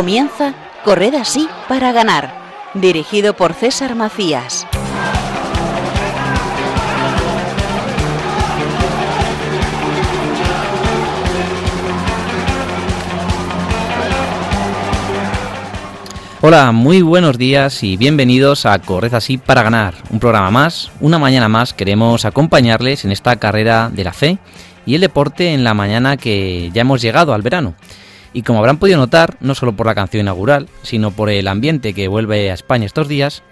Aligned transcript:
Comienza 0.00 0.54
Corred 0.82 1.14
así 1.14 1.46
para 1.68 1.92
ganar, 1.92 2.32
dirigido 2.72 3.36
por 3.36 3.52
César 3.52 3.94
Macías. 3.94 4.66
Hola, 16.40 16.72
muy 16.72 17.02
buenos 17.02 17.36
días 17.36 17.82
y 17.82 17.98
bienvenidos 17.98 18.64
a 18.64 18.78
Corred 18.78 19.12
así 19.12 19.36
para 19.36 19.62
ganar, 19.62 19.92
un 20.08 20.18
programa 20.18 20.50
más, 20.50 20.90
una 21.00 21.18
mañana 21.18 21.50
más 21.50 21.74
queremos 21.74 22.24
acompañarles 22.24 23.04
en 23.04 23.12
esta 23.12 23.36
carrera 23.36 23.90
de 23.92 24.04
la 24.04 24.14
fe 24.14 24.38
y 24.86 24.94
el 24.94 25.02
deporte 25.02 25.52
en 25.52 25.62
la 25.62 25.74
mañana 25.74 26.16
que 26.16 26.70
ya 26.72 26.80
hemos 26.80 27.02
llegado 27.02 27.34
al 27.34 27.42
verano. 27.42 27.74
Y 28.32 28.42
como 28.42 28.60
habrán 28.60 28.78
podido 28.78 28.98
notar, 28.98 29.36
no 29.40 29.54
solo 29.54 29.74
por 29.74 29.86
la 29.86 29.94
canción 29.94 30.22
inaugural, 30.22 30.68
sino 30.82 31.10
por 31.10 31.30
el 31.30 31.48
ambiente 31.48 31.94
que 31.94 32.08
vuelve 32.08 32.50
a 32.50 32.54
España 32.54 32.86
estos 32.86 33.08
días, 33.08 33.42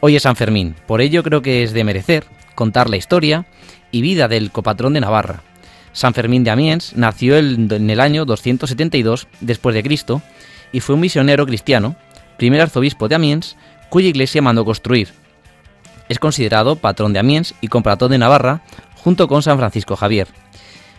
hoy 0.00 0.16
es 0.16 0.22
San 0.22 0.36
Fermín. 0.36 0.76
Por 0.86 1.00
ello 1.00 1.22
creo 1.22 1.42
que 1.42 1.62
es 1.62 1.72
de 1.72 1.84
merecer 1.84 2.24
contar 2.54 2.88
la 2.88 2.96
historia 2.96 3.46
y 3.90 4.02
vida 4.02 4.28
del 4.28 4.52
copatrón 4.52 4.92
de 4.92 5.00
Navarra. 5.00 5.42
San 5.92 6.14
Fermín 6.14 6.44
de 6.44 6.50
Amiens 6.50 6.94
nació 6.94 7.36
en 7.36 7.90
el 7.90 8.00
año 8.00 8.24
272 8.24 9.26
después 9.40 9.74
de 9.74 9.82
Cristo 9.82 10.22
y 10.70 10.78
fue 10.78 10.94
un 10.94 11.00
misionero 11.00 11.44
cristiano, 11.46 11.96
primer 12.36 12.60
arzobispo 12.60 13.08
de 13.08 13.16
Amiens, 13.16 13.56
cuya 13.88 14.08
iglesia 14.08 14.42
mandó 14.42 14.64
construir. 14.64 15.08
Es 16.08 16.20
considerado 16.20 16.76
patrón 16.76 17.12
de 17.12 17.18
Amiens 17.18 17.54
y 17.60 17.66
comprador 17.66 18.10
de 18.10 18.18
Navarra, 18.18 18.62
junto 18.94 19.26
con 19.26 19.42
San 19.42 19.58
Francisco 19.58 19.96
Javier 19.96 20.28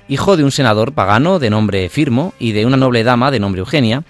hijo 0.08 0.38
de 0.38 0.44
un 0.44 0.52
senador 0.52 0.94
pagano 0.94 1.40
de 1.40 1.50
nombre 1.50 1.90
Firmo 1.90 2.34
y 2.40 2.52
de 2.52 2.66
una 2.66 2.78
noble 2.78 3.04
dama 3.04 3.32
de 3.32 3.40
nombre 3.40 3.60
Eugenia, 3.60 4.04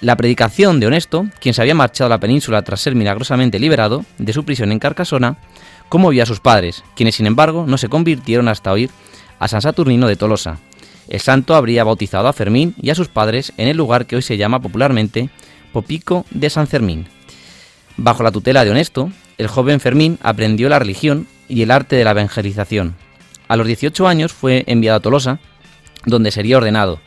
la 0.00 0.16
predicación 0.16 0.78
de 0.78 0.86
Honesto, 0.86 1.26
quien 1.40 1.54
se 1.54 1.62
había 1.62 1.74
marchado 1.74 2.06
a 2.06 2.16
la 2.16 2.20
península 2.20 2.62
tras 2.62 2.80
ser 2.80 2.94
milagrosamente 2.94 3.58
liberado 3.58 4.04
de 4.18 4.32
su 4.32 4.44
prisión 4.44 4.72
en 4.72 4.78
Carcasona, 4.78 5.38
conmovió 5.88 6.22
a 6.22 6.26
sus 6.26 6.40
padres, 6.40 6.84
quienes 6.94 7.14
sin 7.14 7.26
embargo 7.26 7.64
no 7.66 7.78
se 7.78 7.88
convirtieron 7.88 8.48
hasta 8.48 8.72
oír 8.72 8.90
a 9.38 9.48
San 9.48 9.62
Saturnino 9.62 10.06
de 10.06 10.16
Tolosa. 10.16 10.58
El 11.08 11.20
santo 11.20 11.54
habría 11.54 11.84
bautizado 11.84 12.28
a 12.28 12.32
Fermín 12.32 12.74
y 12.80 12.90
a 12.90 12.94
sus 12.94 13.08
padres 13.08 13.52
en 13.56 13.68
el 13.68 13.76
lugar 13.76 14.06
que 14.06 14.16
hoy 14.16 14.22
se 14.22 14.36
llama 14.36 14.60
popularmente 14.60 15.30
Popico 15.72 16.26
de 16.30 16.50
San 16.50 16.66
Fermín. 16.66 17.06
Bajo 17.96 18.22
la 18.22 18.32
tutela 18.32 18.64
de 18.64 18.70
Honesto, 18.70 19.10
el 19.38 19.46
joven 19.46 19.80
Fermín 19.80 20.18
aprendió 20.22 20.68
la 20.68 20.78
religión 20.78 21.26
y 21.48 21.62
el 21.62 21.70
arte 21.70 21.96
de 21.96 22.04
la 22.04 22.10
evangelización. 22.10 22.96
A 23.48 23.56
los 23.56 23.66
18 23.66 24.08
años 24.08 24.32
fue 24.32 24.64
enviado 24.66 24.98
a 24.98 25.00
Tolosa, 25.00 25.38
donde 26.04 26.30
sería 26.30 26.56
ordenado. 26.56 27.00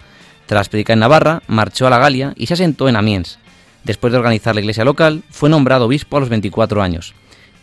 Tras 0.45 0.69
predicar 0.69 0.95
en 0.95 1.01
Navarra, 1.01 1.43
marchó 1.47 1.85
a 1.85 1.89
la 1.89 1.99
Galia 1.99 2.33
y 2.35 2.47
se 2.47 2.53
asentó 2.53 2.87
en 2.89 2.95
Amiens. 2.95 3.39
Después 3.83 4.11
de 4.11 4.19
organizar 4.19 4.55
la 4.55 4.61
iglesia 4.61 4.85
local, 4.85 5.23
fue 5.29 5.49
nombrado 5.49 5.85
obispo 5.85 6.17
a 6.17 6.19
los 6.19 6.29
24 6.29 6.81
años, 6.81 7.13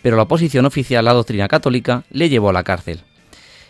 pero 0.03 0.17
la 0.17 0.23
oposición 0.23 0.67
oficial 0.67 1.07
a 1.07 1.11
la 1.11 1.15
doctrina 1.15 1.49
católica 1.49 2.05
le 2.11 2.29
llevó 2.29 2.51
a 2.51 2.53
la 2.53 2.65
cárcel. 2.65 3.01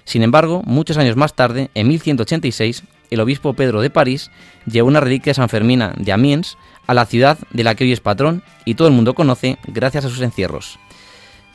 Sin 0.04 0.22
embargo, 0.22 0.62
muchos 0.64 0.98
años 0.98 1.16
más 1.16 1.34
tarde, 1.34 1.70
en 1.74 1.88
1186, 1.88 2.84
el 3.10 3.20
obispo 3.20 3.54
Pedro 3.54 3.80
de 3.80 3.90
París 3.90 4.30
llevó 4.66 4.88
una 4.88 5.00
reliquia 5.00 5.34
San 5.34 5.48
Fermina 5.48 5.94
de 5.96 6.12
Amiens 6.12 6.56
a 6.86 6.94
la 6.94 7.06
ciudad 7.06 7.38
de 7.50 7.64
la 7.64 7.74
que 7.74 7.84
hoy 7.84 7.92
es 7.92 8.00
patrón 8.00 8.42
y 8.64 8.74
todo 8.74 8.88
el 8.88 8.94
mundo 8.94 9.14
conoce 9.14 9.58
gracias 9.66 10.04
a 10.04 10.08
sus 10.08 10.20
encierros. 10.20 10.78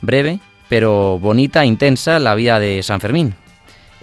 Breve, 0.02 0.40
pero 0.68 1.18
bonita 1.18 1.62
e 1.62 1.66
intensa 1.66 2.18
la 2.18 2.34
vida 2.34 2.58
de 2.58 2.82
San 2.82 3.00
Fermín, 3.00 3.34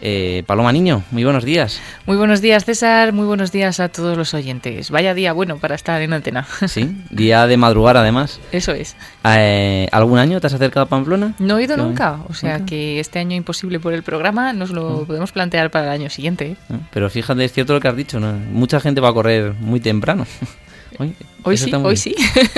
eh, 0.01 0.43
Paloma 0.45 0.71
Niño, 0.71 1.03
muy 1.11 1.23
buenos 1.23 1.43
días. 1.43 1.81
Muy 2.05 2.17
buenos 2.17 2.41
días, 2.41 2.65
César. 2.65 3.13
Muy 3.13 3.25
buenos 3.25 3.51
días 3.51 3.79
a 3.79 3.89
todos 3.89 4.17
los 4.17 4.33
oyentes. 4.33 4.91
Vaya 4.91 5.13
día 5.13 5.33
bueno 5.33 5.57
para 5.57 5.75
estar 5.75 6.01
en 6.01 6.13
antena. 6.13 6.47
Sí, 6.67 6.95
día 7.09 7.47
de 7.47 7.57
madrugar 7.57 7.97
además. 7.97 8.39
Eso 8.51 8.73
es. 8.73 8.95
Eh, 9.23 9.87
¿Algún 9.91 10.19
año 10.19 10.39
te 10.39 10.47
has 10.47 10.53
acercado 10.53 10.85
a 10.85 10.89
Pamplona? 10.89 11.33
No 11.39 11.57
he 11.57 11.63
ido 11.63 11.77
nunca. 11.77 12.19
O 12.29 12.33
sea 12.33 12.65
que 12.65 12.99
este 12.99 13.19
año 13.19 13.35
imposible 13.35 13.79
por 13.79 13.93
el 13.93 14.03
programa, 14.03 14.53
nos 14.53 14.69
lo 14.69 15.05
podemos 15.05 15.31
plantear 15.31 15.71
para 15.71 15.85
el 15.85 16.01
año 16.01 16.09
siguiente. 16.09 16.51
¿eh? 16.51 16.75
Pero 16.91 17.09
fíjate, 17.09 17.43
es 17.43 17.53
cierto 17.53 17.73
lo 17.73 17.79
que 17.79 17.87
has 17.87 17.95
dicho, 17.95 18.19
mucha 18.19 18.79
gente 18.79 19.01
va 19.01 19.09
a 19.09 19.13
correr 19.13 19.53
muy 19.59 19.79
temprano. 19.79 20.25
Hoy, 20.99 21.15
sí, 21.57 21.71
hoy 21.73 21.97
sí. 21.97 22.15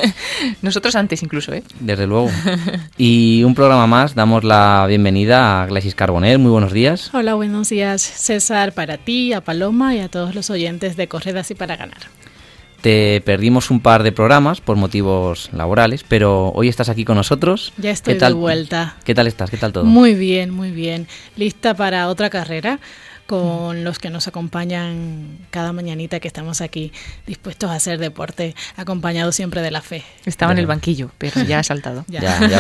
Nosotros 0.62 0.96
antes 0.96 1.24
incluso, 1.24 1.54
¿eh? 1.54 1.64
Desde 1.80 2.08
luego. 2.08 2.30
Y 2.98 3.44
un 3.44 3.56
programa 3.56 3.88
más, 3.88 4.14
damos 4.14 4.44
la 4.44 4.86
bienvenida 4.88 5.64
a 5.64 5.66
Glacis 5.66 5.96
Carbonell. 5.96 6.38
Muy 6.38 6.52
buenos 6.52 6.72
días. 6.72 7.10
Hola, 7.14 7.34
buenos 7.34 7.70
días, 7.70 8.02
César, 8.02 8.74
para 8.74 8.98
ti, 8.98 9.34
a 9.34 9.42
Paloma 9.42 9.96
y 9.96 10.00
a 10.00 10.08
todos 10.08 10.36
los 10.36 10.50
oyentes 10.50 10.98
de 10.98 11.08
Corredas 11.08 11.50
y 11.50 11.56
para 11.56 11.78
ganar. 11.78 11.98
Te 12.82 13.22
perdimos 13.22 13.70
un 13.70 13.80
par 13.80 14.02
de 14.02 14.12
programas 14.12 14.60
por 14.60 14.76
motivos 14.76 15.50
laborales, 15.54 16.04
pero 16.08 16.50
hoy 16.50 16.68
estás 16.68 16.90
aquí 16.90 17.06
con 17.06 17.16
nosotros. 17.16 17.74
Ya 17.78 17.92
estoy 17.92 18.16
de 18.16 18.34
vuelta. 18.34 18.96
¿Qué 19.04 19.14
tal 19.14 19.28
estás? 19.28 19.52
¿Qué 19.52 19.58
tal 19.58 19.72
todo? 19.72 19.84
Muy 19.84 20.16
bien, 20.16 20.50
muy 20.50 20.72
bien. 20.72 21.08
Lista 21.38 21.76
para 21.76 22.08
otra 22.08 22.32
carrera 22.32 22.80
con 23.32 23.86
los 23.86 23.98
que 23.98 24.10
nos 24.10 24.28
acompañan 24.28 25.38
cada 25.52 25.72
mañanita 25.72 26.20
que 26.20 26.28
estamos 26.28 26.60
aquí 26.60 26.92
dispuestos 27.26 27.70
a 27.70 27.76
hacer 27.76 27.98
deporte, 27.98 28.56
acompañados 28.76 29.38
siempre 29.38 29.62
de 29.62 29.72
la 29.72 29.80
fe. 29.80 30.04
Estaba 30.26 30.52
en 30.52 30.58
el 30.58 30.68
banquillo, 30.68 31.12
pero 31.18 31.42
ya 31.44 31.60
ha 31.60 31.64
saltado. 31.64 32.04
ya, 32.10 32.20
ya, 32.20 32.60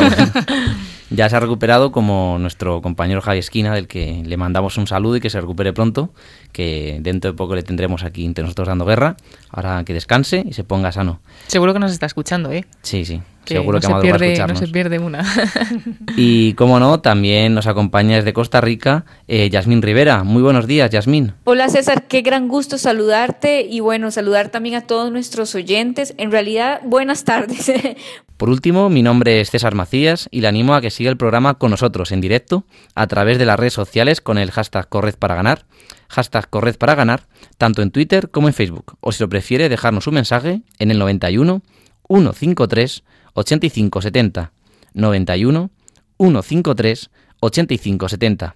ya, 1.09 1.29
se 1.29 1.35
ha 1.35 1.41
recuperado 1.41 1.91
como 1.91 2.37
nuestro 2.39 2.81
compañero 2.81 3.19
Javi 3.19 3.39
Esquina, 3.39 3.75
del 3.75 3.89
que 3.89 4.23
le 4.25 4.37
mandamos 4.37 4.77
un 4.77 4.87
saludo 4.87 5.17
y 5.17 5.19
que 5.19 5.29
se 5.29 5.41
recupere 5.41 5.73
pronto, 5.73 6.13
que 6.53 6.99
dentro 7.01 7.33
de 7.33 7.35
poco 7.35 7.53
le 7.53 7.63
tendremos 7.63 8.05
aquí 8.05 8.23
entre 8.23 8.45
nosotros 8.45 8.69
dando 8.69 8.85
guerra, 8.85 9.17
ahora 9.49 9.83
que 9.83 9.93
descanse 9.93 10.41
y 10.47 10.53
se 10.53 10.63
ponga 10.63 10.93
sano. 10.93 11.19
Seguro 11.47 11.73
que 11.73 11.79
nos 11.79 11.91
está 11.91 12.05
escuchando, 12.05 12.49
¿eh? 12.53 12.63
Sí, 12.81 13.03
sí. 13.03 13.21
Seguro 13.45 13.79
que 13.79 13.87
se 13.87 13.93
pierde, 13.95 14.47
no 14.47 14.55
se 14.55 14.67
pierde 14.67 14.99
una. 14.99 15.25
y 16.15 16.53
como 16.53 16.79
no, 16.79 17.01
también 17.01 17.53
nos 17.53 17.67
acompaña 17.67 18.17
desde 18.17 18.33
Costa 18.33 18.61
Rica 18.61 19.05
eh, 19.27 19.49
Yasmín 19.49 19.81
Rivera. 19.81 20.23
Muy 20.23 20.41
buenos 20.41 20.67
días, 20.67 20.89
Yasmín. 20.91 21.33
Hola 21.43 21.69
César, 21.69 22.07
qué 22.07 22.21
gran 22.21 22.47
gusto 22.47 22.77
saludarte 22.77 23.61
y 23.61 23.79
bueno, 23.79 24.11
saludar 24.11 24.49
también 24.49 24.75
a 24.75 24.81
todos 24.81 25.11
nuestros 25.11 25.55
oyentes. 25.55 26.13
En 26.17 26.31
realidad, 26.31 26.81
buenas 26.83 27.23
tardes. 27.23 27.71
Por 28.37 28.49
último, 28.49 28.89
mi 28.89 29.03
nombre 29.03 29.41
es 29.41 29.51
César 29.51 29.75
Macías 29.75 30.27
y 30.31 30.41
le 30.41 30.47
animo 30.47 30.73
a 30.73 30.81
que 30.81 30.89
siga 30.89 31.11
el 31.11 31.17
programa 31.17 31.55
con 31.55 31.69
nosotros 31.69 32.11
en 32.11 32.21
directo 32.21 32.63
a 32.95 33.05
través 33.05 33.37
de 33.37 33.45
las 33.45 33.59
redes 33.59 33.73
sociales 33.73 34.19
con 34.19 34.39
el 34.39 34.49
hashtag 34.49 34.89
Corred 34.89 35.15
para 35.15 35.35
ganar, 35.35 35.65
hashtag 36.09 36.49
Corred 36.49 36.75
para 36.77 36.95
ganar, 36.95 37.27
tanto 37.59 37.83
en 37.83 37.91
Twitter 37.91 38.29
como 38.31 38.47
en 38.47 38.55
Facebook. 38.55 38.97
O 38.99 39.11
si 39.11 39.21
lo 39.21 39.29
prefiere, 39.29 39.69
dejarnos 39.69 40.07
un 40.07 40.15
mensaje 40.15 40.61
en 40.79 40.89
el 40.89 40.97
91 40.97 41.61
153 42.07 43.03
8570 43.33 44.51
91 44.93 45.71
153 46.17 47.09
8570. 47.39 48.55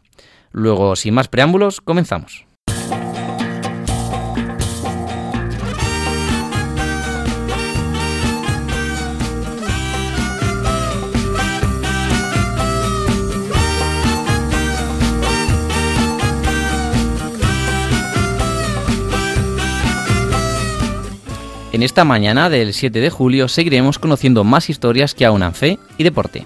Luego, 0.51 0.95
sin 0.95 1.13
más 1.13 1.27
preámbulos, 1.27 1.81
comenzamos. 1.81 2.45
En 21.75 21.83
esta 21.83 22.05
mañana 22.05 22.49
del 22.49 22.73
7 22.73 23.01
de 23.01 23.09
julio 23.09 23.49
seguiremos 23.49 23.99
conociendo 23.99 24.45
más 24.45 24.69
historias 24.69 25.13
que 25.13 25.25
aunan 25.25 25.53
fe 25.53 25.77
y 25.97 26.05
deporte. 26.05 26.45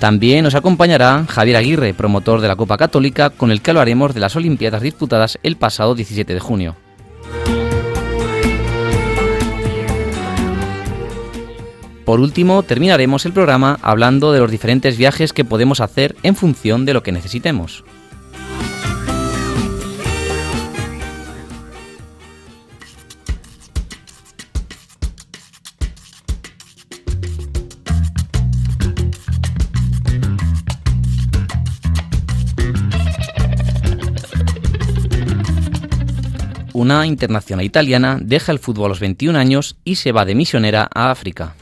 También 0.00 0.42
nos 0.42 0.56
acompañará 0.56 1.24
Javier 1.28 1.56
Aguirre, 1.56 1.94
promotor 1.94 2.40
de 2.40 2.48
la 2.48 2.56
Copa 2.56 2.78
Católica, 2.78 3.30
con 3.30 3.52
el 3.52 3.62
que 3.62 3.70
hablaremos 3.70 4.12
de 4.12 4.18
las 4.18 4.34
Olimpiadas 4.34 4.82
disputadas 4.82 5.38
el 5.44 5.54
pasado 5.54 5.94
17 5.94 6.34
de 6.34 6.40
junio. 6.40 6.74
Por 12.04 12.18
último, 12.18 12.64
terminaremos 12.64 13.24
el 13.24 13.32
programa 13.32 13.78
hablando 13.82 14.32
de 14.32 14.40
los 14.40 14.50
diferentes 14.50 14.98
viajes 14.98 15.32
que 15.32 15.44
podemos 15.44 15.80
hacer 15.80 16.16
en 16.24 16.34
función 16.34 16.86
de 16.86 16.94
lo 16.94 17.04
que 17.04 17.12
necesitemos. 17.12 17.84
Una 36.92 37.06
internacional 37.06 37.64
italiana 37.64 38.18
deja 38.20 38.52
el 38.52 38.58
fútbol 38.58 38.86
a 38.86 38.88
los 38.90 39.00
21 39.00 39.38
años 39.38 39.76
y 39.84 39.96
se 39.96 40.12
va 40.12 40.24
de 40.24 40.34
misionera 40.34 40.88
a 40.94 41.10
África. 41.10 41.54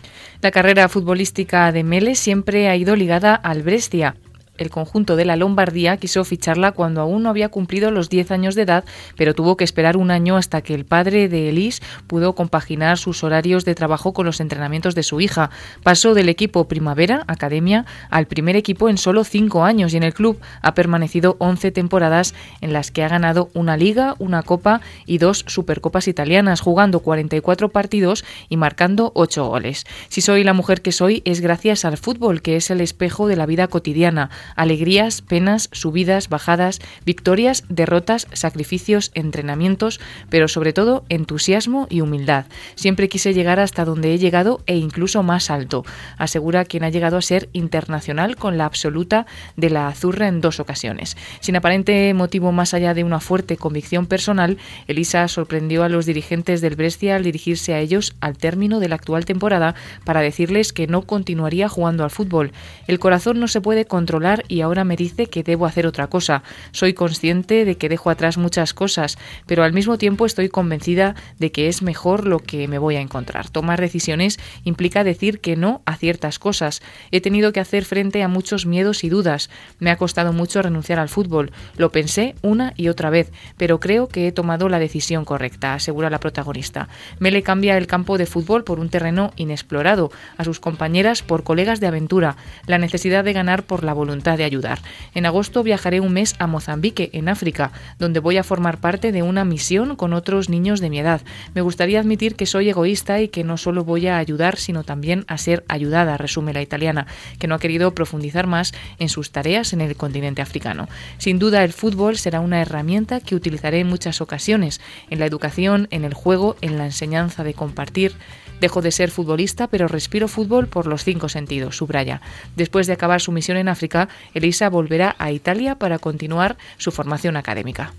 La 0.43 0.50
carrera 0.50 0.88
futbolística 0.88 1.71
de 1.71 1.85
Mele 1.85 2.15
siempre 2.15 2.69
ha 2.69 2.77
ido 2.77 2.97
ligada 2.97 3.35
al 3.35 3.62
Brescia. 3.62 4.17
El 4.61 4.71
conjunto 4.71 5.17
de 5.17 5.25
la 5.25 5.37
Lombardía 5.37 5.97
quiso 5.97 6.25
ficharla 6.25 6.73
cuando 6.73 7.01
aún 7.01 7.23
no 7.23 7.31
había 7.31 7.49
cumplido 7.49 7.91
los 7.91 8.11
10 8.11 8.31
años 8.31 8.55
de 8.55 8.62
edad, 8.62 8.85
pero 9.17 9.35
tuvo 9.35 9.57
que 9.57 9.65
esperar 9.65 9.97
un 9.97 10.11
año 10.11 10.37
hasta 10.37 10.61
que 10.61 10.75
el 10.75 10.85
padre 10.85 11.29
de 11.29 11.49
Elise 11.49 11.83
pudo 12.07 12.35
compaginar 12.35 12.99
sus 12.99 13.25
horarios 13.25 13.65
de 13.65 13.75
trabajo 13.75 14.12
con 14.12 14.27
los 14.27 14.41
entrenamientos 14.41 14.95
de 14.95 15.03
su 15.03 15.21
hija. 15.21 15.51
Pasó 15.83 16.15
del 16.15 16.29
equipo 16.29 16.69
Primavera, 16.69 17.25
Academia, 17.27 17.87
al 18.11 18.27
primer 18.27 18.55
equipo 18.55 18.89
en 18.89 18.99
solo 18.99 19.25
5 19.25 19.65
años 19.65 19.95
y 19.95 19.97
en 19.97 20.03
el 20.03 20.15
club 20.15 20.39
ha 20.61 20.75
permanecido 20.75 21.37
11 21.39 21.73
temporadas 21.73 22.35
en 22.61 22.73
las 22.73 22.91
que 22.91 23.03
ha 23.03 23.09
ganado 23.09 23.49
una 23.55 23.79
liga, 23.79 24.15
una 24.19 24.43
copa 24.43 24.83
y 25.07 25.19
dos 25.19 25.45
supercopas 25.47 26.07
italianas, 26.07 26.61
jugando 26.61 27.01
44 27.01 27.71
partidos 27.71 28.25
y 28.51 28.59
marcando 28.59 29.12
8 29.15 29.47
goles. 29.47 29.87
Si 30.09 30.21
soy 30.21 30.45
la 30.45 30.53
mujer 30.53 30.83
que 30.83 30.93
soy 30.93 31.23
es 31.25 31.41
gracias 31.41 31.87
al 31.87 31.97
fútbol, 31.97 32.43
que 32.43 32.57
es 32.57 32.71
el 32.71 32.83
espejo 32.83 33.27
de 33.27 33.37
la 33.37 33.47
vida 33.47 33.69
cotidiana, 33.69 34.29
alegrías, 34.56 35.23
penas, 35.23 35.69
subidas, 35.73 36.29
bajadas, 36.29 36.81
victorias, 37.05 37.64
derrotas, 37.69 38.26
sacrificios, 38.32 39.11
entrenamientos, 39.14 40.00
pero 40.29 40.49
sobre 40.49 40.73
todo 40.73 41.05
entusiasmo 41.08 41.87
y 41.91 42.00
humildad. 42.00 42.47
Siempre 42.75 43.08
quise 43.08 43.35
llegar 43.35 43.61
hasta 43.61 43.85
donde 43.85 44.14
he 44.14 44.19
llegado 44.19 44.61
e 44.67 44.76
incluso 44.76 45.23
más 45.23 45.50
alto, 45.50 45.85
asegura 46.19 46.64
quien 46.64 46.85
ha 46.85 46.91
llegado 46.91 47.17
a 47.17 47.23
ser 47.23 47.49
internacional 47.52 48.37
con 48.37 48.58
la 48.58 48.64
absoluta 48.64 49.26
de 49.56 49.70
la 49.70 49.88
Azurra 49.88 50.29
en 50.29 50.41
dos 50.41 50.61
ocasiones. 50.61 51.17
Sin 51.41 51.56
aparente 51.56 52.12
motivo 52.14 52.52
más 52.52 52.75
allá 52.75 52.94
de 52.94 53.05
una 53.05 53.20
fuerte 53.20 53.56
convicción 53.56 54.06
personal, 54.06 54.58
Elisa 54.87 55.26
sorprendió 55.29 55.85
a 55.85 55.88
los 55.88 56.06
dirigentes 56.06 56.61
del 56.61 56.76
Brescia 56.76 57.17
al 57.17 57.25
dirigirse 57.25 57.75
a 57.75 57.81
ellos 57.81 58.14
al 58.20 58.37
término 58.37 58.81
de 58.81 58.88
la 58.88 58.97
actual 58.97 59.25
temporada 59.25 59.75
para 60.05 60.20
decirles 60.20 60.73
que 60.73 60.87
no 60.87 61.02
continuaría 61.02 61.69
jugando 61.69 62.05
al 62.05 62.11
fútbol. 62.11 62.52
El 62.87 62.99
corazón 62.99 63.41
no 63.41 63.49
se 63.49 63.61
puede 63.61 63.85
controlar 63.85 64.39
y 64.48 64.60
ahora 64.60 64.84
me 64.84 64.96
dice 64.96 65.26
que 65.26 65.42
debo 65.42 65.66
hacer 65.66 65.87
otra 65.87 66.08
cosa. 66.08 66.42
Soy 66.72 66.94
consciente 66.94 67.64
de 67.64 67.76
que 67.76 67.88
dejo 67.88 68.10
atrás 68.10 68.38
muchas 68.38 68.75
cosas, 68.75 69.19
pero 69.46 69.64
al 69.64 69.72
mismo 69.72 69.98
tiempo 69.98 70.26
estoy 70.26 70.48
convencida 70.48 71.14
de 71.38 71.52
que 71.52 71.69
es 71.69 71.82
mejor 71.82 72.26
lo 72.26 72.38
que 72.38 72.69
me 72.69 72.78
voy 72.78 72.96
a 72.96 73.00
encontrar. 73.00 73.48
Tomar 73.48 73.81
decisiones 73.81 74.38
implica 74.64 75.04
decir 75.04 75.40
que 75.40 75.56
no 75.56 75.82
a 75.87 75.96
ciertas 75.96 76.38
cosas. 76.38 76.82
He 77.10 77.20
tenido 77.20 77.52
que 77.52 77.60
hacer 77.60 77.84
frente 77.84 78.22
a 78.22 78.28
muchos 78.28 78.66
miedos 78.66 79.04
y 79.04 79.08
dudas. 79.08 79.50
Me 79.78 79.90
ha 79.90 79.96
costado 79.96 80.32
mucho 80.32 80.62
renunciar 80.62 80.98
al 80.98 81.08
fútbol. 81.08 81.52
Lo 81.76 81.90
pensé 81.90 82.34
una 82.42 82.72
y 82.76 82.88
otra 82.88 83.10
vez, 83.10 83.32
pero 83.56 83.81
creo 83.81 84.08
que 84.08 84.28
he 84.28 84.32
tomado 84.32 84.69
la 84.69 84.78
decisión 84.78 85.25
correcta, 85.25 85.75
asegura 85.75 86.10
la 86.10 86.20
protagonista. 86.20 86.88
Mele 87.19 87.42
cambia 87.42 87.76
el 87.76 87.87
campo 87.87 88.19
de 88.19 88.26
fútbol 88.26 88.64
por 88.64 88.81
un 88.81 88.90
terreno 88.90 89.32
inexplorado, 89.37 90.10
a 90.37 90.44
sus 90.44 90.60
compañeras 90.60 91.22
por 91.22 91.42
colegas 91.42 91.81
de 91.81 91.87
aventura, 91.87 92.37
la 92.66 92.78
necesidad 92.78 93.25
de 93.25 93.32
ganar 93.32 93.64
por 93.64 93.84
la 93.84 93.92
voluntad 93.92 94.19
de 94.20 94.44
ayudar. 94.44 94.81
En 95.14 95.26
agosto 95.26 95.62
viajaré 95.62 96.00
un 96.00 96.12
mes 96.12 96.37
a 96.38 96.46
Mozambique, 96.46 97.11
en 97.14 97.28
África, 97.28 97.72
donde 97.99 98.20
voy 98.20 98.37
a 98.37 98.44
formar 98.44 98.78
parte 98.78 99.12
de 99.12 99.22
una 99.22 99.44
misión 99.44 99.96
con 99.96 100.12
otros 100.12 100.49
niños 100.49 100.81
de 100.81 100.90
mi 100.90 100.99
edad. 100.99 101.22
Me 101.55 101.62
gustaría 101.62 102.00
admitir 102.00 102.37
que 102.37 102.46
soy 102.46 102.69
egoísta 102.69 103.20
y 103.20 103.28
que 103.28 103.44
no 103.44 103.56
solo 103.56 103.82
voy 103.84 104.06
a 104.08 104.19
ayudar, 104.19 104.56
sino 104.56 104.84
también 104.84 105.25
a 105.26 105.38
ser 105.38 105.64
ayudada, 105.69 106.19
resume 106.19 106.52
la 106.52 106.62
italiana, 106.62 107.06
que 107.38 107.46
no 107.46 107.55
ha 107.55 107.58
querido 107.58 107.94
profundizar 107.94 108.46
más 108.46 108.72
en 108.99 109.08
sus 109.08 109.31
tareas 109.31 109.72
en 109.72 109.81
el 109.81 109.96
continente 109.96 110.43
africano. 110.43 110.88
Sin 111.19 111.38
duda, 111.38 111.64
el 111.64 111.73
fútbol 111.73 112.19
será 112.19 112.40
una 112.40 112.61
herramienta 112.61 113.20
que 113.20 113.34
utilizaré 113.34 113.81
en 113.81 113.88
muchas 113.88 114.20
ocasiones, 114.20 114.81
en 115.08 115.19
la 115.19 115.26
educación, 115.26 115.88
en 115.90 116.05
el 116.05 116.14
juego, 116.14 116.56
en 116.61 116.76
la 116.78 116.84
enseñanza 116.84 117.43
de 117.44 117.55
compartir. 117.55 118.12
Dejo 118.61 118.83
de 118.83 118.91
ser 118.91 119.11
futbolista, 119.11 119.67
pero 119.67 119.89
respiro 119.89 120.29
fútbol 120.29 120.69
por 120.69 120.87
los 120.87 121.05
cinco 121.05 121.29
sentidos, 121.29 121.77
subraya. 121.77 122.21
Después 122.57 122.87
de 122.87 122.93
acabar 122.93 123.21
su 123.21 123.33
misión 123.33 123.57
en 123.57 123.69
África, 123.69 124.09
Elisa 124.35 124.69
volverá 124.69 125.17
a 125.19 125.33
Italia 125.33 125.77
para 125.77 125.99
continuar 125.99 126.57
su 126.77 126.91
formación 126.91 127.37
académica. 127.37 127.93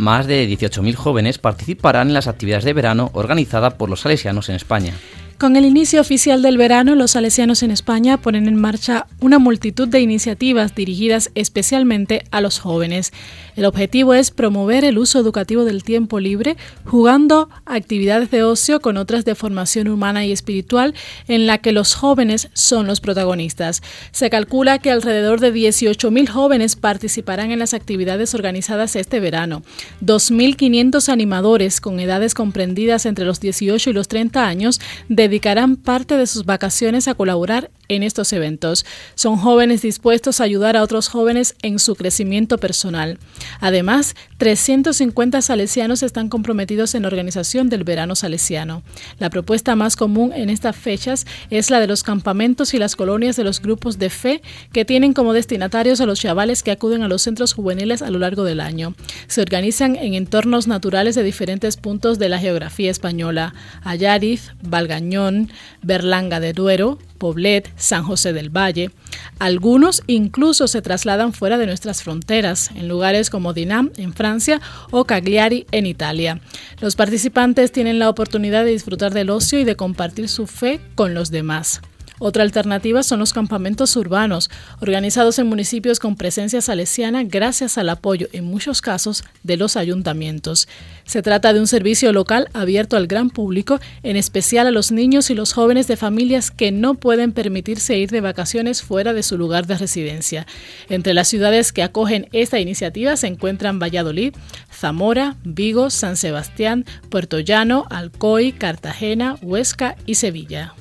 Más 0.00 0.26
de 0.26 0.48
18.000 0.48 0.94
jóvenes 0.94 1.36
participarán 1.36 2.08
en 2.08 2.14
las 2.14 2.26
actividades 2.26 2.64
de 2.64 2.72
verano 2.72 3.10
organizadas 3.12 3.74
por 3.74 3.90
los 3.90 4.00
salesianos 4.00 4.48
en 4.48 4.54
España. 4.54 4.94
Con 5.40 5.56
el 5.56 5.64
inicio 5.64 6.02
oficial 6.02 6.42
del 6.42 6.58
verano, 6.58 6.94
los 6.94 7.12
salesianos 7.12 7.62
en 7.62 7.70
España 7.70 8.18
ponen 8.18 8.46
en 8.46 8.56
marcha 8.56 9.06
una 9.20 9.38
multitud 9.38 9.88
de 9.88 10.02
iniciativas 10.02 10.74
dirigidas 10.74 11.30
especialmente 11.34 12.24
a 12.30 12.42
los 12.42 12.58
jóvenes. 12.58 13.10
El 13.56 13.64
objetivo 13.64 14.12
es 14.12 14.30
promover 14.30 14.84
el 14.84 14.98
uso 14.98 15.18
educativo 15.18 15.64
del 15.64 15.82
tiempo 15.82 16.20
libre, 16.20 16.58
jugando 16.84 17.48
actividades 17.64 18.30
de 18.30 18.42
ocio 18.42 18.80
con 18.80 18.98
otras 18.98 19.24
de 19.24 19.34
formación 19.34 19.88
humana 19.88 20.26
y 20.26 20.32
espiritual 20.32 20.94
en 21.26 21.46
la 21.46 21.56
que 21.56 21.72
los 21.72 21.94
jóvenes 21.94 22.50
son 22.52 22.86
los 22.86 23.00
protagonistas. 23.00 23.80
Se 24.12 24.28
calcula 24.28 24.78
que 24.78 24.90
alrededor 24.90 25.40
de 25.40 25.54
18.000 25.54 26.28
jóvenes 26.28 26.76
participarán 26.76 27.50
en 27.50 27.60
las 27.60 27.72
actividades 27.72 28.34
organizadas 28.34 28.94
este 28.94 29.20
verano. 29.20 29.62
2.500 30.04 31.08
animadores 31.08 31.80
con 31.80 31.98
edades 31.98 32.34
comprendidas 32.34 33.06
entre 33.06 33.24
los 33.24 33.40
18 33.40 33.88
y 33.88 33.92
los 33.94 34.06
30 34.06 34.46
años 34.46 34.82
de 35.08 35.29
dedicarán 35.30 35.76
parte 35.76 36.16
de 36.16 36.26
sus 36.26 36.44
vacaciones 36.44 37.06
a 37.06 37.14
colaborar 37.14 37.70
en 37.90 38.02
estos 38.02 38.32
eventos. 38.32 38.86
Son 39.14 39.36
jóvenes 39.36 39.82
dispuestos 39.82 40.40
a 40.40 40.44
ayudar 40.44 40.76
a 40.76 40.82
otros 40.82 41.08
jóvenes 41.08 41.54
en 41.62 41.78
su 41.78 41.96
crecimiento 41.96 42.56
personal. 42.58 43.18
Además, 43.60 44.14
350 44.38 45.42
salesianos 45.42 46.02
están 46.02 46.28
comprometidos 46.28 46.94
en 46.94 47.02
la 47.02 47.08
organización 47.08 47.68
del 47.68 47.84
verano 47.84 48.16
salesiano. 48.16 48.82
La 49.18 49.28
propuesta 49.28 49.76
más 49.76 49.96
común 49.96 50.32
en 50.32 50.50
estas 50.50 50.76
fechas 50.76 51.26
es 51.50 51.70
la 51.70 51.80
de 51.80 51.86
los 51.86 52.02
campamentos 52.02 52.72
y 52.74 52.78
las 52.78 52.96
colonias 52.96 53.36
de 53.36 53.44
los 53.44 53.60
grupos 53.60 53.98
de 53.98 54.08
fe 54.08 54.40
que 54.72 54.84
tienen 54.84 55.12
como 55.12 55.32
destinatarios 55.32 56.00
a 56.00 56.06
los 56.06 56.20
chavales 56.20 56.62
que 56.62 56.70
acuden 56.70 57.02
a 57.02 57.08
los 57.08 57.22
centros 57.22 57.52
juveniles 57.52 58.02
a 58.02 58.10
lo 58.10 58.18
largo 58.18 58.44
del 58.44 58.60
año. 58.60 58.94
Se 59.26 59.42
organizan 59.42 59.96
en 59.96 60.14
entornos 60.14 60.68
naturales 60.68 61.16
de 61.16 61.24
diferentes 61.24 61.76
puntos 61.76 62.18
de 62.18 62.28
la 62.28 62.38
geografía 62.38 62.90
española: 62.90 63.54
Ayariz, 63.82 64.52
Valgañón, 64.62 65.50
Berlanga 65.82 66.40
de 66.40 66.52
Duero, 66.52 66.98
Poblet, 67.20 67.70
San 67.76 68.02
José 68.02 68.32
del 68.32 68.50
Valle. 68.50 68.90
Algunos 69.38 70.02
incluso 70.08 70.66
se 70.66 70.82
trasladan 70.82 71.32
fuera 71.32 71.58
de 71.58 71.66
nuestras 71.66 72.02
fronteras, 72.02 72.70
en 72.74 72.88
lugares 72.88 73.30
como 73.30 73.52
Dinam 73.52 73.92
en 73.96 74.12
Francia 74.12 74.60
o 74.90 75.04
Cagliari 75.04 75.66
en 75.70 75.86
Italia. 75.86 76.40
Los 76.80 76.96
participantes 76.96 77.70
tienen 77.70 78.00
la 78.00 78.08
oportunidad 78.08 78.64
de 78.64 78.72
disfrutar 78.72 79.14
del 79.14 79.30
ocio 79.30 79.60
y 79.60 79.64
de 79.64 79.76
compartir 79.76 80.28
su 80.28 80.48
fe 80.48 80.80
con 80.96 81.14
los 81.14 81.30
demás. 81.30 81.80
Otra 82.22 82.42
alternativa 82.42 83.02
son 83.02 83.18
los 83.18 83.32
campamentos 83.32 83.96
urbanos, 83.96 84.50
organizados 84.80 85.38
en 85.38 85.46
municipios 85.46 85.98
con 85.98 86.16
presencia 86.16 86.60
salesiana 86.60 87.24
gracias 87.24 87.78
al 87.78 87.88
apoyo, 87.88 88.28
en 88.32 88.44
muchos 88.44 88.82
casos, 88.82 89.24
de 89.42 89.56
los 89.56 89.78
ayuntamientos. 89.78 90.68
Se 91.10 91.22
trata 91.22 91.52
de 91.52 91.58
un 91.58 91.66
servicio 91.66 92.12
local 92.12 92.48
abierto 92.52 92.96
al 92.96 93.08
gran 93.08 93.30
público, 93.30 93.80
en 94.04 94.14
especial 94.14 94.68
a 94.68 94.70
los 94.70 94.92
niños 94.92 95.28
y 95.28 95.34
los 95.34 95.52
jóvenes 95.52 95.88
de 95.88 95.96
familias 95.96 96.52
que 96.52 96.70
no 96.70 96.94
pueden 96.94 97.32
permitirse 97.32 97.98
ir 97.98 98.10
de 98.10 98.20
vacaciones 98.20 98.80
fuera 98.80 99.12
de 99.12 99.24
su 99.24 99.36
lugar 99.36 99.66
de 99.66 99.76
residencia. 99.76 100.46
Entre 100.88 101.12
las 101.12 101.26
ciudades 101.26 101.72
que 101.72 101.82
acogen 101.82 102.28
esta 102.30 102.60
iniciativa 102.60 103.16
se 103.16 103.26
encuentran 103.26 103.80
Valladolid, 103.80 104.36
Zamora, 104.72 105.34
Vigo, 105.42 105.90
San 105.90 106.16
Sebastián, 106.16 106.84
Puerto 107.08 107.40
Llano, 107.40 107.86
Alcoy, 107.90 108.52
Cartagena, 108.52 109.34
Huesca 109.42 109.96
y 110.06 110.14
Sevilla. 110.14 110.74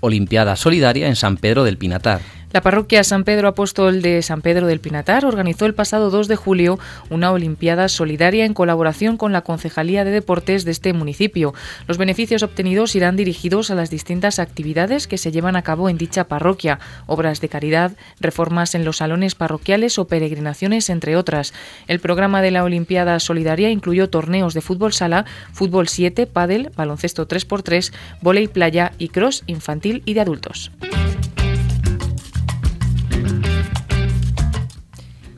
Olimpiada 0.00 0.56
Solidaria 0.56 1.06
en 1.06 1.14
San 1.14 1.36
Pedro 1.36 1.62
del 1.62 1.78
Pinatar. 1.78 2.37
La 2.50 2.62
parroquia 2.62 3.04
San 3.04 3.24
Pedro 3.24 3.48
Apóstol 3.48 4.00
de 4.00 4.22
San 4.22 4.40
Pedro 4.40 4.66
del 4.66 4.80
Pinatar 4.80 5.26
organizó 5.26 5.66
el 5.66 5.74
pasado 5.74 6.08
2 6.08 6.28
de 6.28 6.36
julio 6.36 6.78
una 7.10 7.30
Olimpiada 7.30 7.90
solidaria 7.90 8.46
en 8.46 8.54
colaboración 8.54 9.18
con 9.18 9.32
la 9.32 9.42
Concejalía 9.42 10.02
de 10.02 10.10
Deportes 10.10 10.64
de 10.64 10.70
este 10.70 10.94
municipio. 10.94 11.52
Los 11.86 11.98
beneficios 11.98 12.42
obtenidos 12.42 12.96
irán 12.96 13.16
dirigidos 13.16 13.70
a 13.70 13.74
las 13.74 13.90
distintas 13.90 14.38
actividades 14.38 15.06
que 15.06 15.18
se 15.18 15.30
llevan 15.30 15.56
a 15.56 15.62
cabo 15.62 15.90
en 15.90 15.98
dicha 15.98 16.24
parroquia, 16.24 16.78
obras 17.04 17.42
de 17.42 17.50
caridad, 17.50 17.92
reformas 18.18 18.74
en 18.74 18.86
los 18.86 18.96
salones 18.96 19.34
parroquiales 19.34 19.98
o 19.98 20.06
peregrinaciones, 20.06 20.88
entre 20.88 21.16
otras. 21.16 21.52
El 21.86 22.00
programa 22.00 22.40
de 22.40 22.50
la 22.50 22.64
Olimpiada 22.64 23.20
Solidaria 23.20 23.68
incluyó 23.68 24.08
torneos 24.08 24.54
de 24.54 24.62
fútbol 24.62 24.94
sala, 24.94 25.26
fútbol 25.52 25.88
7, 25.88 26.26
pádel, 26.26 26.70
baloncesto 26.74 27.28
3x3, 27.28 27.92
volei 28.22 28.48
playa 28.48 28.92
y 28.96 29.08
cross 29.08 29.44
infantil 29.46 30.02
y 30.06 30.14
de 30.14 30.22
adultos. 30.22 30.72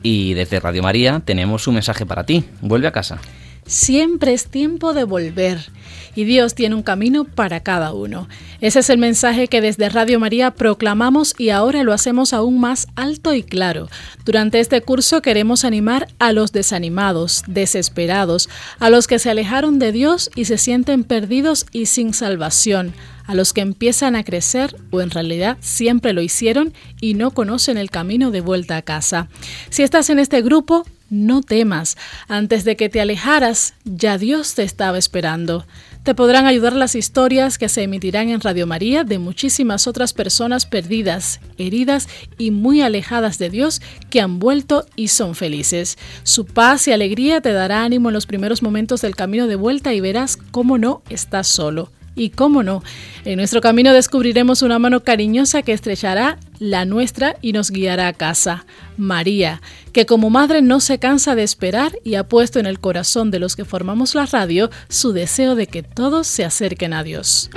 Y 0.03 0.33
desde 0.33 0.59
Radio 0.59 0.81
María 0.83 1.21
tenemos 1.23 1.67
un 1.67 1.75
mensaje 1.75 2.05
para 2.05 2.25
ti. 2.25 2.45
Vuelve 2.61 2.87
a 2.87 2.91
casa. 2.91 3.19
Siempre 3.65 4.33
es 4.33 4.47
tiempo 4.47 4.93
de 4.93 5.03
volver 5.03 5.71
y 6.15 6.25
Dios 6.25 6.55
tiene 6.55 6.75
un 6.75 6.83
camino 6.83 7.23
para 7.23 7.61
cada 7.61 7.93
uno. 7.93 8.27
Ese 8.59 8.79
es 8.79 8.89
el 8.89 8.97
mensaje 8.97 9.47
que 9.47 9.61
desde 9.61 9.89
Radio 9.89 10.19
María 10.19 10.51
proclamamos 10.51 11.33
y 11.37 11.49
ahora 11.49 11.83
lo 11.83 11.93
hacemos 11.93 12.33
aún 12.33 12.59
más 12.59 12.87
alto 12.95 13.33
y 13.33 13.43
claro. 13.43 13.87
Durante 14.25 14.59
este 14.59 14.81
curso 14.81 15.21
queremos 15.21 15.63
animar 15.63 16.07
a 16.19 16.31
los 16.31 16.51
desanimados, 16.51 17.43
desesperados, 17.47 18.49
a 18.79 18.89
los 18.89 19.07
que 19.07 19.19
se 19.19 19.29
alejaron 19.29 19.79
de 19.79 19.91
Dios 19.91 20.29
y 20.35 20.45
se 20.45 20.57
sienten 20.57 21.03
perdidos 21.03 21.65
y 21.71 21.85
sin 21.85 22.13
salvación, 22.13 22.93
a 23.25 23.35
los 23.35 23.53
que 23.53 23.61
empiezan 23.61 24.15
a 24.15 24.23
crecer 24.23 24.75
o 24.91 25.01
en 25.01 25.11
realidad 25.11 25.57
siempre 25.61 26.13
lo 26.13 26.21
hicieron 26.21 26.73
y 26.99 27.13
no 27.13 27.31
conocen 27.31 27.77
el 27.77 27.89
camino 27.89 28.31
de 28.31 28.41
vuelta 28.41 28.77
a 28.77 28.81
casa. 28.81 29.27
Si 29.69 29.83
estás 29.83 30.09
en 30.09 30.19
este 30.19 30.41
grupo, 30.41 30.85
no 31.11 31.41
temas. 31.43 31.97
Antes 32.27 32.63
de 32.63 32.75
que 32.75 32.89
te 32.89 32.99
alejaras, 32.99 33.75
ya 33.85 34.17
Dios 34.17 34.55
te 34.55 34.63
estaba 34.63 34.97
esperando. 34.97 35.67
Te 36.03 36.15
podrán 36.15 36.47
ayudar 36.47 36.73
las 36.73 36.95
historias 36.95 37.59
que 37.59 37.69
se 37.69 37.83
emitirán 37.83 38.29
en 38.29 38.41
Radio 38.41 38.65
María 38.65 39.03
de 39.03 39.19
muchísimas 39.19 39.85
otras 39.85 40.13
personas 40.13 40.65
perdidas, 40.65 41.39
heridas 41.59 42.07
y 42.39 42.49
muy 42.49 42.81
alejadas 42.81 43.37
de 43.37 43.51
Dios 43.51 43.83
que 44.09 44.21
han 44.21 44.39
vuelto 44.39 44.87
y 44.95 45.09
son 45.09 45.35
felices. 45.35 45.99
Su 46.23 46.45
paz 46.45 46.87
y 46.87 46.91
alegría 46.91 47.41
te 47.41 47.53
dará 47.53 47.83
ánimo 47.83 48.09
en 48.09 48.15
los 48.15 48.25
primeros 48.25 48.63
momentos 48.63 49.01
del 49.01 49.15
camino 49.15 49.45
de 49.45 49.55
vuelta 49.55 49.93
y 49.93 50.01
verás 50.01 50.37
cómo 50.37 50.79
no 50.79 51.03
estás 51.09 51.47
solo. 51.47 51.91
Y 52.15 52.31
cómo 52.31 52.61
no, 52.61 52.83
en 53.23 53.37
nuestro 53.37 53.61
camino 53.61 53.93
descubriremos 53.93 54.61
una 54.61 54.79
mano 54.79 55.03
cariñosa 55.03 55.61
que 55.61 55.71
estrechará 55.71 56.37
la 56.59 56.83
nuestra 56.83 57.37
y 57.41 57.53
nos 57.53 57.71
guiará 57.71 58.07
a 58.07 58.13
casa. 58.13 58.65
María, 58.97 59.61
que 59.93 60.05
como 60.05 60.29
madre 60.29 60.61
no 60.61 60.81
se 60.81 60.99
cansa 60.99 61.35
de 61.35 61.43
esperar 61.43 61.93
y 62.03 62.15
ha 62.15 62.27
puesto 62.27 62.59
en 62.59 62.65
el 62.65 62.79
corazón 62.79 63.31
de 63.31 63.39
los 63.39 63.55
que 63.55 63.65
formamos 63.65 64.13
la 64.13 64.25
radio 64.25 64.69
su 64.89 65.13
deseo 65.13 65.55
de 65.55 65.67
que 65.67 65.83
todos 65.83 66.27
se 66.27 66.43
acerquen 66.43 66.93
a 66.93 67.03
Dios. 67.03 67.49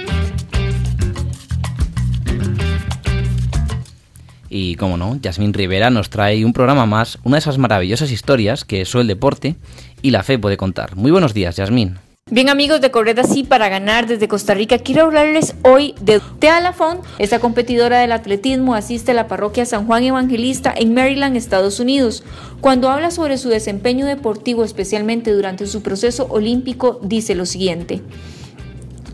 Y 4.49 4.77
como 4.77 4.97
no, 4.97 5.19
Yasmín 5.21 5.53
Rivera 5.53 5.91
nos 5.91 6.11
trae 6.11 6.45
un 6.45 6.53
programa 6.53 6.87
más, 6.87 7.19
una 7.25 7.37
de 7.37 7.41
esas 7.41 7.59
maravillosas 7.59 8.13
historias 8.13 8.65
que 8.65 8.85
solo 8.85 9.03
el 9.03 9.09
deporte 9.09 9.57
y 10.01 10.13
la 10.13 10.23
fe 10.23 10.39
puede 10.39 10.57
contar. 10.57 10.95
Muy 10.95 11.11
buenos 11.11 11.35
días, 11.35 11.57
Yasmín. 11.57 11.99
Bien 12.31 12.49
amigos 12.49 12.81
de 12.81 12.91
Corred 12.91 13.19
Así 13.19 13.45
para 13.45 13.69
ganar 13.69 14.07
desde 14.07 14.29
Costa 14.29 14.55
Rica, 14.55 14.79
quiero 14.79 15.03
hablarles 15.03 15.55
hoy 15.63 15.95
de 16.01 16.23
Tealafón. 16.39 17.01
Esta 17.19 17.39
competidora 17.39 17.99
del 17.99 18.13
atletismo 18.13 18.75
asiste 18.75 19.11
a 19.11 19.15
la 19.15 19.29
parroquia 19.29 19.67
San 19.67 19.87
Juan 19.87 20.05
Evangelista 20.05 20.73
en 20.75 20.95
Maryland, 20.95 21.37
Estados 21.37 21.81
Unidos. 21.81 22.25
Cuando 22.63 22.89
habla 22.89 23.11
sobre 23.11 23.37
su 23.37 23.51
desempeño 23.51 24.07
deportivo, 24.07 24.65
especialmente 24.65 25.33
durante 25.33 25.67
su 25.67 25.83
proceso 25.83 26.27
olímpico, 26.31 26.99
dice 27.03 27.35
lo 27.35 27.45
siguiente. 27.45 28.01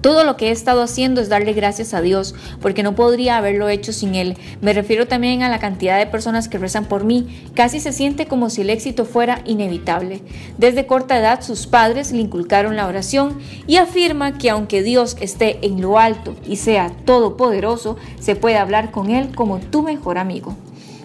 Todo 0.00 0.25
lo 0.25 0.37
que 0.37 0.49
he 0.49 0.50
estado 0.50 0.83
haciendo 0.83 1.21
es 1.21 1.28
darle 1.28 1.52
gracias 1.52 1.92
a 1.92 2.00
Dios, 2.00 2.35
porque 2.61 2.83
no 2.83 2.95
podría 2.95 3.37
haberlo 3.37 3.69
hecho 3.69 3.92
sin 3.92 4.14
Él. 4.14 4.37
Me 4.61 4.73
refiero 4.73 5.07
también 5.07 5.42
a 5.42 5.49
la 5.49 5.59
cantidad 5.59 5.99
de 5.99 6.07
personas 6.07 6.49
que 6.49 6.59
rezan 6.59 6.87
por 6.87 7.04
mí. 7.04 7.45
Casi 7.54 7.80
se 7.80 7.92
siente 7.92 8.26
como 8.26 8.49
si 8.49 8.62
el 8.62 8.71
éxito 8.71 9.04
fuera 9.04 9.42
inevitable. 9.45 10.23
Desde 10.59 10.87
corta 10.87 11.19
edad 11.19 11.42
sus 11.42 11.66
padres 11.66 12.12
le 12.12 12.19
inculcaron 12.19 12.76
la 12.76 12.87
oración 12.87 13.38
y 13.66 13.76
afirma 13.76 14.38
que 14.38 14.50
aunque 14.50 14.83
Dios 14.83 15.16
esté 15.21 15.59
en 15.66 15.80
lo 15.80 15.99
alto 15.99 16.35
y 16.47 16.57
sea 16.57 16.90
todopoderoso, 17.04 17.97
se 18.21 18.37
puede 18.37 18.57
hablar 18.57 18.90
con 18.90 19.11
Él 19.11 19.35
como 19.35 19.59
tu 19.59 19.83
mejor 19.83 20.16
amigo. 20.16 20.57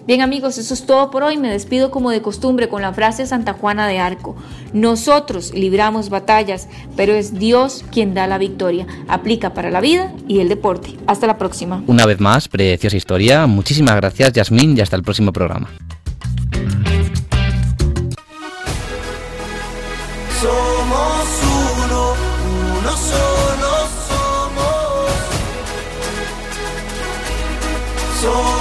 Bien 0.06 0.22
amigos, 0.22 0.56
eso 0.56 0.72
es 0.72 0.86
todo 0.86 1.10
por 1.10 1.24
hoy. 1.24 1.36
Me 1.36 1.50
despido 1.50 1.90
como 1.90 2.12
de 2.12 2.22
costumbre 2.22 2.68
con 2.68 2.80
la 2.80 2.92
frase 2.92 3.26
Santa 3.26 3.54
Juana 3.54 3.88
de 3.88 3.98
Arco. 3.98 4.36
Nosotros 4.72 5.52
libramos 5.52 6.10
batallas, 6.10 6.68
pero 6.94 7.12
es 7.12 7.34
Dios 7.34 7.84
quien 7.90 8.14
da 8.14 8.28
la 8.28 8.38
victoria. 8.38 8.86
Aplica 9.08 9.52
para 9.52 9.68
la 9.68 9.80
vida 9.80 10.12
y 10.28 10.38
el 10.38 10.48
deporte. 10.48 10.90
Hasta 11.08 11.26
la 11.26 11.38
próxima. 11.38 11.82
Una 11.88 12.06
vez 12.06 12.20
más, 12.20 12.46
preciosa 12.46 12.96
historia. 12.96 13.48
Muchísimas 13.48 13.96
gracias, 13.96 14.32
Yasmín, 14.32 14.76
y 14.76 14.80
hasta 14.80 14.94
el 14.94 15.02
próximo 15.02 15.32
programa. 15.32 15.68
Somos 20.40 21.26
uno, 21.84 22.14
uno 22.78 22.90
solo 22.96 23.70
somos. 24.06 25.10
Somos 28.20 28.52
uno, 28.52 28.55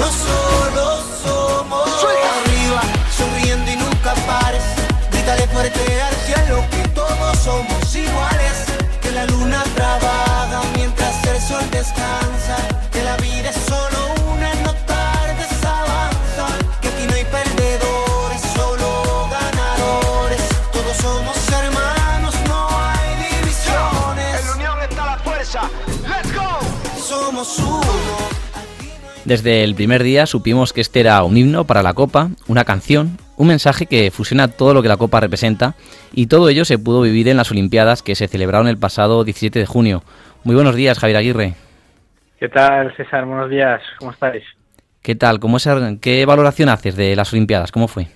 uno 0.00 0.10
solo 0.10 1.02
somos. 1.22 1.88
Arriba, 2.44 2.82
sonriendo 3.16 3.70
y 3.70 3.76
nunca 3.76 4.14
pares. 4.26 4.62
Grítale 5.12 5.46
fuerte 5.48 6.02
al 6.02 6.14
cielo 6.26 6.64
que 6.70 6.88
todos 6.88 7.38
somos 7.38 7.94
iguales. 7.94 8.64
Que 9.02 9.10
la 9.12 9.26
luna 9.26 9.62
trabaja 9.74 10.62
mientras 10.74 11.22
el 11.26 11.40
sol 11.40 11.64
descansa. 11.70 12.56
Que 12.90 13.02
la 13.02 13.16
vida 13.18 13.50
es 13.50 13.56
solo 13.56 13.98
una, 14.32 14.54
no 14.64 14.72
tardes 14.86 15.52
avanza. 15.64 16.46
Que 16.80 16.88
aquí 16.88 17.06
no 17.06 17.14
hay 17.14 17.24
perdedores, 17.24 18.40
solo 18.54 19.28
ganadores. 19.30 20.40
Todos 20.72 20.96
somos 20.96 21.36
hermanos, 21.52 22.34
no 22.48 22.68
hay 22.70 23.10
divisiones. 23.28 24.40
En 24.40 24.46
la 24.46 24.52
unión 24.52 24.82
está 24.82 25.06
la 25.06 25.18
fuerza. 25.18 25.60
Let's 26.08 26.32
go. 26.32 26.58
Somos 27.06 27.58
uno. 27.58 28.49
Desde 29.24 29.64
el 29.64 29.74
primer 29.74 30.02
día 30.02 30.24
supimos 30.24 30.72
que 30.72 30.80
este 30.80 31.00
era 31.00 31.22
un 31.22 31.36
himno 31.36 31.64
para 31.64 31.82
la 31.82 31.92
Copa, 31.92 32.30
una 32.48 32.64
canción, 32.64 33.18
un 33.36 33.48
mensaje 33.48 33.84
que 33.84 34.10
fusiona 34.10 34.48
todo 34.48 34.72
lo 34.72 34.82
que 34.82 34.88
la 34.88 34.96
Copa 34.96 35.20
representa 35.20 35.74
y 36.12 36.26
todo 36.26 36.48
ello 36.48 36.64
se 36.64 36.78
pudo 36.78 37.02
vivir 37.02 37.28
en 37.28 37.36
las 37.36 37.50
Olimpiadas 37.50 38.02
que 38.02 38.14
se 38.14 38.28
celebraron 38.28 38.66
el 38.66 38.78
pasado 38.78 39.22
17 39.22 39.58
de 39.58 39.66
junio. 39.66 40.02
Muy 40.42 40.54
buenos 40.54 40.74
días, 40.74 40.98
Javier 40.98 41.18
Aguirre. 41.18 41.54
¿Qué 42.38 42.48
tal, 42.48 42.96
César? 42.96 43.26
Buenos 43.26 43.50
días. 43.50 43.82
¿Cómo 43.98 44.12
estáis? 44.12 44.42
¿Qué 45.02 45.14
tal? 45.14 45.38
¿Cómo 45.38 45.58
es, 45.58 45.68
¿Qué 46.00 46.24
valoración 46.24 46.70
haces 46.70 46.96
de 46.96 47.14
las 47.14 47.30
Olimpiadas? 47.34 47.72
¿Cómo 47.72 47.88
fue? 47.88 48.06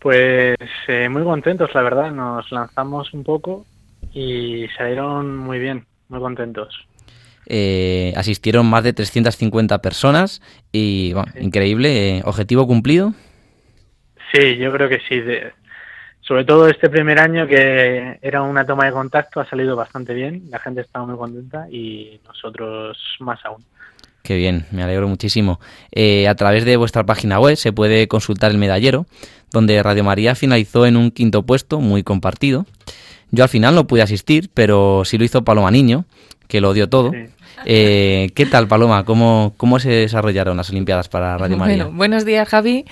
Pues 0.00 0.56
eh, 0.88 1.08
muy 1.08 1.22
contentos, 1.22 1.70
la 1.72 1.82
verdad. 1.82 2.10
Nos 2.10 2.50
lanzamos 2.50 3.14
un 3.14 3.22
poco 3.22 3.64
y 4.12 4.66
salieron 4.76 5.36
muy 5.36 5.60
bien, 5.60 5.86
muy 6.08 6.18
contentos. 6.18 6.84
Eh, 7.46 8.12
asistieron 8.16 8.66
más 8.66 8.84
de 8.84 8.92
350 8.92 9.80
personas 9.82 10.40
y 10.72 11.12
bueno, 11.12 11.30
Sí. 11.34 11.40
increíble, 11.44 12.18
eh, 12.18 12.22
objetivo 12.24 12.66
cumplido. 12.66 13.12
Sí, 14.32 14.56
yo 14.56 14.72
creo 14.72 14.88
que 14.88 15.00
sí. 15.08 15.20
de- 15.20 15.52
sobre 16.26 16.44
todo 16.46 16.68
este 16.68 16.88
primer 16.88 17.18
año 17.18 17.46
que 17.46 18.18
era 18.22 18.40
una 18.42 18.64
toma 18.64 18.86
de 18.86 18.92
contacto 18.92 19.40
ha 19.40 19.46
salido 19.48 19.76
bastante 19.76 20.14
bien. 20.14 20.44
La 20.50 20.58
gente 20.58 20.80
estaba 20.80 21.04
muy 21.04 21.16
contenta 21.18 21.66
y 21.70 22.18
nosotros 22.26 22.96
más 23.20 23.38
aún. 23.44 23.62
Qué 24.22 24.34
bien, 24.36 24.64
me 24.72 24.82
alegro 24.82 25.06
muchísimo. 25.06 25.60
Eh, 25.92 26.26
a 26.26 26.34
través 26.34 26.64
de 26.64 26.78
vuestra 26.78 27.04
página 27.04 27.38
web 27.40 27.56
se 27.56 27.74
puede 27.74 28.08
consultar 28.08 28.50
el 28.50 28.56
medallero, 28.56 29.04
donde 29.52 29.82
Radio 29.82 30.02
María 30.02 30.34
finalizó 30.34 30.86
en 30.86 30.96
un 30.96 31.10
quinto 31.10 31.42
puesto 31.42 31.78
muy 31.80 32.02
compartido. 32.02 32.64
Yo 33.30 33.42
al 33.44 33.50
final 33.50 33.74
no 33.74 33.86
pude 33.86 34.00
asistir, 34.00 34.48
pero 34.54 35.02
sí 35.04 35.18
lo 35.18 35.24
hizo 35.24 35.44
Paloma 35.44 35.70
Niño, 35.70 36.06
que 36.48 36.60
lo 36.60 36.72
dio 36.72 36.88
todo. 36.88 37.12
Sí. 37.12 37.26
Eh, 37.66 38.30
¿Qué 38.34 38.46
tal, 38.46 38.68
Paloma? 38.68 39.04
¿Cómo, 39.04 39.54
¿Cómo 39.56 39.78
se 39.78 39.90
desarrollaron 39.90 40.56
las 40.56 40.70
Olimpiadas 40.70 41.08
para 41.08 41.38
Radio 41.38 41.56
María? 41.56 41.84
Bueno, 41.84 41.96
buenos 41.96 42.24
días, 42.24 42.48
Javi. 42.48 42.84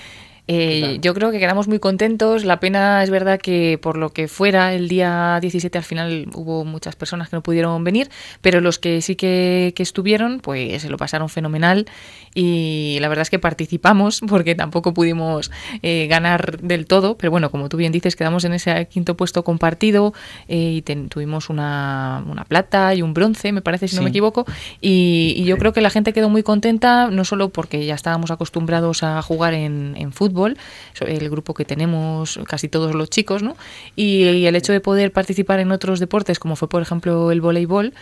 Eh, 0.53 0.99
yo 1.01 1.15
creo 1.15 1.31
que 1.31 1.39
quedamos 1.39 1.69
muy 1.69 1.79
contentos. 1.79 2.45
La 2.45 2.61
pena 2.61 3.03
es 3.03 3.11
verdad 3.11 3.39
que 3.41 3.79
por 3.81 3.97
lo 3.97 4.11
que 4.11 4.29
fuera 4.29 4.75
el 4.75 4.89
día 4.89 5.39
17 5.41 5.79
al 5.79 5.85
final 5.85 6.29
hubo 6.35 6.65
muchas 6.65 6.97
personas 6.97 7.29
que 7.29 7.37
no 7.37 7.43
pudieron 7.43 7.83
venir, 7.85 8.11
pero 8.41 8.61
los 8.61 8.79
que 8.79 9.01
sí 9.03 9.17
que, 9.17 9.73
que 9.77 9.83
estuvieron 9.83 10.41
pues 10.41 10.83
se 10.83 10.89
lo 10.91 10.97
pasaron 10.97 11.29
fenomenal 11.29 11.87
y 12.35 12.99
la 13.01 13.09
verdad 13.09 13.23
es 13.23 13.31
que 13.31 13.39
participamos 13.39 14.21
porque 14.29 14.55
tampoco 14.55 14.95
pudimos 14.95 15.51
eh, 15.83 16.07
ganar 16.09 16.61
del 16.61 16.87
todo, 16.87 17.17
pero 17.17 17.31
bueno, 17.31 17.51
como 17.51 17.69
tú 17.69 17.77
bien 17.77 17.93
dices, 17.93 18.17
quedamos 18.17 18.45
en 18.45 18.53
ese 18.55 18.87
quinto 18.87 19.17
puesto 19.17 19.45
compartido 19.45 20.13
eh, 20.49 20.75
y 20.77 20.83
ten- 20.83 21.09
tuvimos 21.09 21.51
una, 21.51 22.25
una 22.29 22.45
plata 22.45 22.95
y 22.95 23.03
un 23.03 23.15
bronce, 23.15 23.53
me 23.53 23.63
parece, 23.63 23.89
si 23.89 23.97
no 23.97 24.03
me 24.03 24.11
equivoco, 24.11 24.45
y, 24.81 25.35
y 25.37 25.45
yo 25.45 25.57
creo 25.59 25.73
que 25.73 25.81
la 25.81 25.91
gente 25.91 26.13
quedó 26.13 26.29
muy 26.29 26.43
contenta, 26.43 27.09
no 27.11 27.25
solo 27.25 27.51
porque 27.51 27.85
ya 27.85 27.95
estábamos 27.95 28.31
acostumbrados 28.31 29.03
a 29.03 29.21
jugar 29.23 29.55
en, 29.55 29.95
en 29.97 30.13
fútbol, 30.13 30.42
el 30.47 31.31
grupo 31.31 31.55
que 31.55 31.65
tenemos 31.65 32.39
casi 32.47 32.69
todos 32.69 32.95
los 32.95 33.11
chicos, 33.11 33.43
¿no? 33.43 33.57
Y, 33.97 34.23
y 34.25 34.47
el 34.47 34.57
hecho 34.57 34.73
de 34.73 34.81
poder 34.81 35.13
participar 35.13 35.61
en 35.61 35.73
otros 35.73 36.01
deportes, 36.01 36.39
como 36.39 36.57
fue 36.57 36.69
por 36.69 36.83
ejemplo 36.83 37.31
el 37.33 37.41
voleibol, 37.41 37.93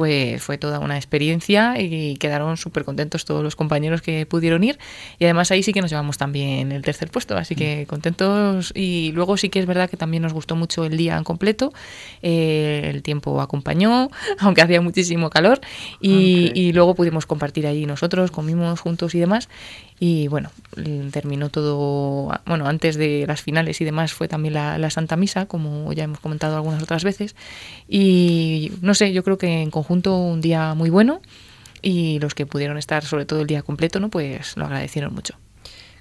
pues 0.00 0.42
fue 0.42 0.56
toda 0.56 0.78
una 0.78 0.96
experiencia 0.96 1.78
y 1.78 2.16
quedaron 2.16 2.56
súper 2.56 2.84
contentos 2.84 3.26
todos 3.26 3.42
los 3.42 3.54
compañeros 3.54 4.00
que 4.00 4.24
pudieron 4.24 4.64
ir. 4.64 4.78
Y 5.18 5.24
además 5.24 5.50
ahí 5.50 5.62
sí 5.62 5.74
que 5.74 5.82
nos 5.82 5.90
llevamos 5.90 6.16
también 6.16 6.72
el 6.72 6.80
tercer 6.80 7.10
puesto, 7.10 7.36
así 7.36 7.54
que 7.54 7.84
contentos. 7.86 8.72
Y 8.74 9.12
luego 9.12 9.36
sí 9.36 9.50
que 9.50 9.58
es 9.58 9.66
verdad 9.66 9.90
que 9.90 9.98
también 9.98 10.22
nos 10.22 10.32
gustó 10.32 10.56
mucho 10.56 10.86
el 10.86 10.96
día 10.96 11.18
en 11.18 11.24
completo, 11.24 11.74
eh, 12.22 12.88
el 12.94 13.02
tiempo 13.02 13.42
acompañó, 13.42 14.08
aunque 14.38 14.62
hacía 14.62 14.80
muchísimo 14.80 15.28
calor. 15.28 15.60
Y, 16.00 16.50
y 16.54 16.72
luego 16.72 16.94
pudimos 16.94 17.26
compartir 17.26 17.66
allí 17.66 17.84
nosotros, 17.84 18.30
comimos 18.30 18.80
juntos 18.80 19.14
y 19.14 19.18
demás 19.18 19.50
y 20.02 20.28
bueno, 20.28 20.50
terminó 21.12 21.50
todo, 21.50 22.32
bueno, 22.46 22.66
antes 22.66 22.96
de 22.96 23.26
las 23.28 23.42
finales 23.42 23.82
y 23.82 23.84
demás 23.84 24.14
fue 24.14 24.28
también 24.28 24.54
la, 24.54 24.78
la, 24.78 24.88
Santa 24.88 25.14
Misa, 25.14 25.44
como 25.44 25.92
ya 25.92 26.04
hemos 26.04 26.20
comentado 26.20 26.56
algunas 26.56 26.82
otras 26.82 27.04
veces. 27.04 27.36
Y 27.86 28.72
no 28.80 28.94
sé, 28.94 29.12
yo 29.12 29.22
creo 29.22 29.36
que 29.36 29.60
en 29.60 29.70
conjunto 29.70 30.16
un 30.16 30.40
día 30.40 30.72
muy 30.72 30.88
bueno 30.88 31.20
y 31.82 32.18
los 32.18 32.34
que 32.34 32.46
pudieron 32.46 32.78
estar 32.78 33.04
sobre 33.04 33.26
todo 33.26 33.42
el 33.42 33.46
día 33.46 33.60
completo, 33.60 34.00
¿no? 34.00 34.08
Pues 34.08 34.56
lo 34.56 34.64
agradecieron 34.64 35.14
mucho. 35.14 35.34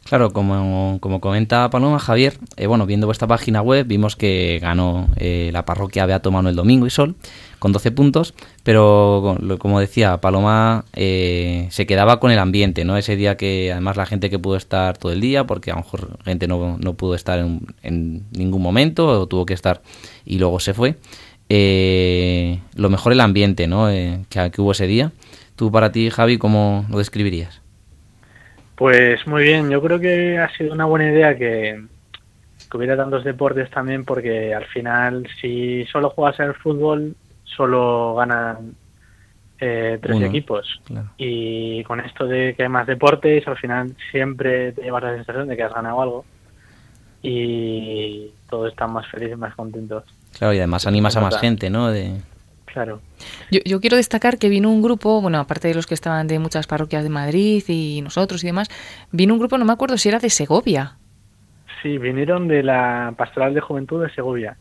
Claro, 0.04 0.34
como, 0.34 0.98
como 1.02 1.22
comenta 1.22 1.70
Paloma 1.70 2.00
Javier, 2.00 2.40
eh, 2.58 2.66
bueno, 2.66 2.88
viendo 2.88 3.06
vuestra 3.06 3.28
página 3.28 3.62
web 3.62 3.86
vimos 3.86 4.16
que 4.16 4.58
ganó 4.60 5.08
eh, 5.18 5.52
la 5.54 5.66
parroquia 5.66 6.08
Beato 6.08 6.32
Manuel 6.32 6.56
Domingo 6.56 6.88
y 6.88 6.90
Sol 6.90 7.16
con 7.60 7.74
12 7.74 7.92
puntos, 7.92 8.34
pero 8.64 9.38
como 9.60 9.80
decía 9.80 10.20
Paloma, 10.20 10.86
eh, 10.94 11.68
se 11.70 11.86
quedaba 11.86 12.20
con 12.20 12.32
el 12.32 12.40
ambiente, 12.40 12.86
¿no? 12.86 12.98
Ese 12.98 13.18
día 13.18 13.38
que 13.38 13.72
además 13.72 13.98
la 13.98 14.06
gente 14.06 14.30
que 14.30 14.40
pudo 14.40 14.56
estar 14.56 14.98
todo 14.98 15.12
el 15.12 15.22
día, 15.22 15.46
porque 15.46 15.72
a 15.72 15.76
lo 15.76 15.82
mejor 15.82 16.18
gente 16.24 16.48
no, 16.48 16.78
no 16.80 16.94
pudo 16.94 17.14
estar 17.16 17.38
en, 17.38 17.68
en, 17.84 18.24
ningún 18.32 18.62
momento 18.62 19.08
o 19.08 19.28
tuvo 19.28 19.46
que 19.46 19.54
estar 19.54 19.82
y 20.26 20.40
luego 20.40 20.60
se 20.60 20.74
fue. 20.74 20.96
lo 21.50 22.90
mejor 22.90 23.12
el 23.12 23.20
ambiente, 23.22 23.68
¿no? 23.68 23.88
Que, 23.88 24.22
que 24.52 24.62
hubo 24.62 24.72
ese 24.72 24.88
día. 24.88 25.12
Tú 25.56 25.72
para 25.72 25.92
ti, 25.92 26.10
Javi, 26.10 26.38
¿cómo 26.38 26.86
lo 26.90 26.98
describirías? 26.98 27.62
Pues 28.80 29.28
muy 29.28 29.44
bien, 29.44 29.70
yo 29.70 29.82
creo 29.82 30.00
que 30.00 30.38
ha 30.38 30.50
sido 30.56 30.74
una 30.74 30.86
buena 30.86 31.12
idea 31.12 31.38
que, 31.38 31.84
que 32.72 32.78
hubiera 32.78 32.96
tantos 32.96 33.26
deportes 33.26 33.70
también 33.70 34.06
porque 34.06 34.56
al 34.56 34.66
final 34.68 35.28
si 35.42 35.86
solo 35.88 36.12
juegas 36.12 36.40
el 36.40 36.54
fútbol 36.54 37.14
solo 37.44 38.16
ganan 38.16 38.76
eh, 39.60 40.00
tres 40.02 40.16
Uno, 40.16 40.28
equipos 40.28 40.80
claro. 40.86 41.10
y 41.18 41.84
con 41.84 42.00
esto 42.00 42.26
de 42.26 42.56
que 42.56 42.64
hay 42.64 42.70
más 42.70 42.88
deportes 42.88 43.46
al 43.50 43.58
final 43.58 43.94
siempre 44.12 44.72
te 44.72 44.84
llevas 44.84 45.04
la 45.04 45.16
sensación 45.16 45.50
de 45.50 45.58
que 45.58 45.64
has 45.64 45.74
ganado 45.74 46.02
algo 46.02 46.26
y 47.22 48.32
todos 48.50 48.72
están 48.72 48.94
más 48.94 49.06
felices, 49.08 49.38
más 49.38 49.54
contentos. 49.56 50.06
Claro, 50.38 50.54
y 50.54 50.60
además 50.60 50.88
animas 50.88 51.18
a 51.18 51.20
más 51.20 51.38
gente, 51.38 51.70
¿no? 51.70 51.92
De... 51.92 52.14
Claro. 52.74 53.02
Yo, 53.52 53.60
yo, 53.66 53.82
quiero 53.82 53.98
destacar 53.98 54.38
que 54.38 54.50
vino 54.50 54.70
un 54.70 54.82
grupo, 54.82 55.22
bueno, 55.22 55.40
aparte 55.40 55.68
de 55.68 55.74
los 55.74 55.88
que 55.88 55.96
estaban 55.96 56.28
de 56.28 56.40
muchas 56.40 56.68
parroquias 56.68 57.04
de 57.04 57.10
Madrid 57.10 57.64
y 57.68 58.02
nosotros 58.02 58.44
y 58.44 58.48
demás, 58.48 58.70
vino 59.12 59.34
un 59.34 59.40
grupo, 59.40 59.58
no 59.58 59.66
me 59.66 59.74
acuerdo 59.74 59.98
si 59.98 60.10
era 60.10 60.20
de 60.20 60.30
Segovia. 60.30 60.98
Sí, 61.82 61.98
vinieron 61.98 62.48
de 62.48 62.62
la 62.62 63.14
Pastoral 63.18 63.54
de 63.54 63.62
Juventud 63.62 64.04
de 64.04 64.14
Segovia. 64.14 64.58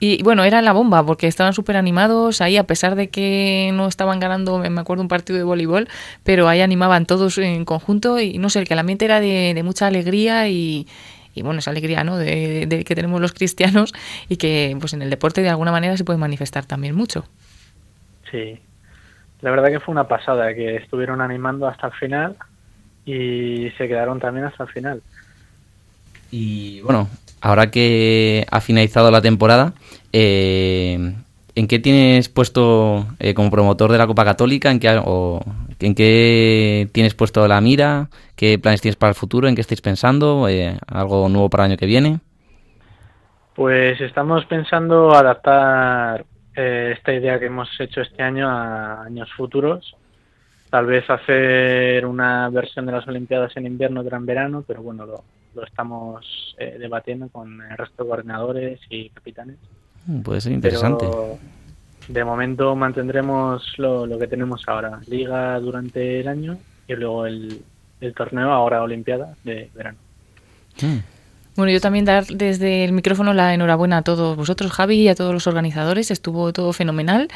Y 0.00 0.22
bueno, 0.22 0.44
era 0.44 0.60
la 0.60 0.72
bomba, 0.72 1.06
porque 1.06 1.28
estaban 1.28 1.52
súper 1.52 1.76
animados 1.76 2.40
ahí, 2.40 2.56
a 2.56 2.64
pesar 2.64 2.96
de 2.96 3.08
que 3.08 3.70
no 3.72 3.86
estaban 3.86 4.18
ganando, 4.18 4.58
me 4.58 4.80
acuerdo, 4.80 5.02
un 5.02 5.08
partido 5.08 5.38
de 5.38 5.44
voleibol, 5.44 5.88
pero 6.24 6.48
ahí 6.48 6.60
animaban 6.60 7.06
todos 7.06 7.38
en 7.38 7.64
conjunto 7.64 8.18
y 8.18 8.38
no 8.38 8.50
sé, 8.50 8.64
que 8.64 8.74
el 8.74 8.80
ambiente 8.80 9.04
era 9.04 9.20
de, 9.20 9.52
de 9.54 9.62
mucha 9.62 9.86
alegría 9.86 10.48
y, 10.48 10.86
y 11.34 11.42
bueno, 11.42 11.58
esa 11.58 11.70
alegría 11.70 12.04
¿no? 12.04 12.16
De, 12.16 12.66
de, 12.66 12.84
que 12.84 12.94
tenemos 12.94 13.20
los 13.20 13.32
cristianos 13.32 13.92
y 14.28 14.36
que 14.36 14.76
pues 14.80 14.92
en 14.94 15.02
el 15.02 15.10
deporte 15.10 15.42
de 15.42 15.50
alguna 15.50 15.72
manera 15.72 15.96
se 15.96 16.04
puede 16.04 16.18
manifestar 16.18 16.64
también 16.64 16.94
mucho. 16.94 17.24
Sí, 18.34 18.58
la 19.42 19.50
verdad 19.52 19.68
que 19.68 19.78
fue 19.78 19.92
una 19.92 20.08
pasada, 20.08 20.52
que 20.54 20.74
estuvieron 20.74 21.20
animando 21.20 21.68
hasta 21.68 21.86
el 21.86 21.92
final 21.92 22.36
y 23.06 23.70
se 23.78 23.86
quedaron 23.86 24.18
también 24.18 24.46
hasta 24.46 24.64
el 24.64 24.70
final. 24.70 25.02
Y 26.32 26.80
bueno, 26.80 27.08
ahora 27.40 27.70
que 27.70 28.44
ha 28.50 28.60
finalizado 28.60 29.12
la 29.12 29.22
temporada, 29.22 29.72
eh, 30.12 31.14
¿en 31.54 31.68
qué 31.68 31.78
tienes 31.78 32.28
puesto 32.28 33.06
eh, 33.20 33.34
como 33.34 33.52
promotor 33.52 33.92
de 33.92 33.98
la 33.98 34.08
Copa 34.08 34.24
Católica? 34.24 34.72
¿En 34.72 34.80
qué, 34.80 35.00
o, 35.04 35.40
¿En 35.78 35.94
qué 35.94 36.88
tienes 36.90 37.14
puesto 37.14 37.46
la 37.46 37.60
mira? 37.60 38.08
¿Qué 38.34 38.58
planes 38.58 38.80
tienes 38.80 38.96
para 38.96 39.10
el 39.10 39.14
futuro? 39.14 39.46
¿En 39.46 39.54
qué 39.54 39.60
estáis 39.60 39.80
pensando? 39.80 40.48
Eh, 40.48 40.76
¿Algo 40.88 41.28
nuevo 41.28 41.48
para 41.48 41.66
el 41.66 41.70
año 41.70 41.78
que 41.78 41.86
viene? 41.86 42.18
Pues 43.54 44.00
estamos 44.00 44.44
pensando 44.46 45.14
adaptar 45.14 46.24
eh, 46.56 46.92
esta 46.96 47.12
idea 47.12 47.38
que 47.38 47.46
hemos 47.46 47.68
hecho 47.78 48.00
este 48.00 48.22
año 48.22 48.48
a 48.48 49.04
años 49.04 49.30
futuros. 49.36 49.96
Tal 50.70 50.86
vez 50.86 51.08
hacer 51.08 52.04
una 52.06 52.48
versión 52.50 52.86
de 52.86 52.92
las 52.92 53.06
Olimpiadas 53.06 53.56
en 53.56 53.66
invierno, 53.66 54.00
otra 54.00 54.16
en 54.16 54.26
verano, 54.26 54.64
pero 54.66 54.82
bueno, 54.82 55.06
lo, 55.06 55.24
lo 55.54 55.64
estamos 55.64 56.56
eh, 56.58 56.76
debatiendo 56.78 57.28
con 57.28 57.60
el 57.62 57.76
resto 57.76 58.02
de 58.02 58.10
coordinadores 58.10 58.80
y 58.90 59.08
capitanes. 59.10 59.56
Puede 60.22 60.40
ser 60.40 60.52
interesante. 60.52 61.06
Pero 61.08 61.38
de 62.08 62.24
momento 62.24 62.74
mantendremos 62.76 63.78
lo, 63.78 64.06
lo, 64.06 64.18
que 64.18 64.26
tenemos 64.26 64.62
ahora, 64.66 65.00
liga 65.06 65.58
durante 65.60 66.20
el 66.20 66.28
año 66.28 66.58
y 66.86 66.94
luego 66.94 67.26
el, 67.26 67.62
el 68.00 68.14
torneo, 68.14 68.50
ahora 68.50 68.82
Olimpiada, 68.82 69.34
de 69.44 69.70
verano. 69.74 69.98
Mm. 70.82 71.13
Bueno, 71.56 71.70
yo 71.70 71.80
también 71.80 72.04
dar 72.04 72.26
desde 72.26 72.84
el 72.84 72.90
micrófono 72.90 73.32
la 73.32 73.54
enhorabuena 73.54 73.98
a 73.98 74.02
todos 74.02 74.36
vosotros, 74.36 74.72
Javi, 74.72 75.02
y 75.02 75.08
a 75.08 75.14
todos 75.14 75.32
los 75.32 75.46
organizadores. 75.46 76.10
Estuvo 76.10 76.52
todo 76.52 76.72
fenomenal. 76.72 77.28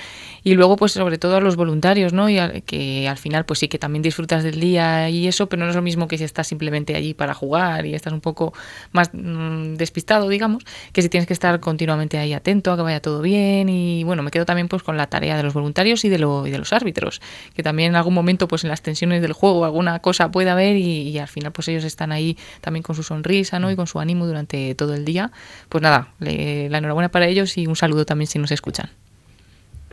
Y 0.42 0.54
luego, 0.54 0.74
pues 0.74 0.90
sobre 0.90 1.18
todo 1.18 1.36
a 1.36 1.40
los 1.40 1.54
voluntarios, 1.54 2.12
¿no? 2.12 2.28
Y 2.28 2.38
a, 2.38 2.60
que 2.62 3.08
al 3.08 3.16
final, 3.16 3.44
pues 3.44 3.60
sí 3.60 3.68
que 3.68 3.78
también 3.78 4.02
disfrutas 4.02 4.42
del 4.42 4.58
día 4.58 5.08
y 5.08 5.28
eso, 5.28 5.48
pero 5.48 5.62
no 5.62 5.70
es 5.70 5.76
lo 5.76 5.82
mismo 5.82 6.08
que 6.08 6.18
si 6.18 6.24
estás 6.24 6.48
simplemente 6.48 6.96
allí 6.96 7.14
para 7.14 7.32
jugar 7.32 7.86
y 7.86 7.94
estás 7.94 8.12
un 8.12 8.20
poco 8.20 8.52
más 8.90 9.10
mmm, 9.12 9.74
despistado, 9.74 10.28
digamos, 10.28 10.64
que 10.92 11.00
si 11.02 11.08
tienes 11.08 11.28
que 11.28 11.32
estar 11.32 11.60
continuamente 11.60 12.18
ahí 12.18 12.32
atento 12.32 12.72
a 12.72 12.76
que 12.76 12.82
vaya 12.82 13.00
todo 13.00 13.22
bien. 13.22 13.68
Y 13.68 14.02
bueno, 14.02 14.24
me 14.24 14.32
quedo 14.32 14.44
también 14.44 14.66
pues 14.66 14.82
con 14.82 14.96
la 14.96 15.06
tarea 15.06 15.36
de 15.36 15.44
los 15.44 15.54
voluntarios 15.54 16.04
y 16.04 16.08
de, 16.08 16.18
lo, 16.18 16.42
de 16.42 16.58
los 16.58 16.72
árbitros, 16.72 17.20
que 17.54 17.62
también 17.62 17.90
en 17.90 17.96
algún 17.96 18.14
momento, 18.14 18.48
pues 18.48 18.64
en 18.64 18.70
las 18.70 18.82
tensiones 18.82 19.22
del 19.22 19.32
juego, 19.32 19.64
alguna 19.64 20.00
cosa 20.00 20.32
puede 20.32 20.50
haber 20.50 20.74
y, 20.76 21.02
y 21.02 21.18
al 21.18 21.28
final, 21.28 21.52
pues 21.52 21.68
ellos 21.68 21.84
están 21.84 22.10
ahí 22.10 22.36
también 22.60 22.82
con 22.82 22.96
su 22.96 23.04
sonrisa, 23.04 23.60
¿no? 23.60 23.70
Y 23.70 23.76
con 23.76 23.86
su 23.86 24.00
ánimo 24.08 24.26
durante 24.26 24.74
todo 24.74 24.94
el 24.94 25.04
día. 25.04 25.30
Pues 25.68 25.82
nada, 25.82 26.08
le, 26.18 26.70
la 26.70 26.78
enhorabuena 26.78 27.10
para 27.10 27.26
ellos 27.26 27.58
y 27.58 27.66
un 27.66 27.76
saludo 27.76 28.06
también 28.06 28.26
si 28.26 28.38
nos 28.38 28.50
escuchan. 28.50 28.88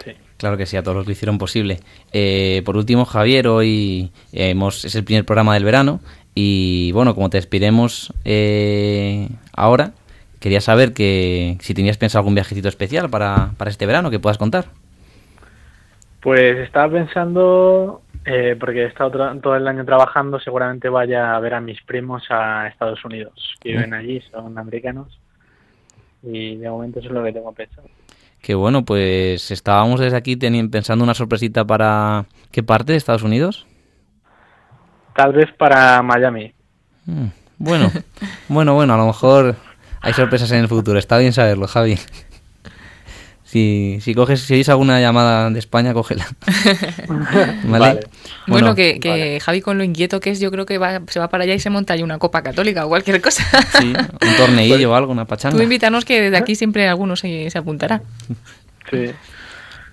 Sí. 0.04 0.12
Claro 0.38 0.58
que 0.58 0.66
sí, 0.66 0.78
a 0.78 0.84
todos 0.84 0.96
los 0.96 1.06
que 1.06 1.10
lo 1.10 1.14
hicieron 1.14 1.38
posible. 1.38 1.80
Eh, 2.14 2.62
por 2.66 2.78
último, 2.78 3.06
Javier, 3.06 3.48
hoy 3.48 4.12
eh, 4.32 4.50
hemos, 4.50 4.86
es 4.86 4.96
el 4.96 5.04
primer 5.04 5.26
programa 5.26 5.54
del 5.54 5.66
verano 5.66 6.00
y 6.34 6.92
bueno, 6.94 7.16
como 7.16 7.30
te 7.30 7.38
despiremos 7.38 8.14
eh, 8.26 9.30
ahora, 9.54 9.92
quería 10.40 10.62
saber 10.62 10.94
que 10.94 11.58
si 11.62 11.74
tenías 11.74 11.98
pensado 11.98 12.20
algún 12.20 12.36
viajecito 12.36 12.68
especial 12.68 13.10
para, 13.10 13.52
para 13.58 13.72
este 13.72 13.86
verano 13.86 14.12
que 14.12 14.20
puedas 14.20 14.38
contar. 14.38 14.66
Pues 16.22 16.58
estaba 16.58 16.92
pensando 16.92 18.02
eh, 18.26 18.56
porque 18.60 18.84
he 18.84 18.88
estado 18.88 19.40
todo 19.40 19.56
el 19.56 19.68
año 19.68 19.86
trabajando, 19.86 20.40
seguramente 20.40 20.90
vaya 20.90 21.36
a 21.36 21.40
ver 21.40 21.54
a 21.54 21.62
mis 21.62 21.82
primos 21.84 22.24
a 22.30 22.68
Estados 22.68 23.06
Unidos, 23.06 23.56
que 23.62 23.70
viven 23.70 23.94
allí, 23.94 24.22
son 24.32 24.58
americanos, 24.58 25.20
y 26.24 26.56
de 26.56 26.70
momento 26.70 27.00
eso 27.00 27.10
es 27.10 27.14
lo 27.14 27.24
que 27.24 27.34
tengo 27.34 27.54
pensado. 27.54 27.88
Qué 28.42 28.56
bueno, 28.56 28.84
pues 28.84 29.52
estábamos 29.52 30.00
desde 30.00 30.18
aquí 30.18 30.36
pensando 30.36 31.04
una 31.04 31.14
sorpresita 31.14 31.66
para... 31.66 32.26
¿Qué 32.52 32.62
parte 32.62 32.92
de 32.92 32.98
Estados 32.98 33.24
Unidos? 33.24 33.66
Tal 35.16 35.34
vez 35.34 35.52
para 35.54 36.02
Miami. 36.02 36.54
Mm, 37.06 37.28
bueno, 37.58 37.92
bueno, 38.48 38.74
bueno, 38.74 38.94
a 38.94 38.98
lo 38.98 39.08
mejor 39.08 39.56
hay 40.02 40.14
sorpresas 40.14 40.52
en 40.52 40.60
el 40.60 40.68
futuro, 40.68 41.00
está 41.00 41.18
bien 41.18 41.34
saberlo, 41.34 41.68
Javi. 41.68 41.98
Si, 43.46 44.00
si 44.02 44.16
coges, 44.16 44.42
si 44.42 44.56
oís 44.56 44.70
alguna 44.70 45.00
llamada 45.00 45.50
de 45.52 45.60
España, 45.60 45.94
cógela. 45.94 46.28
¿Vale? 47.08 47.80
vale. 47.80 48.00
Bueno, 48.48 48.68
bueno, 48.68 48.76
que, 48.76 49.00
que 49.00 49.10
vale. 49.10 49.40
Javi 49.40 49.62
con 49.62 49.78
lo 49.78 49.84
inquieto 49.84 50.20
que 50.20 50.32
es, 50.32 50.40
yo 50.40 50.50
creo 50.52 50.66
que 50.66 50.80
va, 50.80 51.02
se 51.08 51.20
va 51.20 51.30
para 51.30 51.44
allá 51.44 51.54
y 51.54 51.60
se 51.60 51.70
monta 51.70 51.94
ahí 51.94 52.02
una 52.02 52.18
copa 52.18 52.42
católica 52.42 52.86
o 52.86 52.90
cualquier 52.90 53.22
cosa. 53.22 53.44
Sí, 53.80 53.94
un 53.94 54.36
torneillo 54.38 54.92
o 54.92 54.96
algo, 54.96 55.12
una 55.12 55.26
pachanga. 55.26 55.56
Tú 55.56 55.62
invítanos 55.62 56.06
que 56.06 56.22
desde 56.22 56.38
aquí 56.38 56.56
siempre 56.56 56.88
alguno 56.88 57.16
se, 57.16 57.50
se 57.50 57.58
apuntará. 57.58 58.02
Sí. 58.90 59.12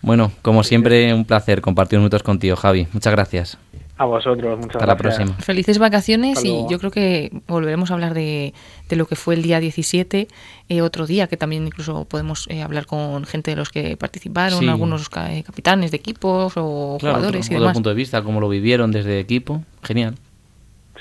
Bueno, 0.01 0.33
como 0.43 0.65
siempre, 0.65 1.15
un 1.15 1.25
placer 1.25 1.61
compartir 1.61 1.99
minutos 1.99 2.23
contigo, 2.23 2.57
Javi. 2.57 2.89
Muchas 2.93 3.13
gracias. 3.13 3.59
A 4.03 4.05
vosotros, 4.05 4.59
muchas 4.59 4.83
Hasta 4.83 4.87
gracias. 4.87 4.89
la 4.89 4.97
próxima. 5.27 5.37
Felices 5.45 5.79
vacaciones 5.79 6.45
y 6.45 6.65
yo 6.69 6.81
creo 6.81 6.91
que 6.91 7.31
volveremos 7.47 7.93
a 7.93 7.95
hablar 7.95 8.15
de, 8.15 8.53
de 8.89 8.97
lo 8.97 9.07
que 9.07 9.15
fue 9.15 9.35
el 9.37 9.43
día 9.43 9.61
17 9.61 10.27
eh, 10.69 10.83
otro 10.83 11.07
día, 11.07 11.29
que 11.29 11.37
también 11.37 11.65
incluso 11.69 12.05
podemos 12.07 12.49
eh, 12.51 12.63
hablar 12.63 12.87
con 12.87 13.25
gente 13.27 13.53
de 13.53 13.57
los 13.57 13.69
que 13.69 13.97
participaron, 13.97 14.59
Sí. 14.59 14.69
algunos 14.69 15.09
eh, 15.29 15.45
capitanes 15.47 15.93
de 15.93 15.99
equipos 15.99 16.55
o 16.57 16.97
Claro, 16.99 17.17
jugadores 17.19 17.47
otro, 17.47 17.53
y 17.53 17.57
otro 17.57 17.61
demás. 17.61 17.75
punto 17.75 17.89
de 17.91 17.95
vista, 17.95 18.23
cómo 18.23 18.41
lo 18.41 18.49
vivieron 18.49 18.91
desde 18.91 19.21
equipo. 19.21 19.63
Genial. 19.85 20.17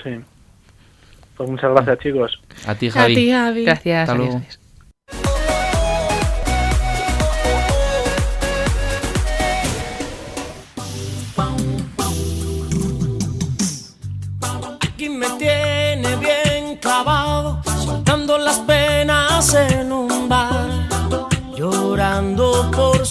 Sí. 0.04 0.10
Pues 1.36 1.50
muchas 1.50 1.72
gracias, 1.72 1.98
chicos. 1.98 2.40
A 2.66 2.74
ti, 2.76 2.86
A 2.86 2.92
Javi. 2.92 3.14
ti, 3.16 3.30
Javi. 3.32 3.64
Gracias. 3.64 4.08
Hasta 4.08 4.14
luego. 4.14 4.42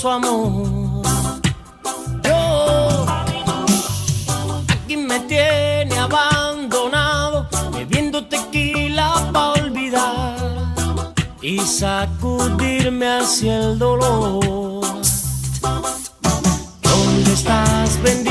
Amor. 0.10 1.04
Yo 2.24 3.06
aquí 4.70 4.98
me 4.98 5.20
tiene 5.22 5.96
abandonado, 5.98 7.48
bebiendo 7.74 8.26
tequila 8.26 9.30
para 9.32 9.64
olvidar 9.64 10.74
y 11.42 11.60
sacudirme 11.60 13.08
hacia 13.08 13.58
el 13.58 13.80
dolor. 13.80 14.82
¿Dónde 16.82 17.34
estás, 17.34 18.02
bendita? 18.02 18.31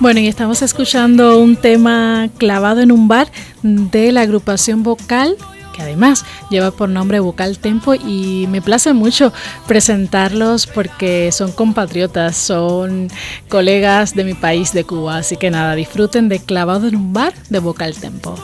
Bueno, 0.00 0.20
y 0.20 0.28
estamos 0.28 0.62
escuchando 0.62 1.38
un 1.38 1.56
tema 1.56 2.30
clavado 2.38 2.80
en 2.80 2.90
un 2.90 3.06
bar 3.06 3.30
de 3.62 4.12
la 4.12 4.22
agrupación 4.22 4.82
vocal 4.82 5.36
que 5.74 5.82
además 5.82 6.24
lleva 6.48 6.70
por 6.70 6.88
nombre 6.88 7.20
Vocal 7.20 7.58
Tempo 7.58 7.94
y 7.94 8.46
me 8.48 8.62
place 8.62 8.94
mucho 8.94 9.30
presentarlos 9.66 10.66
porque 10.66 11.30
son 11.32 11.52
compatriotas, 11.52 12.38
son 12.38 13.08
colegas 13.50 14.14
de 14.14 14.24
mi 14.24 14.32
país, 14.32 14.72
de 14.72 14.84
Cuba. 14.84 15.18
Así 15.18 15.36
que 15.36 15.50
nada, 15.50 15.74
disfruten 15.74 16.30
de 16.30 16.38
Clavado 16.38 16.88
en 16.88 16.96
un 16.96 17.12
bar 17.12 17.34
de 17.50 17.58
Vocal 17.58 17.94
Tempo. 17.94 18.36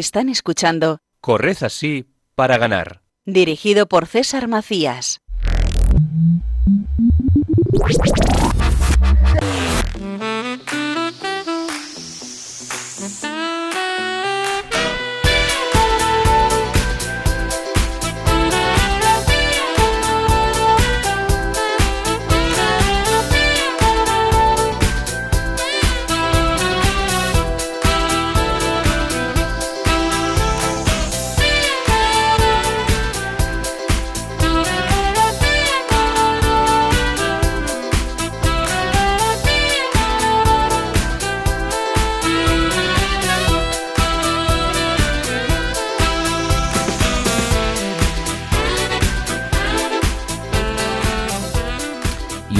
Están 0.00 0.30
escuchando, 0.30 1.00
Corred 1.20 1.62
así 1.62 2.06
para 2.34 2.56
ganar. 2.56 3.02
dirigido 3.26 3.86
por 3.86 4.06
César 4.06 4.48
Macías. 4.48 5.20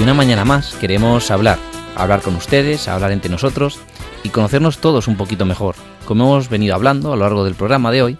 Una 0.01 0.15
mañana 0.15 0.45
más 0.45 0.73
queremos 0.77 1.29
hablar, 1.29 1.59
hablar 1.95 2.23
con 2.23 2.35
ustedes, 2.35 2.87
hablar 2.87 3.11
entre 3.11 3.29
nosotros 3.29 3.79
y 4.23 4.29
conocernos 4.29 4.79
todos 4.79 5.07
un 5.07 5.15
poquito 5.15 5.45
mejor. 5.45 5.75
Como 6.05 6.23
hemos 6.23 6.49
venido 6.49 6.73
hablando 6.73 7.13
a 7.13 7.15
lo 7.15 7.21
largo 7.21 7.43
del 7.43 7.53
programa 7.53 7.91
de 7.91 8.01
hoy, 8.01 8.17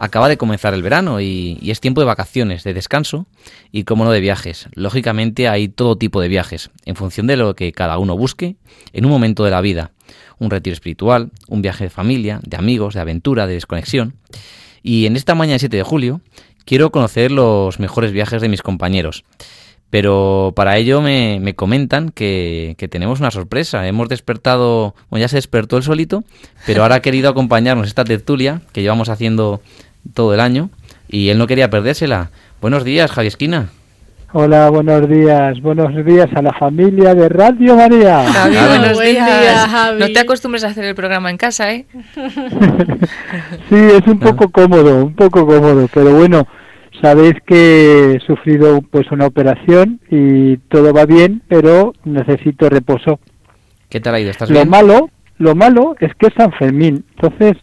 acaba 0.00 0.28
de 0.28 0.36
comenzar 0.36 0.74
el 0.74 0.82
verano 0.82 1.20
y, 1.20 1.56
y 1.62 1.70
es 1.70 1.78
tiempo 1.78 2.00
de 2.00 2.08
vacaciones, 2.08 2.64
de 2.64 2.74
descanso 2.74 3.28
y, 3.70 3.84
como 3.84 4.04
no, 4.04 4.10
de 4.10 4.18
viajes. 4.18 4.68
Lógicamente 4.74 5.46
hay 5.46 5.68
todo 5.68 5.96
tipo 5.96 6.20
de 6.20 6.26
viajes, 6.26 6.70
en 6.84 6.96
función 6.96 7.28
de 7.28 7.36
lo 7.36 7.54
que 7.54 7.70
cada 7.70 7.98
uno 7.98 8.16
busque 8.16 8.56
en 8.92 9.04
un 9.04 9.12
momento 9.12 9.44
de 9.44 9.52
la 9.52 9.60
vida. 9.60 9.92
Un 10.40 10.50
retiro 10.50 10.74
espiritual, 10.74 11.30
un 11.46 11.62
viaje 11.62 11.84
de 11.84 11.90
familia, 11.90 12.40
de 12.42 12.56
amigos, 12.56 12.94
de 12.94 13.02
aventura, 13.02 13.46
de 13.46 13.54
desconexión. 13.54 14.16
Y 14.82 15.06
en 15.06 15.14
esta 15.14 15.36
mañana 15.36 15.60
7 15.60 15.76
de 15.76 15.84
julio 15.84 16.22
quiero 16.64 16.90
conocer 16.90 17.30
los 17.30 17.78
mejores 17.78 18.10
viajes 18.10 18.42
de 18.42 18.48
mis 18.48 18.62
compañeros. 18.62 19.24
Pero 19.90 20.52
para 20.54 20.76
ello 20.76 21.00
me, 21.00 21.38
me 21.40 21.54
comentan 21.54 22.10
que, 22.10 22.76
que 22.78 22.86
tenemos 22.86 23.18
una 23.20 23.30
sorpresa. 23.32 23.86
Hemos 23.88 24.08
despertado, 24.08 24.94
bueno, 25.10 25.22
ya 25.22 25.28
se 25.28 25.36
despertó 25.36 25.76
el 25.76 25.82
solito, 25.82 26.22
pero 26.64 26.82
ahora 26.82 26.96
ha 26.96 27.00
querido 27.02 27.28
acompañarnos 27.28 27.88
esta 27.88 28.04
tertulia 28.04 28.60
que 28.72 28.82
llevamos 28.82 29.08
haciendo 29.08 29.60
todo 30.14 30.32
el 30.32 30.40
año 30.40 30.70
y 31.08 31.30
él 31.30 31.38
no 31.38 31.46
quería 31.48 31.70
perdérsela. 31.70 32.30
Buenos 32.60 32.84
días, 32.84 33.10
Javi 33.10 33.26
Esquina. 33.28 33.70
Hola, 34.32 34.70
buenos 34.70 35.08
días. 35.08 35.60
Buenos 35.60 36.04
días 36.06 36.28
a 36.36 36.40
la 36.40 36.52
familia 36.52 37.12
de 37.16 37.28
Radio 37.28 37.74
María. 37.74 38.30
Javi, 38.32 38.52
Claro. 38.54 38.68
buenos 38.78 38.92
Buen 38.96 39.10
días. 39.12 39.40
día, 39.40 39.68
Javi. 39.68 39.98
No 39.98 40.06
te 40.12 40.20
acostumbres 40.20 40.62
a 40.62 40.68
hacer 40.68 40.84
el 40.84 40.94
programa 40.94 41.30
en 41.30 41.36
casa, 41.36 41.72
¿eh? 41.72 41.86
Sí, 43.68 43.74
es 43.74 44.06
un 44.06 44.20
poco 44.20 44.48
cómodo, 44.50 45.04
un 45.04 45.14
poco 45.14 45.44
cómodo, 45.46 45.88
pero 45.92 46.14
bueno, 46.14 46.46
sabéis 47.02 47.34
que 47.46 48.14
he 48.14 48.20
sufrido 48.26 48.80
pues 48.82 49.10
una 49.10 49.26
operación 49.26 50.00
y 50.10 50.56
todo 50.68 50.92
va 50.92 51.06
bien, 51.06 51.42
pero 51.48 51.92
necesito 52.04 52.68
reposo. 52.68 53.18
¿Qué 53.88 54.00
tal 54.00 54.14
ha 54.14 54.20
ido? 54.20 54.30
¿Estás 54.30 54.50
Lo 54.50 54.56
bien? 54.60 54.68
malo, 54.68 55.10
lo 55.38 55.54
malo 55.54 55.96
es 56.00 56.14
que 56.16 56.26
es 56.28 56.34
San 56.36 56.52
Fermín, 56.52 57.04
entonces 57.16 57.56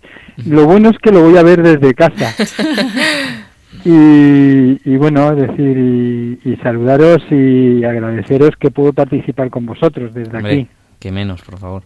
lo 0.46 0.66
bueno 0.66 0.90
es 0.90 0.98
que 1.00 1.12
lo 1.12 1.22
voy 1.24 1.38
a 1.38 1.44
ver 1.44 1.62
desde 1.64 1.94
casa. 1.94 2.34
Y, 3.86 4.80
y 4.84 4.98
bueno, 4.98 5.32
es 5.32 5.48
decir, 5.48 5.78
y, 5.78 6.40
y 6.44 6.56
saludaros 6.58 7.20
y 7.32 7.84
agradeceros 7.84 8.52
que 8.60 8.72
puedo 8.72 8.92
participar 8.92 9.50
con 9.50 9.66
vosotros 9.66 10.14
desde 10.14 10.36
Hombre, 10.36 10.54
aquí. 10.54 10.68
que 11.00 11.12
menos, 11.12 11.42
por 11.42 11.58
favor. 11.60 11.84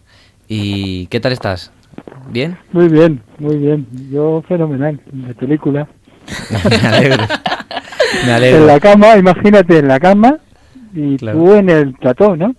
¿Y 0.48 1.06
qué 1.08 1.20
tal 1.20 1.32
estás? 1.32 1.70
¿Bien? 2.30 2.56
Muy 2.72 2.88
bien, 2.88 3.20
muy 3.38 3.56
bien. 3.56 3.86
Yo 4.10 4.42
fenomenal, 4.48 5.00
de 5.12 5.34
película. 5.34 5.86
me 6.82 6.88
alegro. 6.88 7.26
Me 8.26 8.48
En 8.50 8.66
la 8.66 8.80
cama, 8.80 9.16
imagínate, 9.16 9.78
en 9.78 9.88
la 9.88 9.98
cama 10.00 10.38
y 10.94 11.16
Claro. 11.16 11.38
tú 11.38 11.54
en 11.54 11.70
el 11.70 11.94
plató, 11.94 12.36
¿no? 12.36 12.54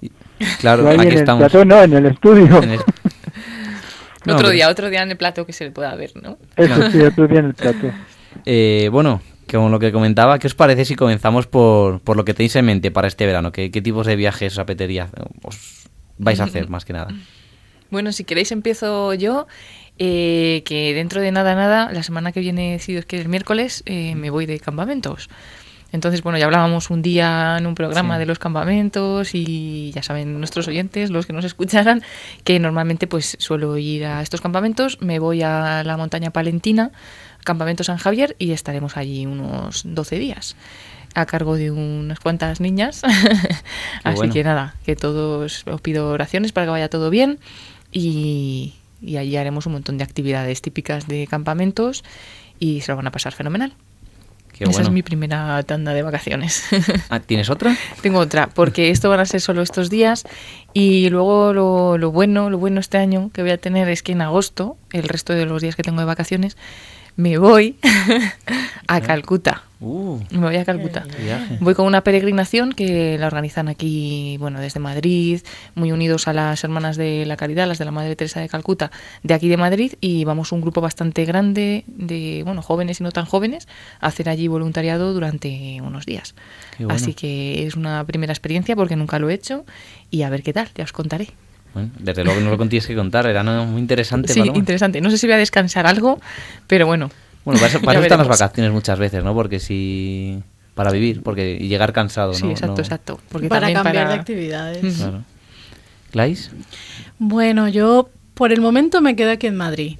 Claro, 0.59 0.89
aquí 0.89 1.07
en 1.07 1.13
estamos. 1.13 1.43
el 1.43 1.49
plató, 1.49 1.65
no, 1.65 1.81
en 1.83 1.93
el 1.93 2.05
estudio. 2.07 2.61
En 2.63 2.71
el- 2.71 2.79
No, 4.25 4.35
otro 4.35 4.49
día, 4.51 4.69
otro 4.69 4.89
día 4.89 5.03
en 5.03 5.11
el 5.11 5.17
plato 5.17 5.45
que 5.45 5.51
se 5.51 5.65
le 5.65 5.71
pueda 5.71 5.93
ver, 5.95 6.11
¿no? 6.21 6.37
Eso 6.55 6.91
sí, 6.91 7.01
otro 7.01 7.27
día 7.27 7.39
en 7.39 7.45
el 7.47 7.53
plató. 7.53 7.91
Eh, 8.45 8.89
bueno, 8.91 9.21
como 9.51 9.69
lo 9.69 9.77
que 9.77 9.91
comentaba, 9.91 10.39
¿qué 10.39 10.47
os 10.47 10.55
parece 10.55 10.85
si 10.85 10.95
comenzamos 10.95 11.45
por, 11.45 11.99
por 11.99 12.17
lo 12.17 12.25
que 12.25 12.33
tenéis 12.33 12.55
en 12.55 12.65
mente 12.65 12.89
para 12.89 13.07
este 13.07 13.27
verano? 13.27 13.51
¿Qué, 13.51 13.69
qué 13.69 13.79
tipos 13.79 14.07
de 14.07 14.15
viajes 14.15 14.53
os 14.53 14.59
apetecería 14.59 15.09
os 15.43 15.87
vais 16.17 16.39
a 16.39 16.45
hacer, 16.45 16.67
más 16.67 16.83
que 16.83 16.93
nada? 16.93 17.09
Bueno, 17.91 18.11
si 18.11 18.23
queréis 18.23 18.51
empiezo 18.51 19.13
yo, 19.13 19.45
eh, 19.99 20.63
que 20.65 20.93
dentro 20.93 21.21
de 21.21 21.31
nada, 21.31 21.55
nada, 21.55 21.91
la 21.91 22.03
semana 22.03 22.31
que 22.31 22.39
viene, 22.39 22.79
si 22.79 22.93
Dios 22.93 23.05
quiere, 23.05 23.23
el 23.23 23.29
miércoles, 23.29 23.83
eh, 23.85 24.15
me 24.15 24.29
voy 24.29 24.45
de 24.45 24.59
campamentos. 24.59 25.29
Entonces, 25.91 26.23
bueno, 26.23 26.39
ya 26.39 26.45
hablábamos 26.45 26.89
un 26.89 27.03
día 27.03 27.55
en 27.59 27.67
un 27.67 27.75
programa 27.75 28.15
Sí. 28.15 28.19
de 28.21 28.25
los 28.25 28.39
campamentos 28.39 29.35
y 29.35 29.91
ya 29.91 30.01
saben 30.01 30.39
nuestros 30.39 30.67
oyentes, 30.67 31.11
los 31.11 31.27
que 31.27 31.33
nos 31.33 31.45
escucharan, 31.45 32.01
que 32.43 32.59
normalmente 32.59 33.05
pues 33.05 33.35
suelo 33.37 33.77
ir 33.77 34.05
a 34.05 34.23
estos 34.23 34.41
campamentos, 34.41 34.99
me 35.01 35.19
voy 35.19 35.43
a 35.43 35.83
la 35.85 35.95
montaña 35.95 36.31
palentina, 36.31 36.91
campamento 37.43 37.83
San 37.83 37.97
Javier 37.97 38.35
y 38.39 38.53
estaremos 38.53 38.97
allí 38.97 39.27
unos 39.27 39.83
12 39.85 40.17
días 40.17 40.55
a 41.13 41.27
cargo 41.27 41.57
de 41.57 41.69
unas 41.69 42.19
cuantas 42.19 42.59
niñas. 42.59 43.03
Así 44.03 44.15
bueno. 44.15 44.33
que 44.33 44.43
nada, 44.43 44.73
que 44.87 44.95
todos 44.95 45.63
os 45.67 45.81
pido 45.81 46.09
oraciones 46.09 46.53
para 46.53 46.65
que 46.65 46.71
vaya 46.71 46.89
todo 46.89 47.11
bien 47.11 47.37
y, 47.91 48.73
y 49.03 49.17
allí 49.17 49.37
haremos 49.37 49.65
un 49.65 49.73
montón 49.73 49.97
de 49.97 50.03
actividades 50.03 50.61
típicas 50.61 51.07
de 51.07 51.27
campamentos 51.27 52.03
y 52.59 52.81
se 52.81 52.91
lo 52.91 52.95
van 52.95 53.07
a 53.07 53.11
pasar 53.11 53.33
fenomenal. 53.33 53.73
Qué 54.51 54.65
Esa 54.65 54.73
bueno. 54.73 54.87
es 54.87 54.93
mi 54.93 55.01
primera 55.01 55.61
tanda 55.63 55.93
de 55.93 56.03
vacaciones. 56.03 56.63
Ah, 57.09 57.19
¿Tienes 57.19 57.49
otra? 57.49 57.75
Tengo 58.01 58.19
otra, 58.19 58.47
porque 58.47 58.89
esto 58.89 59.09
van 59.09 59.19
a 59.19 59.25
ser 59.25 59.41
solo 59.41 59.61
estos 59.61 59.89
días 59.89 60.23
y 60.73 61.09
luego 61.09 61.53
lo, 61.53 61.97
lo 61.97 62.11
bueno, 62.11 62.49
lo 62.49 62.57
bueno 62.57 62.79
este 62.79 62.97
año 62.97 63.29
que 63.33 63.41
voy 63.41 63.51
a 63.51 63.57
tener 63.57 63.89
es 63.89 64.01
que 64.01 64.13
en 64.13 64.21
agosto, 64.21 64.77
el 64.91 65.03
resto 65.03 65.33
de 65.33 65.45
los 65.45 65.61
días 65.61 65.75
que 65.75 65.83
tengo 65.83 65.99
de 65.99 66.05
vacaciones, 66.05 66.57
me 67.15 67.37
voy 67.37 67.77
a 68.87 69.01
Calcuta. 69.01 69.63
Uh, 69.83 70.17
Me 70.31 70.47
voy 70.47 70.55
a 70.55 70.63
Calcuta. 70.63 71.05
Voy 71.59 71.73
con 71.73 71.85
una 71.85 72.01
peregrinación 72.01 72.71
que 72.71 73.17
la 73.17 73.27
organizan 73.27 73.67
aquí, 73.67 74.37
bueno, 74.39 74.61
desde 74.61 74.79
Madrid, 74.79 75.41
muy 75.75 75.91
unidos 75.91 76.29
a 76.29 76.33
las 76.33 76.63
hermanas 76.63 76.95
de 76.95 77.25
la 77.25 77.35
caridad, 77.35 77.67
las 77.67 77.79
de 77.79 77.85
la 77.85 77.91
Madre 77.91 78.15
Teresa 78.15 78.39
de 78.39 78.47
Calcuta, 78.47 78.91
de 79.23 79.33
aquí 79.33 79.49
de 79.49 79.57
Madrid, 79.57 79.93
y 79.99 80.23
vamos 80.23 80.53
un 80.53 80.61
grupo 80.61 80.79
bastante 80.79 81.25
grande 81.25 81.83
de, 81.87 82.43
bueno, 82.45 82.61
jóvenes 82.61 83.01
y 83.01 83.03
no 83.03 83.11
tan 83.11 83.25
jóvenes, 83.25 83.67
a 83.99 84.07
hacer 84.07 84.29
allí 84.29 84.47
voluntariado 84.47 85.13
durante 85.13 85.81
unos 85.81 86.05
días. 86.05 86.33
Bueno. 86.77 86.93
Así 86.93 87.13
que 87.13 87.67
es 87.67 87.75
una 87.75 88.05
primera 88.05 88.31
experiencia 88.31 88.77
porque 88.77 88.95
nunca 88.95 89.19
lo 89.19 89.29
he 89.29 89.33
hecho 89.33 89.65
y 90.09 90.21
a 90.21 90.29
ver 90.29 90.43
qué 90.43 90.53
tal, 90.53 90.69
ya 90.75 90.85
os 90.85 90.93
contaré. 90.93 91.27
Bueno, 91.73 91.89
desde 91.99 92.23
luego 92.23 92.39
que 92.39 92.45
no 92.45 92.55
lo 92.55 92.57
tienes 92.69 92.87
que 92.87 92.95
contar, 92.95 93.25
era 93.25 93.43
muy 93.43 93.81
interesante. 93.81 94.31
Sí, 94.31 94.39
Paloma. 94.39 94.59
interesante. 94.59 95.01
No 95.01 95.09
sé 95.09 95.17
si 95.17 95.27
voy 95.27 95.33
a 95.33 95.39
descansar 95.39 95.87
algo, 95.87 96.21
pero 96.67 96.85
bueno. 96.85 97.09
Bueno, 97.45 97.59
para 97.59 97.69
eso, 97.69 97.81
para 97.81 97.93
Ya 97.93 97.99
eso 97.99 98.05
están 98.05 98.19
las 98.19 98.27
vacaciones 98.27 98.71
muchas 98.71 98.99
veces, 98.99 99.23
¿no? 99.23 99.33
Porque 99.33 99.59
si... 99.59 100.41
Para 100.75 100.91
vivir, 100.91 101.21
porque 101.21 101.55
y 101.59 101.67
llegar 101.67 101.93
cansado, 101.93 102.31
¿no? 102.31 102.37
Sí, 102.37 102.47
exacto, 102.47 102.75
No- 102.77 102.81
exacto. 102.81 103.19
Porque 103.29 103.47
para 103.47 103.61
también 103.61 103.83
cambiar 103.83 104.05
para... 104.05 104.15
de 104.15 104.19
actividades. 104.19 104.97
Claro. 104.97 105.23
Bueno, 107.19 107.67
yo 107.67 108.09
por 108.33 108.51
el 108.51 108.61
momento 108.61 109.01
me 109.01 109.15
quedo 109.15 109.31
aquí 109.31 109.47
en 109.47 109.55
Madrid. 109.55 109.97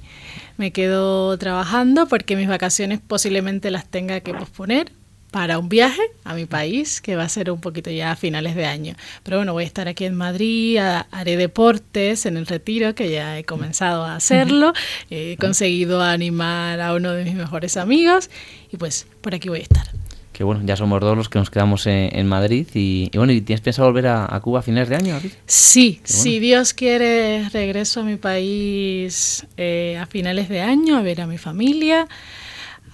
Me 0.56 0.72
quedo 0.72 1.36
trabajando 1.38 2.06
porque 2.06 2.36
mis 2.36 2.48
vacaciones 2.48 3.00
posiblemente 3.04 3.70
las 3.70 3.86
tenga 3.86 4.20
que 4.20 4.34
posponer 4.34 4.92
para 5.34 5.58
un 5.58 5.68
viaje 5.68 6.00
a 6.22 6.32
mi 6.34 6.46
país, 6.46 7.00
que 7.00 7.16
va 7.16 7.24
a 7.24 7.28
ser 7.28 7.50
un 7.50 7.60
poquito 7.60 7.90
ya 7.90 8.12
a 8.12 8.16
finales 8.16 8.54
de 8.54 8.66
año. 8.66 8.94
Pero 9.24 9.38
bueno, 9.38 9.52
voy 9.52 9.64
a 9.64 9.66
estar 9.66 9.88
aquí 9.88 10.04
en 10.04 10.14
Madrid, 10.14 10.76
a- 10.76 11.08
haré 11.10 11.36
deportes 11.36 12.24
en 12.24 12.36
el 12.36 12.46
retiro, 12.46 12.94
que 12.94 13.10
ya 13.10 13.36
he 13.36 13.42
comenzado 13.42 14.04
a 14.04 14.14
hacerlo. 14.14 14.72
He 15.10 15.36
conseguido 15.40 16.00
animar 16.02 16.80
a 16.80 16.94
uno 16.94 17.10
de 17.10 17.24
mis 17.24 17.34
mejores 17.34 17.76
amigos 17.76 18.30
y 18.72 18.76
pues 18.76 19.08
por 19.22 19.34
aquí 19.34 19.48
voy 19.48 19.58
a 19.58 19.62
estar. 19.62 19.86
Que 20.32 20.44
bueno, 20.44 20.62
ya 20.64 20.76
somos 20.76 21.00
dos 21.00 21.16
los 21.16 21.28
que 21.28 21.38
nos 21.40 21.50
quedamos 21.50 21.86
en, 21.88 22.10
en 22.16 22.26
Madrid 22.28 22.68
y, 22.74 23.10
y 23.12 23.18
bueno, 23.18 23.32
¿y 23.32 23.40
tienes 23.40 23.60
pensado 23.60 23.88
volver 23.88 24.06
a, 24.06 24.32
a 24.32 24.40
Cuba 24.40 24.60
a 24.60 24.62
finales 24.62 24.88
de 24.88 24.94
año? 24.96 25.14
David? 25.14 25.30
Sí, 25.46 26.00
bueno. 26.06 26.22
si 26.22 26.38
Dios 26.38 26.74
quiere, 26.74 27.48
regreso 27.50 28.00
a 28.00 28.02
mi 28.04 28.16
país 28.16 29.46
eh, 29.56 29.98
a 30.00 30.06
finales 30.06 30.48
de 30.48 30.60
año 30.60 30.96
a 30.96 31.02
ver 31.02 31.20
a 31.20 31.26
mi 31.26 31.38
familia, 31.38 32.06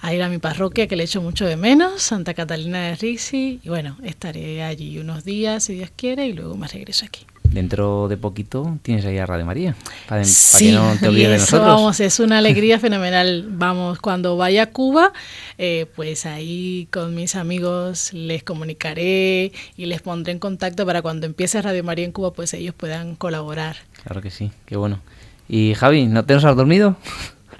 a 0.01 0.13
ir 0.13 0.21
a 0.23 0.29
mi 0.29 0.39
parroquia 0.39 0.87
que 0.87 0.95
le 0.95 1.03
echo 1.03 1.21
mucho 1.21 1.45
de 1.45 1.55
menos, 1.57 2.01
Santa 2.01 2.33
Catalina 2.33 2.79
de 2.87 2.95
Risi, 2.95 3.59
y 3.63 3.69
bueno, 3.69 3.97
estaré 4.03 4.63
allí 4.63 4.97
unos 4.99 5.23
días 5.23 5.63
si 5.63 5.75
Dios 5.75 5.91
quiere 5.95 6.27
y 6.27 6.33
luego 6.33 6.57
me 6.57 6.67
regreso 6.67 7.05
aquí. 7.05 7.25
Dentro 7.43 8.07
de 8.07 8.15
poquito 8.15 8.77
tienes 8.81 9.05
ahí 9.05 9.17
a 9.17 9.25
Radio 9.25 9.45
María, 9.45 9.75
para, 10.07 10.21
para 10.21 10.23
Sí, 10.23 10.67
que 10.67 10.71
no 10.71 10.95
te 10.97 11.09
olvides 11.09 11.29
de 11.31 11.37
nosotros. 11.37 11.67
vamos, 11.67 11.99
es 11.99 12.19
una 12.21 12.37
alegría 12.39 12.79
fenomenal. 12.79 13.45
Vamos, 13.49 13.99
cuando 13.99 14.37
vaya 14.37 14.63
a 14.63 14.65
Cuba, 14.67 15.11
eh, 15.57 15.85
pues 15.95 16.25
ahí 16.25 16.87
con 16.91 17.13
mis 17.13 17.35
amigos 17.35 18.13
les 18.13 18.43
comunicaré 18.43 19.51
y 19.75 19.85
les 19.85 20.01
pondré 20.01 20.31
en 20.31 20.39
contacto 20.39 20.85
para 20.85 21.01
cuando 21.01 21.25
empiece 21.25 21.61
Radio 21.61 21.83
María 21.83 22.05
en 22.05 22.13
Cuba, 22.13 22.31
pues 22.31 22.53
ellos 22.53 22.73
puedan 22.73 23.15
colaborar. 23.17 23.75
Claro 24.03 24.21
que 24.21 24.29
sí, 24.31 24.51
qué 24.65 24.77
bueno. 24.77 25.01
Y 25.49 25.73
Javi, 25.73 26.05
¿no 26.05 26.23
te 26.23 26.33
nos 26.33 26.45
has 26.45 26.55
dormido? 26.55 26.95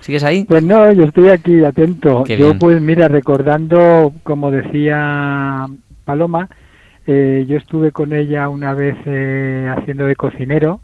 ¿Sigues 0.02 0.24
ahí? 0.24 0.46
Pues 0.46 0.64
no, 0.64 0.92
yo 0.92 1.04
estoy 1.04 1.30
aquí 1.30 1.64
atento. 1.64 2.24
Qué 2.24 2.38
yo 2.38 2.48
bien. 2.48 2.60
pues 2.60 2.82
mira, 2.82 3.08
recordando, 3.08 4.14
como 4.24 4.52
decía 4.52 5.68
Paloma, 6.06 6.50
eh, 7.06 7.46
yo 7.48 7.58
estuve 7.58 7.92
con 7.92 8.12
ella 8.12 8.50
una 8.50 8.74
vez 8.74 8.96
eh, 9.06 9.72
haciendo 9.76 10.06
de 10.06 10.16
cocinero 10.16 10.82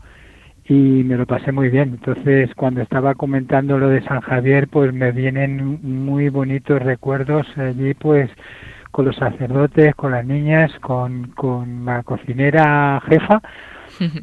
y 0.69 0.73
me 0.73 1.17
lo 1.17 1.25
pasé 1.25 1.51
muy 1.51 1.69
bien. 1.69 1.97
Entonces, 1.99 2.53
cuando 2.55 2.81
estaba 2.81 3.15
comentando 3.15 3.79
lo 3.79 3.89
de 3.89 4.03
San 4.03 4.21
Javier, 4.21 4.67
pues 4.67 4.93
me 4.93 5.11
vienen 5.11 5.79
muy 5.81 6.29
bonitos 6.29 6.81
recuerdos 6.81 7.47
allí, 7.57 7.95
pues 7.95 8.29
con 8.91 9.05
los 9.05 9.15
sacerdotes, 9.15 9.95
con 9.95 10.11
las 10.11 10.25
niñas, 10.25 10.71
con, 10.79 11.31
con 11.35 11.85
la 11.85 12.03
cocinera 12.03 13.01
jefa 13.07 13.41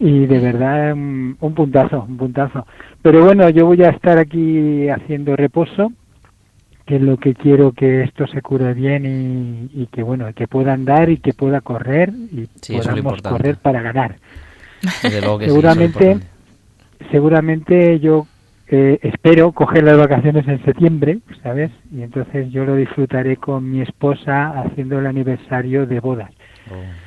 y 0.00 0.26
de 0.26 0.38
verdad 0.38 0.92
un, 0.92 1.36
un 1.40 1.54
puntazo, 1.54 2.04
un 2.08 2.16
puntazo. 2.16 2.66
Pero 3.02 3.24
bueno, 3.24 3.48
yo 3.50 3.66
voy 3.66 3.82
a 3.82 3.90
estar 3.90 4.18
aquí 4.18 4.88
haciendo 4.88 5.36
reposo, 5.36 5.92
que 6.86 6.96
es 6.96 7.02
lo 7.02 7.16
que 7.16 7.34
quiero 7.34 7.72
que 7.72 8.02
esto 8.02 8.26
se 8.26 8.42
cure 8.42 8.74
bien 8.74 9.70
y, 9.72 9.82
y 9.82 9.86
que 9.86 10.02
bueno, 10.02 10.26
que 10.34 10.46
pueda 10.48 10.72
andar 10.74 11.08
y 11.10 11.18
que 11.18 11.32
pueda 11.32 11.60
correr 11.60 12.10
y 12.32 12.46
Sí, 12.60 12.76
podamos 12.76 13.22
correr 13.22 13.56
para 13.56 13.80
ganar. 13.82 14.16
Desde 15.02 15.20
luego 15.20 15.38
que 15.38 15.46
sí, 15.46 15.50
seguramente, 15.50 16.10
importante. 16.12 16.26
seguramente 17.10 18.00
yo 18.00 18.26
eh, 18.68 18.98
espero 19.02 19.52
coger 19.52 19.84
las 19.84 19.96
vacaciones 19.98 20.46
en 20.48 20.62
septiembre, 20.64 21.18
¿sabes? 21.42 21.70
Y 21.92 22.02
entonces 22.02 22.50
yo 22.50 22.64
lo 22.64 22.76
disfrutaré 22.76 23.36
con 23.36 23.70
mi 23.70 23.80
esposa 23.82 24.60
haciendo 24.60 24.98
el 24.98 25.06
aniversario 25.06 25.86
de 25.86 26.00
bodas. 26.00 26.30
Oh, 26.70 27.03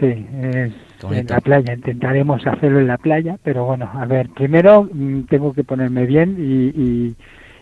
Sí, 0.00 0.26
es 0.42 0.72
en 1.10 1.26
la 1.26 1.40
playa. 1.40 1.74
Intentaremos 1.74 2.46
hacerlo 2.46 2.80
en 2.80 2.86
la 2.86 2.98
playa, 2.98 3.38
pero 3.42 3.64
bueno, 3.64 3.90
a 3.92 4.04
ver, 4.06 4.28
primero 4.30 4.88
mm, 4.92 5.22
tengo 5.22 5.52
que 5.52 5.64
ponerme 5.64 6.06
bien 6.06 6.36
y, 6.38 6.80
y, 6.80 7.16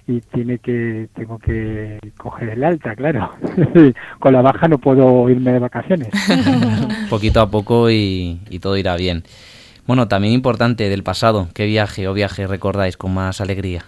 y 0.06 0.20
tiene 0.32 0.58
que 0.58 1.08
tengo 1.14 1.38
que 1.38 1.98
coger 2.16 2.50
el 2.50 2.64
alta, 2.64 2.94
claro. 2.94 3.32
Con 4.18 4.32
la 4.32 4.42
baja 4.42 4.68
no 4.68 4.78
puedo 4.78 5.28
irme 5.28 5.52
de 5.52 5.58
vacaciones. 5.58 6.08
Poquito 7.10 7.40
a 7.40 7.50
poco 7.50 7.90
y, 7.90 8.40
y 8.48 8.58
todo 8.58 8.76
irá 8.76 8.96
bien. 8.96 9.24
Bueno, 9.86 10.08
también 10.08 10.32
importante 10.32 10.88
del 10.88 11.02
pasado, 11.02 11.48
¿qué 11.54 11.66
viaje 11.66 12.06
o 12.06 12.14
viaje 12.14 12.46
recordáis 12.46 12.96
con 12.96 13.12
más 13.12 13.40
alegría? 13.40 13.84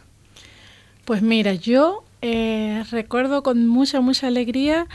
Pues 1.04 1.22
mira, 1.22 1.54
yo 1.54 2.02
eh, 2.20 2.82
recuerdo 2.90 3.42
con 3.42 3.68
mucha, 3.68 4.00
mucha 4.00 4.26
alegría 4.26 4.86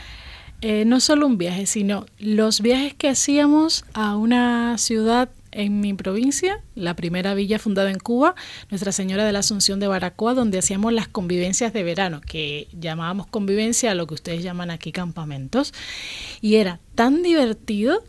eh, 0.60 0.84
no 0.84 1.00
solo 1.00 1.26
un 1.26 1.38
viaje, 1.38 1.66
sino 1.66 2.06
los 2.18 2.60
viajes 2.60 2.94
que 2.94 3.08
hacíamos 3.08 3.84
a 3.94 4.16
una 4.16 4.76
ciudad 4.78 5.30
en 5.52 5.80
mi 5.80 5.94
provincia, 5.94 6.60
la 6.74 6.94
primera 6.94 7.34
villa 7.34 7.58
fundada 7.58 7.90
en 7.90 7.98
Cuba, 7.98 8.34
Nuestra 8.70 8.92
Señora 8.92 9.24
de 9.24 9.32
la 9.32 9.40
Asunción 9.40 9.80
de 9.80 9.88
Baracoa, 9.88 10.34
donde 10.34 10.58
hacíamos 10.58 10.92
las 10.92 11.08
convivencias 11.08 11.72
de 11.72 11.82
verano, 11.82 12.20
que 12.20 12.68
llamábamos 12.78 13.26
convivencia 13.26 13.90
a 13.90 13.94
lo 13.94 14.06
que 14.06 14.14
ustedes 14.14 14.42
llaman 14.42 14.70
aquí 14.70 14.92
campamentos. 14.92 15.72
Y 16.40 16.56
era 16.56 16.78
tan 16.94 17.22
divertido 17.22 18.04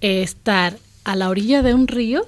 eh, 0.00 0.22
estar 0.22 0.76
a 1.04 1.16
la 1.16 1.28
orilla 1.28 1.62
de 1.62 1.72
un 1.72 1.88
río, 1.88 2.26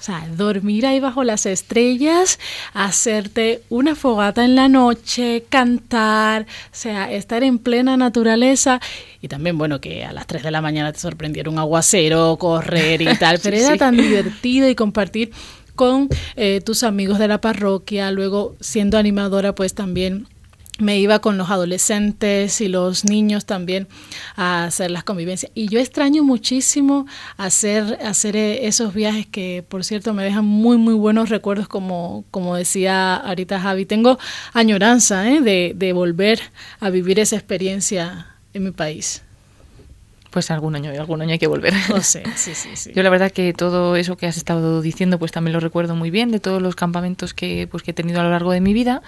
o 0.00 0.02
sea, 0.02 0.26
dormir 0.34 0.86
ahí 0.86 0.98
bajo 0.98 1.24
las 1.24 1.44
estrellas, 1.44 2.38
hacerte 2.72 3.62
una 3.68 3.94
fogata 3.94 4.44
en 4.46 4.54
la 4.56 4.68
noche, 4.68 5.44
cantar, 5.50 6.42
o 6.42 6.46
sea, 6.72 7.12
estar 7.12 7.42
en 7.44 7.58
plena 7.58 7.96
naturaleza 7.98 8.80
y 9.20 9.28
también, 9.28 9.58
bueno, 9.58 9.80
que 9.80 10.04
a 10.04 10.12
las 10.12 10.26
3 10.26 10.42
de 10.42 10.50
la 10.50 10.62
mañana 10.62 10.90
te 10.92 10.98
sorprendiera 10.98 11.50
un 11.50 11.58
aguacero, 11.58 12.36
correr 12.38 13.02
y 13.02 13.14
tal, 13.18 13.38
pero 13.42 13.56
era 13.56 13.72
Sí. 13.72 13.78
tan 13.78 13.96
divertido 13.96 14.68
y 14.68 14.74
compartir 14.74 15.30
con 15.76 16.08
eh, 16.36 16.60
tus 16.64 16.82
amigos 16.82 17.18
de 17.18 17.28
la 17.28 17.40
parroquia, 17.40 18.10
luego 18.10 18.56
siendo 18.60 18.96
animadora, 18.98 19.54
pues 19.54 19.74
también 19.74 20.26
me 20.80 20.98
iba 20.98 21.20
con 21.20 21.38
los 21.38 21.50
adolescentes 21.50 22.60
y 22.60 22.68
los 22.68 23.04
niños 23.04 23.46
también 23.46 23.88
a 24.36 24.64
hacer 24.64 24.90
las 24.90 25.04
convivencias. 25.04 25.52
Y 25.54 25.68
yo 25.68 25.78
extraño 25.78 26.24
muchísimo 26.24 27.06
hacer, 27.36 27.98
hacer 28.04 28.36
eh, 28.36 28.66
esos 28.66 28.94
viajes 28.94 29.26
que, 29.26 29.64
por 29.68 29.84
cierto, 29.84 30.14
me 30.14 30.24
dejan 30.24 30.44
muy, 30.44 30.76
muy 30.76 30.94
buenos 30.94 31.28
recuerdos, 31.28 31.68
como, 31.68 32.24
como 32.30 32.56
decía 32.56 33.16
ahorita 33.16 33.60
Javi. 33.60 33.86
Tengo 33.86 34.18
añoranza 34.52 35.28
¿eh? 35.30 35.40
de, 35.40 35.72
de 35.74 35.92
volver 35.92 36.40
a 36.80 36.90
vivir 36.90 37.20
esa 37.20 37.36
experiencia 37.36 38.26
en 38.54 38.64
mi 38.64 38.70
país. 38.70 39.22
Pues 40.30 40.48
algún 40.52 40.76
año, 40.76 40.92
algún 40.92 41.22
año 41.22 41.32
hay 41.32 41.38
que 41.40 41.48
volver. 41.48 41.74
No 41.88 42.02
sé, 42.02 42.22
sí, 42.36 42.54
sí, 42.54 42.70
sí. 42.74 42.92
Yo 42.94 43.02
la 43.02 43.10
verdad 43.10 43.32
que 43.32 43.52
todo 43.52 43.96
eso 43.96 44.16
que 44.16 44.26
has 44.26 44.36
estado 44.36 44.80
diciendo, 44.80 45.18
pues 45.18 45.32
también 45.32 45.52
lo 45.52 45.60
recuerdo 45.60 45.96
muy 45.96 46.10
bien 46.10 46.30
de 46.30 46.38
todos 46.38 46.62
los 46.62 46.76
campamentos 46.76 47.34
que, 47.34 47.66
pues, 47.68 47.82
que 47.82 47.90
he 47.90 47.94
tenido 47.94 48.20
a 48.20 48.24
lo 48.24 48.30
largo 48.30 48.52
de 48.52 48.60
mi 48.60 48.72
vida. 48.72 49.02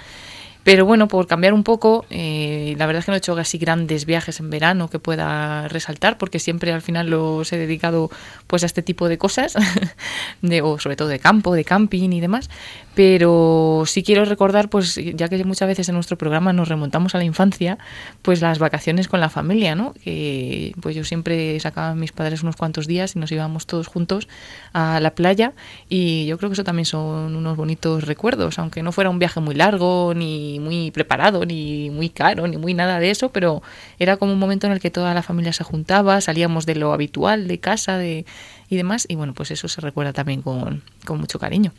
Pero 0.64 0.86
bueno, 0.86 1.08
por 1.08 1.26
cambiar 1.26 1.54
un 1.54 1.64
poco, 1.64 2.04
eh, 2.08 2.74
la 2.78 2.86
verdad 2.86 3.00
es 3.00 3.06
que 3.06 3.10
no 3.10 3.16
he 3.16 3.18
hecho 3.18 3.36
así 3.36 3.58
grandes 3.58 4.06
viajes 4.06 4.38
en 4.38 4.48
verano 4.48 4.88
que 4.88 5.00
pueda 5.00 5.66
resaltar, 5.66 6.18
porque 6.18 6.38
siempre 6.38 6.72
al 6.72 6.82
final 6.82 7.10
los 7.10 7.52
he 7.52 7.58
dedicado 7.58 8.10
pues 8.46 8.62
a 8.62 8.66
este 8.66 8.82
tipo 8.82 9.08
de 9.08 9.18
cosas, 9.18 9.54
de, 10.42 10.62
o 10.62 10.78
sobre 10.78 10.94
todo 10.94 11.08
de 11.08 11.18
campo, 11.18 11.54
de 11.54 11.64
camping 11.64 12.10
y 12.10 12.20
demás. 12.20 12.48
Pero 12.94 13.84
sí 13.86 14.02
quiero 14.02 14.24
recordar, 14.24 14.68
pues 14.68 14.94
ya 14.94 15.28
que 15.28 15.42
muchas 15.44 15.66
veces 15.66 15.88
en 15.88 15.94
nuestro 15.94 16.16
programa 16.16 16.52
nos 16.52 16.68
remontamos 16.68 17.14
a 17.14 17.18
la 17.18 17.24
infancia, 17.24 17.78
pues 18.20 18.40
las 18.40 18.58
vacaciones 18.58 19.08
con 19.08 19.18
la 19.18 19.30
familia, 19.30 19.74
¿no? 19.74 19.94
Que 20.04 20.74
pues 20.80 20.94
yo 20.94 21.02
siempre 21.02 21.58
sacaba 21.58 21.90
a 21.90 21.94
mis 21.94 22.12
padres 22.12 22.42
unos 22.42 22.56
cuantos 22.56 22.86
días 22.86 23.16
y 23.16 23.18
nos 23.18 23.32
íbamos 23.32 23.66
todos 23.66 23.88
juntos 23.88 24.28
a 24.74 25.00
la 25.00 25.14
playa 25.14 25.54
y 25.88 26.26
yo 26.26 26.38
creo 26.38 26.50
que 26.50 26.54
eso 26.54 26.64
también 26.64 26.86
son 26.86 27.34
unos 27.34 27.56
bonitos 27.56 28.04
recuerdos, 28.04 28.58
aunque 28.58 28.82
no 28.82 28.92
fuera 28.92 29.10
un 29.10 29.18
viaje 29.18 29.40
muy 29.40 29.54
largo, 29.54 30.12
ni 30.14 30.51
muy 30.58 30.90
preparado, 30.90 31.44
ni 31.44 31.90
muy 31.90 32.08
caro, 32.08 32.46
ni 32.46 32.56
muy 32.56 32.74
nada 32.74 32.98
de 33.00 33.10
eso, 33.10 33.30
pero 33.30 33.62
era 33.98 34.16
como 34.16 34.32
un 34.32 34.38
momento 34.38 34.66
en 34.66 34.72
el 34.72 34.80
que 34.80 34.90
toda 34.90 35.14
la 35.14 35.22
familia 35.22 35.52
se 35.52 35.64
juntaba, 35.64 36.20
salíamos 36.20 36.66
de 36.66 36.76
lo 36.76 36.92
habitual 36.92 37.48
de 37.48 37.58
casa 37.58 37.98
de, 37.98 38.24
y 38.68 38.76
demás, 38.76 39.06
y 39.08 39.14
bueno, 39.14 39.34
pues 39.34 39.50
eso 39.50 39.68
se 39.68 39.80
recuerda 39.80 40.12
también 40.12 40.42
con, 40.42 40.82
con 41.06 41.18
mucho 41.18 41.38
cariño. 41.38 41.72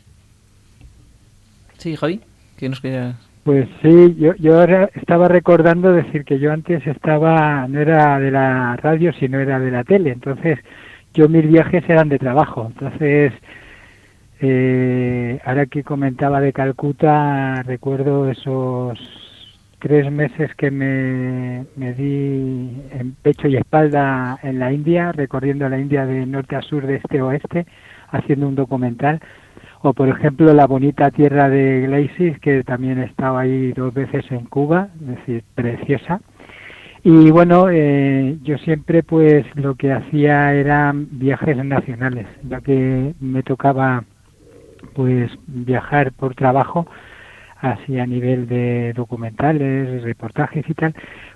Sí, 1.78 1.96
Javi, 1.96 2.20
¿qué 2.56 2.68
nos 2.68 2.80
querías? 2.80 3.16
Pues 3.44 3.68
sí, 3.82 4.16
yo, 4.18 4.34
yo 4.36 4.58
ahora 4.58 4.88
estaba 4.94 5.28
recordando 5.28 5.92
decir 5.92 6.24
que 6.24 6.38
yo 6.38 6.50
antes 6.50 6.86
estaba, 6.86 7.68
no 7.68 7.78
era 7.78 8.18
de 8.18 8.30
la 8.30 8.74
radio, 8.76 9.12
sino 9.20 9.38
era 9.38 9.60
de 9.60 9.70
la 9.70 9.84
tele. 9.84 10.12
Entonces, 10.12 10.58
yo 11.12 11.28
mis 11.28 11.46
viajes 11.46 11.84
eran 11.86 12.08
de 12.08 12.18
trabajo. 12.18 12.72
Entonces, 12.72 13.34
eh, 14.40 15.40
ahora 15.44 15.66
que 15.66 15.84
comentaba 15.84 16.40
de 16.40 16.52
Calcuta, 16.52 17.62
recuerdo 17.62 18.30
esos 18.30 18.98
tres 19.78 20.10
meses 20.10 20.54
que 20.54 20.70
me, 20.70 21.66
me 21.76 21.92
di 21.94 22.82
en 22.90 23.14
pecho 23.22 23.48
y 23.48 23.56
espalda 23.56 24.38
en 24.42 24.58
la 24.58 24.72
India, 24.72 25.12
recorriendo 25.12 25.68
la 25.68 25.78
India 25.78 26.06
de 26.06 26.26
norte 26.26 26.56
a 26.56 26.62
sur, 26.62 26.86
de 26.86 26.96
este 26.96 27.18
a 27.18 27.26
oeste, 27.26 27.66
haciendo 28.10 28.48
un 28.48 28.54
documental 28.54 29.20
o 29.86 29.92
por 29.92 30.08
ejemplo 30.08 30.54
la 30.54 30.66
bonita 30.66 31.10
tierra 31.10 31.50
de 31.50 31.82
Gleisis 31.82 32.38
que 32.38 32.64
también 32.64 32.98
he 32.98 33.04
estado 33.04 33.36
ahí 33.36 33.72
dos 33.72 33.92
veces 33.92 34.24
en 34.30 34.46
Cuba, 34.46 34.88
es 35.02 35.18
decir, 35.18 35.44
preciosa. 35.54 36.22
Y 37.02 37.30
bueno, 37.30 37.68
eh, 37.70 38.38
yo 38.42 38.56
siempre 38.56 39.02
pues 39.02 39.44
lo 39.56 39.74
que 39.74 39.92
hacía 39.92 40.54
eran 40.54 41.06
viajes 41.10 41.62
nacionales, 41.62 42.26
ya 42.48 42.62
que 42.62 43.12
me 43.20 43.42
tocaba 43.42 44.04
pues 44.94 45.30
viajar 45.46 46.12
por 46.12 46.34
trabajo, 46.34 46.86
así 47.60 47.98
a 47.98 48.06
nivel 48.06 48.46
de 48.46 48.92
documentales, 48.94 50.02
reportajes 50.02 50.64
y 50.68 50.74
tal, 50.74 50.94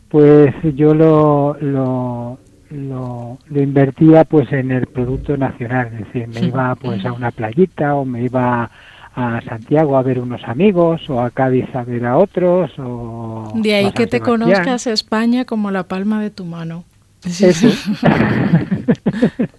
pues 0.09 0.55
yo 0.75 0.95
lo, 0.95 1.57
lo, 1.61 2.39
lo, 2.71 3.39
lo 3.47 3.63
invertía 3.63 4.25
pues 4.25 4.53
en 4.53 4.71
el 4.71 4.87
producto 4.87 5.37
nacional, 5.37 5.89
es 5.93 6.07
decir, 6.07 6.29
me 6.29 6.47
iba 6.49 6.75
pues 6.77 7.05
a 7.05 7.13
una 7.13 7.31
playita 7.31 7.95
o 7.95 8.05
me 8.05 8.25
iba 8.25 8.71
a 9.15 9.41
Santiago 9.43 9.97
a 9.97 10.03
ver 10.03 10.21
unos 10.21 10.45
amigos 10.45 11.09
o 11.11 11.21
a 11.21 11.31
Cádiz 11.31 11.75
a 11.75 11.83
ver 11.83 12.07
a 12.07 12.19
otros 12.19 12.71
o 12.79 13.51
De 13.57 13.75
ahí 13.75 13.91
que 13.93 14.07
te 14.07 14.19
Sebastián. 14.19 14.41
conozcas 14.41 14.87
España 14.87 15.45
como 15.45 15.71
la 15.71 15.85
palma 15.85 16.23
de 16.23 16.31
tu 16.31 16.45
mano. 16.45 16.85
Eso. 17.25 17.69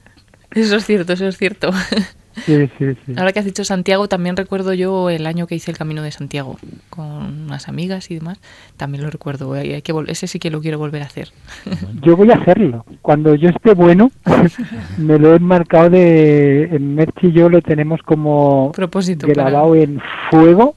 Eso 0.51 0.77
es 0.77 0.85
cierto, 0.85 1.13
eso 1.13 1.27
es 1.27 1.37
cierto. 1.37 1.71
Sí, 2.45 2.69
sí, 2.77 2.85
sí. 3.05 3.13
Ahora 3.17 3.31
que 3.31 3.39
has 3.39 3.45
dicho 3.45 3.63
Santiago, 3.63 4.07
también 4.07 4.35
recuerdo 4.37 4.73
yo 4.73 5.09
el 5.09 5.25
año 5.25 5.47
que 5.47 5.55
hice 5.55 5.71
el 5.71 5.77
Camino 5.77 6.01
de 6.01 6.11
Santiago 6.11 6.57
con 6.89 7.05
unas 7.45 7.67
amigas 7.67 8.09
y 8.11 8.15
demás. 8.15 8.39
También 8.77 9.03
lo 9.03 9.09
recuerdo. 9.09 9.53
hay- 9.53 9.81
que 9.81 9.93
ese 10.07 10.27
sí 10.27 10.39
que 10.39 10.49
lo 10.49 10.61
quiero 10.61 10.77
volver 10.77 11.01
a 11.01 11.05
hacer. 11.05 11.29
Yo 12.01 12.15
voy 12.17 12.31
a 12.31 12.35
hacerlo. 12.35 12.85
Cuando 13.01 13.35
yo 13.35 13.49
esté 13.49 13.73
bueno, 13.73 14.11
me 14.97 15.17
lo 15.19 15.33
he 15.35 15.39
marcado 15.39 15.89
de. 15.89 16.63
En 16.75 16.95
Merchi 16.95 17.27
y 17.27 17.31
yo 17.31 17.49
lo 17.49 17.61
tenemos 17.61 18.01
como 18.03 18.71
Propósito. 18.73 19.27
grabado 19.27 19.75
en 19.75 20.01
fuego 20.29 20.73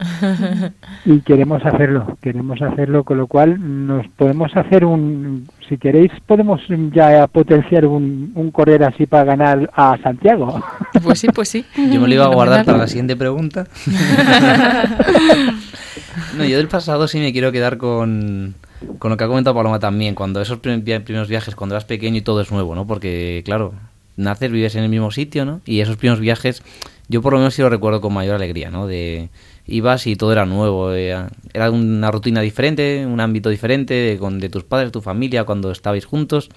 y 1.05 1.21
queremos 1.21 1.65
hacerlo. 1.65 2.17
Queremos 2.21 2.61
hacerlo, 2.63 3.05
con 3.05 3.19
lo 3.19 3.27
cual 3.27 3.87
nos 3.87 4.07
podemos 4.17 4.55
hacer 4.57 4.85
un. 4.85 5.49
Si 5.73 5.79
queréis, 5.79 6.11
podemos 6.27 6.61
ya 6.93 7.27
potenciar 7.29 7.87
un, 7.87 8.31
un 8.35 8.51
correr 8.51 8.85
así 8.85 9.07
para 9.07 9.25
ganar 9.25 9.71
a 9.75 9.97
Santiago. 10.03 10.63
Pues 11.03 11.19
sí, 11.21 11.29
pues 11.29 11.49
sí. 11.49 11.65
Yo 11.91 11.99
me 11.99 12.09
lo 12.09 12.15
iba 12.15 12.25
a 12.27 12.29
guardar 12.29 12.63
para 12.67 12.77
la 12.77 12.87
siguiente 12.87 13.17
pregunta. 13.17 13.67
no, 16.37 16.45
yo 16.45 16.59
del 16.59 16.69
pasado 16.69 17.09
sí 17.09 17.19
me 17.21 17.33
quiero 17.33 17.53
quedar 17.53 17.79
con, 17.79 18.55
con 18.99 19.11
lo 19.11 19.17
que 19.17 19.25
ha 19.25 19.29
comentado 19.29 19.57
Paloma 19.57 19.79
también, 19.79 20.15
cuando 20.15 20.43
esos 20.43 20.59
prim- 20.59 20.83
primeros 20.83 21.29
viajes, 21.29 21.55
cuando 21.55 21.75
eras 21.75 21.87
pequeño 21.87 22.19
y 22.19 22.23
todo 22.23 22.43
es 22.43 22.53
nuevo, 22.53 22.75
¿no? 22.75 22.87
Porque, 22.87 23.41
claro, 23.47 23.73
naces, 24.19 24.51
vives 24.51 24.77
en 24.77 24.83
el 24.85 24.91
mismo 24.91 25.11
sitio, 25.11 25.47
¿no? 25.47 25.63
Y 25.65 25.81
esos 25.81 25.97
primeros 25.97 26.21
viajes, 26.21 26.63
yo 27.09 27.23
por 27.23 27.33
lo 27.33 27.39
menos 27.39 27.55
sí 27.55 27.63
lo 27.63 27.71
recuerdo 27.71 28.03
con 28.03 28.13
mayor 28.13 28.35
alegría, 28.35 28.71
¿no? 28.71 28.87
De 28.87 29.31
ibas 29.73 30.07
y 30.07 30.17
todo 30.17 30.33
era 30.33 30.45
nuevo, 30.47 30.93
era, 30.93 31.31
era 31.53 31.71
una 31.71 32.11
rutina 32.11 32.41
diferente, 32.41 33.05
un 33.07 33.21
ámbito 33.21 33.49
diferente 33.51 33.95
de, 33.95 34.19
con, 34.19 34.39
de 34.39 34.49
tus 34.49 34.65
padres, 34.65 34.93
tu 34.93 35.01
familia, 35.01 35.45
cuando 35.45 35.71
estabais 35.71 36.05
juntos, 36.05 36.49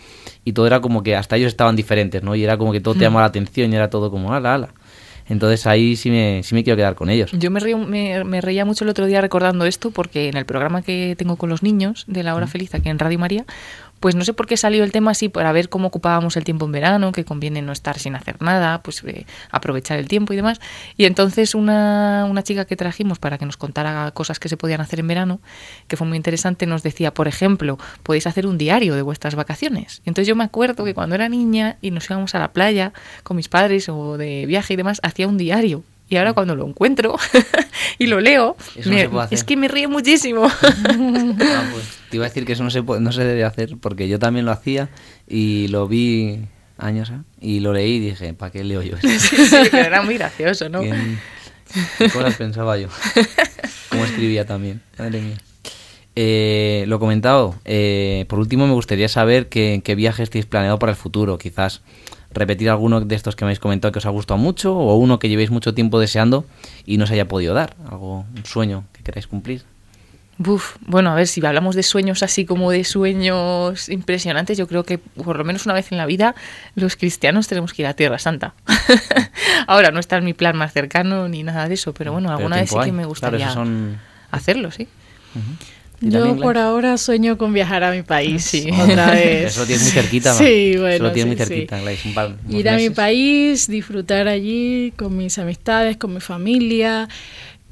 y 0.43 0.53
todo 0.53 0.67
era 0.67 0.81
como 0.81 1.01
que 1.03 1.15
hasta 1.15 1.35
ellos 1.37 1.47
estaban 1.47 1.75
diferentes, 1.75 2.21
¿no? 2.23 2.35
Y 2.35 2.43
era 2.43 2.57
como 2.57 2.71
que 2.71 2.81
todo 2.81 2.93
te 2.95 3.01
llamaba 3.01 3.21
la 3.21 3.27
atención 3.27 3.71
y 3.71 3.75
era 3.75 3.89
todo 3.89 4.11
como, 4.11 4.33
ala, 4.33 4.53
ala. 4.55 4.69
Entonces 5.27 5.65
ahí 5.65 5.95
sí 5.95 6.11
me, 6.11 6.41
sí 6.43 6.53
me 6.53 6.63
quiero 6.63 6.77
quedar 6.77 6.93
con 6.93 7.09
ellos. 7.09 7.31
Yo 7.31 7.49
me, 7.49 7.59
río- 7.59 7.79
me, 7.79 8.23
me 8.23 8.41
reía 8.41 8.63
mucho 8.63 8.83
el 8.83 8.91
otro 8.91 9.07
día 9.07 9.21
recordando 9.21 9.65
esto 9.65 9.89
porque 9.89 10.29
en 10.29 10.37
el 10.37 10.45
programa 10.45 10.83
que 10.83 11.15
tengo 11.17 11.35
con 11.35 11.49
los 11.49 11.63
niños 11.63 12.03
de 12.07 12.21
la 12.21 12.35
hora 12.35 12.45
feliz 12.45 12.75
aquí 12.75 12.89
en 12.89 12.99
Radio 12.99 13.17
María, 13.17 13.43
pues 13.99 14.15
no 14.15 14.23
sé 14.23 14.33
por 14.33 14.47
qué 14.47 14.57
salió 14.57 14.83
el 14.83 14.91
tema 14.91 15.11
así 15.11 15.29
para 15.29 15.51
ver 15.51 15.69
cómo 15.69 15.87
ocupábamos 15.87 16.37
el 16.37 16.43
tiempo 16.43 16.65
en 16.65 16.71
verano, 16.71 17.11
que 17.11 17.25
conviene 17.25 17.61
no 17.61 17.71
estar 17.71 17.97
sin 17.99 18.15
hacer 18.15 18.41
nada, 18.41 18.81
pues 18.81 19.03
eh, 19.05 19.25
aprovechar 19.51 19.97
el 19.99 20.07
tiempo 20.07 20.33
y 20.33 20.35
demás. 20.35 20.59
Y 20.97 21.05
entonces 21.05 21.55
una, 21.55 22.25
una 22.29 22.43
chica 22.43 22.65
que 22.65 22.75
trajimos 22.75 23.19
para 23.19 23.37
que 23.37 23.45
nos 23.45 23.57
contara 23.57 24.11
cosas 24.11 24.39
que 24.39 24.49
se 24.49 24.57
podían 24.57 24.81
hacer 24.81 24.99
en 24.99 25.07
verano, 25.07 25.39
que 25.87 25.97
fue 25.97 26.07
muy 26.07 26.17
interesante, 26.17 26.65
nos 26.65 26.83
decía, 26.83 27.13
por 27.13 27.27
ejemplo, 27.27 27.77
podéis 28.03 28.27
hacer 28.27 28.47
un 28.47 28.57
diario 28.57 28.95
de 28.95 29.01
vuestras 29.01 29.35
vacaciones. 29.35 30.01
Entonces 30.05 30.27
yo 30.27 30.35
me 30.35 30.43
acuerdo 30.43 30.83
que 30.83 30.93
cuando 30.93 31.15
era 31.15 31.29
niña 31.29 31.77
y 31.81 31.91
nos 31.91 32.09
íbamos 32.09 32.35
a 32.35 32.39
la 32.39 32.51
playa 32.51 32.93
con 33.23 33.37
mis 33.37 33.49
padres 33.49 33.89
o 33.89 34.17
de 34.17 34.45
viaje 34.45 34.73
y 34.73 34.77
demás, 34.77 34.99
hacía 35.03 35.27
un 35.27 35.37
diario 35.37 35.83
Y 36.07 36.17
ahora 36.17 36.33
cuando 36.33 36.55
lo 36.55 36.67
encuentro 36.67 37.15
y 37.99 38.07
lo 38.07 38.19
leo, 38.21 38.55
Eso 38.75 38.89
no 38.89 38.95
me- 38.95 39.01
se 39.01 39.09
puede 39.09 39.25
hacer. 39.25 39.37
es 39.37 39.43
que 39.43 39.57
me 39.57 39.67
ríe 39.67 39.87
muchísimo. 39.87 40.47
Ah, 40.87 41.69
pues, 41.71 41.85
te 42.09 42.17
iba 42.17 42.25
a 42.25 42.29
decir 42.29 42.45
que 42.45 42.53
eso 42.53 42.63
no 42.63 42.69
se, 42.69 42.83
puede- 42.83 43.01
no 43.01 43.11
se 43.11 43.23
debe 43.23 43.43
hacer 43.43 43.75
porque 43.79 44.07
yo 44.07 44.19
también 44.19 44.45
lo 44.45 44.51
hacía 44.51 44.89
y 45.27 45.67
lo 45.69 45.87
vi 45.87 46.41
años 46.77 47.09
¿eh? 47.09 47.17
y 47.41 47.59
lo 47.61 47.73
leí 47.73 47.95
y 47.95 47.99
dije, 47.99 48.33
¿para 48.33 48.51
qué 48.51 48.63
leo 48.63 48.81
yo 48.83 48.95
esto? 48.97 49.07
sí, 49.19 49.37
sí, 49.47 49.55
pero 49.71 49.85
era 49.87 50.01
muy 50.03 50.15
gracioso, 50.15 50.69
¿no? 50.69 50.81
¿Quién- 50.81 51.19
¿Qué 51.97 52.09
cosas 52.09 52.35
pensaba 52.35 52.77
yo? 52.77 52.87
¿Cómo 53.89 54.05
escribía 54.05 54.45
también? 54.45 54.81
Madre 54.99 55.21
mía. 55.21 55.37
Eh, 56.15 56.85
lo 56.87 56.99
comentado, 56.99 57.55
eh, 57.65 58.25
por 58.29 58.39
último 58.39 58.67
me 58.67 58.73
gustaría 58.73 59.09
saber 59.09 59.49
qué, 59.49 59.81
qué 59.83 59.95
viajes 59.95 60.29
tenéis 60.29 60.45
planeado 60.45 60.79
para 60.79 60.91
el 60.91 60.95
futuro. 60.97 61.37
Quizás 61.37 61.81
repetir 62.35 62.69
alguno 62.69 63.01
de 63.01 63.15
estos 63.15 63.35
que 63.35 63.45
me 63.45 63.49
habéis 63.49 63.59
comentado 63.59 63.91
que 63.91 63.99
os 63.99 64.05
ha 64.05 64.09
gustado 64.09 64.37
mucho 64.37 64.77
o 64.77 64.95
uno 64.95 65.19
que 65.19 65.29
llevéis 65.29 65.49
mucho 65.49 65.73
tiempo 65.73 65.99
deseando 65.99 66.45
y 66.85 66.97
no 66.97 67.07
se 67.07 67.13
haya 67.13 67.27
podido 67.27 67.53
dar. 67.53 67.75
Algo, 67.89 68.25
un 68.35 68.45
sueño 68.45 68.83
que 68.93 69.01
queráis 69.01 69.27
cumplir. 69.27 69.63
Buf, 70.37 70.75
bueno, 70.81 71.11
a 71.11 71.15
ver, 71.15 71.27
si 71.27 71.45
hablamos 71.45 71.75
de 71.75 71.83
sueños 71.83 72.21
así 72.21 72.45
como 72.45 72.69
de 72.69 72.83
sueños 72.83 73.87
impresionantes, 73.87 74.57
yo 74.57 74.67
creo 74.67 74.83
que 74.83 74.97
por 74.97 75.37
lo 75.37 75.45
menos 75.45 75.65
una 75.65 75.73
vez 75.73 75.93
en 75.93 75.97
la 75.97 76.05
vida 76.05 76.35
los 76.75 76.97
cristianos 76.97 77.47
tenemos 77.47 77.73
que 77.73 77.83
ir 77.83 77.87
a 77.87 77.93
Tierra 77.93 78.19
Santa. 78.19 78.53
Ahora 79.67 79.91
no 79.91 79.99
está 80.01 80.17
en 80.17 80.25
mi 80.25 80.33
plan 80.33 80.57
más 80.57 80.73
cercano 80.73 81.29
ni 81.29 81.43
nada 81.43 81.69
de 81.69 81.75
eso, 81.75 81.93
pero 81.93 82.11
bueno, 82.11 82.27
Pero 82.27 82.37
alguna 82.37 82.57
vez 82.57 82.69
sí 82.69 82.75
que 82.83 82.91
me 82.91 83.05
gustaría 83.05 83.49
son... 83.51 83.97
hacerlo, 84.29 84.71
sí. 84.71 84.89
¿Y 85.35 85.84
Yo 86.01 86.35
por 86.37 86.57
ahora 86.57 86.97
sueño 86.97 87.37
con 87.37 87.53
viajar 87.53 87.83
a 87.83 87.91
mi 87.91 88.01
país, 88.03 88.43
Sí. 88.43 88.67
otra 88.79 89.11
vez. 89.11 89.45
Eso 89.51 89.61
lo 89.61 89.65
tienes 89.67 89.83
muy 89.83 89.91
cerquita. 89.93 90.31
¿no? 90.33 90.37
Sí, 90.37 90.71
Eso 90.73 90.81
bueno, 90.81 91.03
lo 91.05 91.11
tienes 91.11 91.33
sí, 91.33 91.37
muy 91.37 91.45
sí. 91.47 91.53
cerquita, 91.53 91.79
Gladys, 91.81 92.05
un 92.05 92.13
par- 92.13 92.35
unos 92.47 92.59
Ir 92.59 92.69
a 92.69 92.77
mi 92.77 92.89
país, 92.89 93.67
disfrutar 93.67 94.27
allí 94.27 94.93
con 94.97 95.15
mis 95.17 95.37
amistades, 95.37 95.97
con 95.97 96.13
mi 96.13 96.19
familia, 96.19 97.07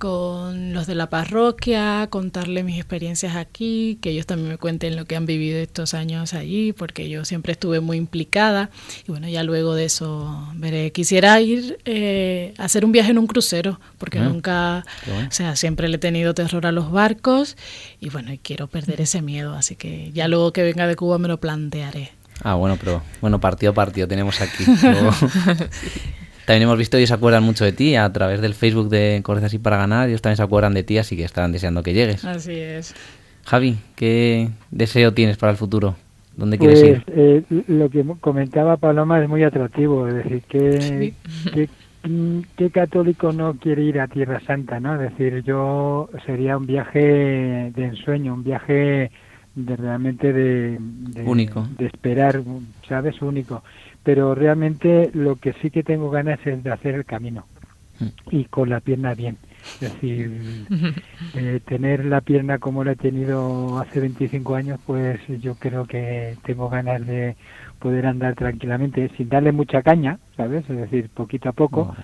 con 0.04 0.74
los 0.74 0.86
de 0.86 0.96
la 0.96 1.10
parroquia, 1.10 2.08
contarle 2.10 2.62
mis 2.64 2.76
experiencias 2.76 3.38
aquí, 3.38 3.98
que 4.02 4.10
ellos 4.10 4.26
también 4.26 4.50
me 4.50 4.58
cuenten 4.58 4.98
lo 4.98 5.06
que 5.06 5.16
han 5.16 5.26
vivido 5.26 5.58
estos 5.60 5.94
años 5.94 6.34
allí, 6.34 6.74
porque 6.74 7.08
yo 7.08 7.24
siempre 7.24 7.54
estuve 7.54 7.80
muy 7.80 7.96
implicada. 7.96 8.70
Y 9.08 9.12
bueno, 9.12 9.30
ya 9.30 9.44
luego 9.44 9.76
de 9.76 9.86
eso 9.86 10.46
veré. 10.56 10.92
Quisiera 10.92 11.40
ir 11.40 11.80
eh, 11.86 12.54
a 12.58 12.66
hacer 12.66 12.84
un 12.84 12.92
viaje 12.92 13.12
en 13.12 13.18
un 13.18 13.28
crucero, 13.28 13.80
porque 13.98 14.20
Ah, 14.20 14.24
nunca, 14.26 14.86
bueno. 15.08 15.30
o 15.30 15.32
sea, 15.32 15.56
siempre 15.56 15.88
le 15.88 15.96
he 15.96 16.00
tenido 16.00 16.34
terror 16.34 16.66
a 16.66 16.74
los 16.74 16.92
barcos 16.92 17.56
y 18.02 18.10
bueno, 18.10 18.34
y 18.34 18.40
quiero 18.40 18.68
perder 18.68 19.00
ese 19.00 19.22
miedo, 19.22 19.54
así 19.54 19.78
que 19.78 20.12
ya 20.12 20.28
luego 20.28 20.52
que 20.52 20.64
venga 20.64 20.86
de 20.86 20.98
Cuba 20.98 21.18
me 21.18 21.30
lo 21.30 21.40
plantearé. 21.40 22.12
Ah, 22.44 22.56
bueno, 22.56 22.76
pero 22.78 23.02
bueno, 23.22 23.40
partido 23.40 23.72
a 23.72 23.76
partido 23.76 24.06
tenemos 24.06 24.42
aquí. 24.42 24.66
Luego- 24.84 25.12
también 26.46 26.64
hemos 26.64 26.78
visto 26.78 26.98
y 27.00 27.08
se 27.08 27.14
acuerdan 27.14 27.44
mucho 27.44 27.66
de 27.66 27.72
ti 27.74 27.96
a 27.96 28.12
través 28.12 28.42
del 28.42 28.54
Facebook 28.54 28.90
de 28.90 29.22
Corres 29.24 29.44
así 29.44 29.60
para 29.60 29.78
ganar. 29.78 30.10
Ellos 30.10 30.22
también 30.22 30.38
se 30.38 30.44
acuerdan 30.44 30.74
de 30.74 30.84
ti, 30.84 30.98
así 30.98 31.16
que 31.16 31.24
estarán 31.24 31.52
deseando 31.52 31.84
que 31.84 31.94
llegues. 31.94 32.24
Así 32.26 32.54
es. 32.54 32.94
Javi, 33.46 33.78
¿qué 33.96 34.50
deseo 34.72 35.14
tienes 35.14 35.38
para 35.38 35.52
el 35.52 35.58
futuro? 35.58 35.96
¿Dónde 36.36 36.58
quieres 36.58 36.82
Pues 36.82 36.98
ir? 36.98 37.04
eh, 37.10 37.44
lo 37.68 37.90
que 37.90 38.04
comentaba 38.22 38.78
Paloma 38.78 39.22
es 39.22 39.30
muy 39.30 39.44
atractivo, 39.44 40.08
es 40.08 40.16
decir, 40.16 40.42
que, 40.50 41.14
que- 41.54 41.70
mm, 42.10 42.40
¿qué 42.58 42.70
católico 42.72 43.32
no 43.32 43.54
quiere 43.56 43.84
ir 43.84 44.00
a 44.00 44.08
Tierra 44.08 44.40
Santa? 44.48 44.80
¿no? 44.80 44.96
Es 45.02 45.12
decir, 45.12 45.44
yo 45.44 46.10
sería 46.26 46.58
un 46.58 46.66
viaje 46.66 47.00
de 47.76 47.86
ensueño, 47.86 48.34
un 48.34 48.44
viaje 48.44 49.12
de 49.56 49.76
realmente 49.76 50.34
de, 50.34 50.78
de- 50.80 51.24
Único. 51.24 51.68
de 51.78 51.86
esperar, 51.86 52.42
¿sabes? 52.88 53.22
Único. 53.22 53.64
Pero 54.04 54.36
realmente 54.36 55.10
lo 55.14 55.36
que 55.38 55.54
sí 55.62 55.70
que 55.72 55.84
tengo 55.84 56.10
ganas 56.12 56.40
es 56.46 56.64
de 56.64 56.72
hacer 56.72 56.96
el 56.96 57.06
camino 57.06 57.46
Mm. 58.00 58.06
y 58.32 58.46
con 58.46 58.70
la 58.72 58.80
pierna 58.80 59.14
bien. 59.14 59.38
Es 59.80 59.94
decir, 59.94 60.66
eh, 61.36 61.60
tener 61.66 62.06
la 62.06 62.22
pierna 62.22 62.58
como 62.58 62.84
la 62.84 62.94
he 62.94 62.96
tenido 62.96 63.78
hace 63.80 64.00
25 64.00 64.56
años, 64.56 64.80
pues 64.86 65.20
yo 65.40 65.54
creo 65.56 65.86
que 65.86 66.36
tengo 66.44 66.70
ganas 66.70 67.06
de 67.06 67.36
poder 67.78 68.08
andar 68.08 68.34
tranquilamente, 68.34 69.12
sin 69.16 69.30
darle 69.30 69.52
mucha 69.52 69.84
caña, 69.84 70.18
¿sabes? 70.36 70.68
Es 70.70 70.76
decir, 70.76 71.10
poquito 71.14 71.50
a 71.50 71.54
poco, 71.54 71.96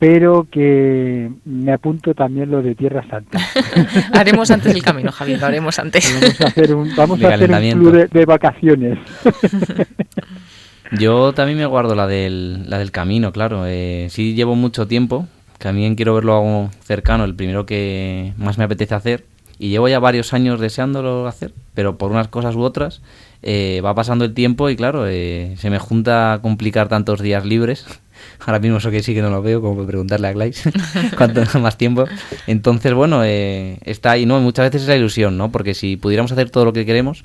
pero 0.00 0.48
que 0.50 1.30
me 1.44 1.72
apunto 1.72 2.12
también 2.12 2.50
lo 2.50 2.60
de 2.60 2.74
Tierra 2.74 3.06
Santa. 3.08 3.38
Haremos 4.12 4.50
antes 4.50 4.74
el 4.74 4.82
camino, 4.82 5.12
Javier, 5.12 5.38
lo 5.40 5.46
haremos 5.46 5.78
antes. 5.78 6.12
Vamos 6.20 6.40
a 6.40 6.46
hacer 6.48 6.74
un, 6.74 6.90
vamos 6.96 7.18
De 7.20 7.26
a 7.26 7.28
hacer 7.28 7.40
un 7.42 7.46
calentamiento. 7.52 7.90
club 7.90 7.92
de, 8.10 8.18
de 8.18 8.26
vacaciones. 8.26 8.98
Yo 10.92 11.32
también 11.32 11.58
me 11.58 11.66
guardo 11.66 11.94
la 11.94 12.06
del, 12.06 12.68
la 12.68 12.78
del 12.78 12.90
camino, 12.90 13.32
claro. 13.32 13.64
Eh, 13.66 14.08
sí 14.10 14.34
llevo 14.34 14.54
mucho 14.54 14.86
tiempo, 14.86 15.26
también 15.58 15.94
quiero 15.94 16.14
verlo 16.14 16.36
algo 16.36 16.70
cercano, 16.82 17.24
el 17.24 17.34
primero 17.34 17.66
que 17.66 18.32
más 18.36 18.58
me 18.58 18.64
apetece 18.64 18.94
hacer. 18.94 19.24
Y 19.58 19.68
llevo 19.68 19.88
ya 19.88 20.00
varios 20.00 20.32
años 20.34 20.60
deseándolo 20.60 21.28
hacer, 21.28 21.52
pero 21.74 21.96
por 21.96 22.10
unas 22.10 22.28
cosas 22.28 22.56
u 22.56 22.62
otras 22.62 23.00
eh, 23.42 23.80
va 23.84 23.94
pasando 23.94 24.24
el 24.24 24.34
tiempo 24.34 24.68
y 24.68 24.76
claro, 24.76 25.06
eh, 25.06 25.54
se 25.58 25.70
me 25.70 25.78
junta 25.78 26.40
complicar 26.42 26.88
tantos 26.88 27.20
días 27.20 27.44
libres. 27.44 27.86
Ahora 28.46 28.58
mismo 28.58 28.78
eso 28.78 28.90
que 28.90 29.02
sí 29.02 29.14
que 29.14 29.22
no 29.22 29.30
lo 29.30 29.42
veo, 29.42 29.60
como 29.60 29.86
preguntarle 29.86 30.28
a 30.28 30.32
Glais 30.32 30.62
cuánto 31.16 31.42
más 31.60 31.76
tiempo. 31.76 32.06
Entonces, 32.46 32.94
bueno, 32.94 33.22
eh, 33.22 33.78
está 33.84 34.12
ahí, 34.12 34.26
¿no? 34.26 34.40
Muchas 34.40 34.66
veces 34.66 34.82
es 34.82 34.88
la 34.88 34.96
ilusión, 34.96 35.36
¿no? 35.36 35.52
Porque 35.52 35.74
si 35.74 35.96
pudiéramos 35.96 36.32
hacer 36.32 36.50
todo 36.50 36.64
lo 36.64 36.72
que 36.72 36.86
queremos, 36.86 37.24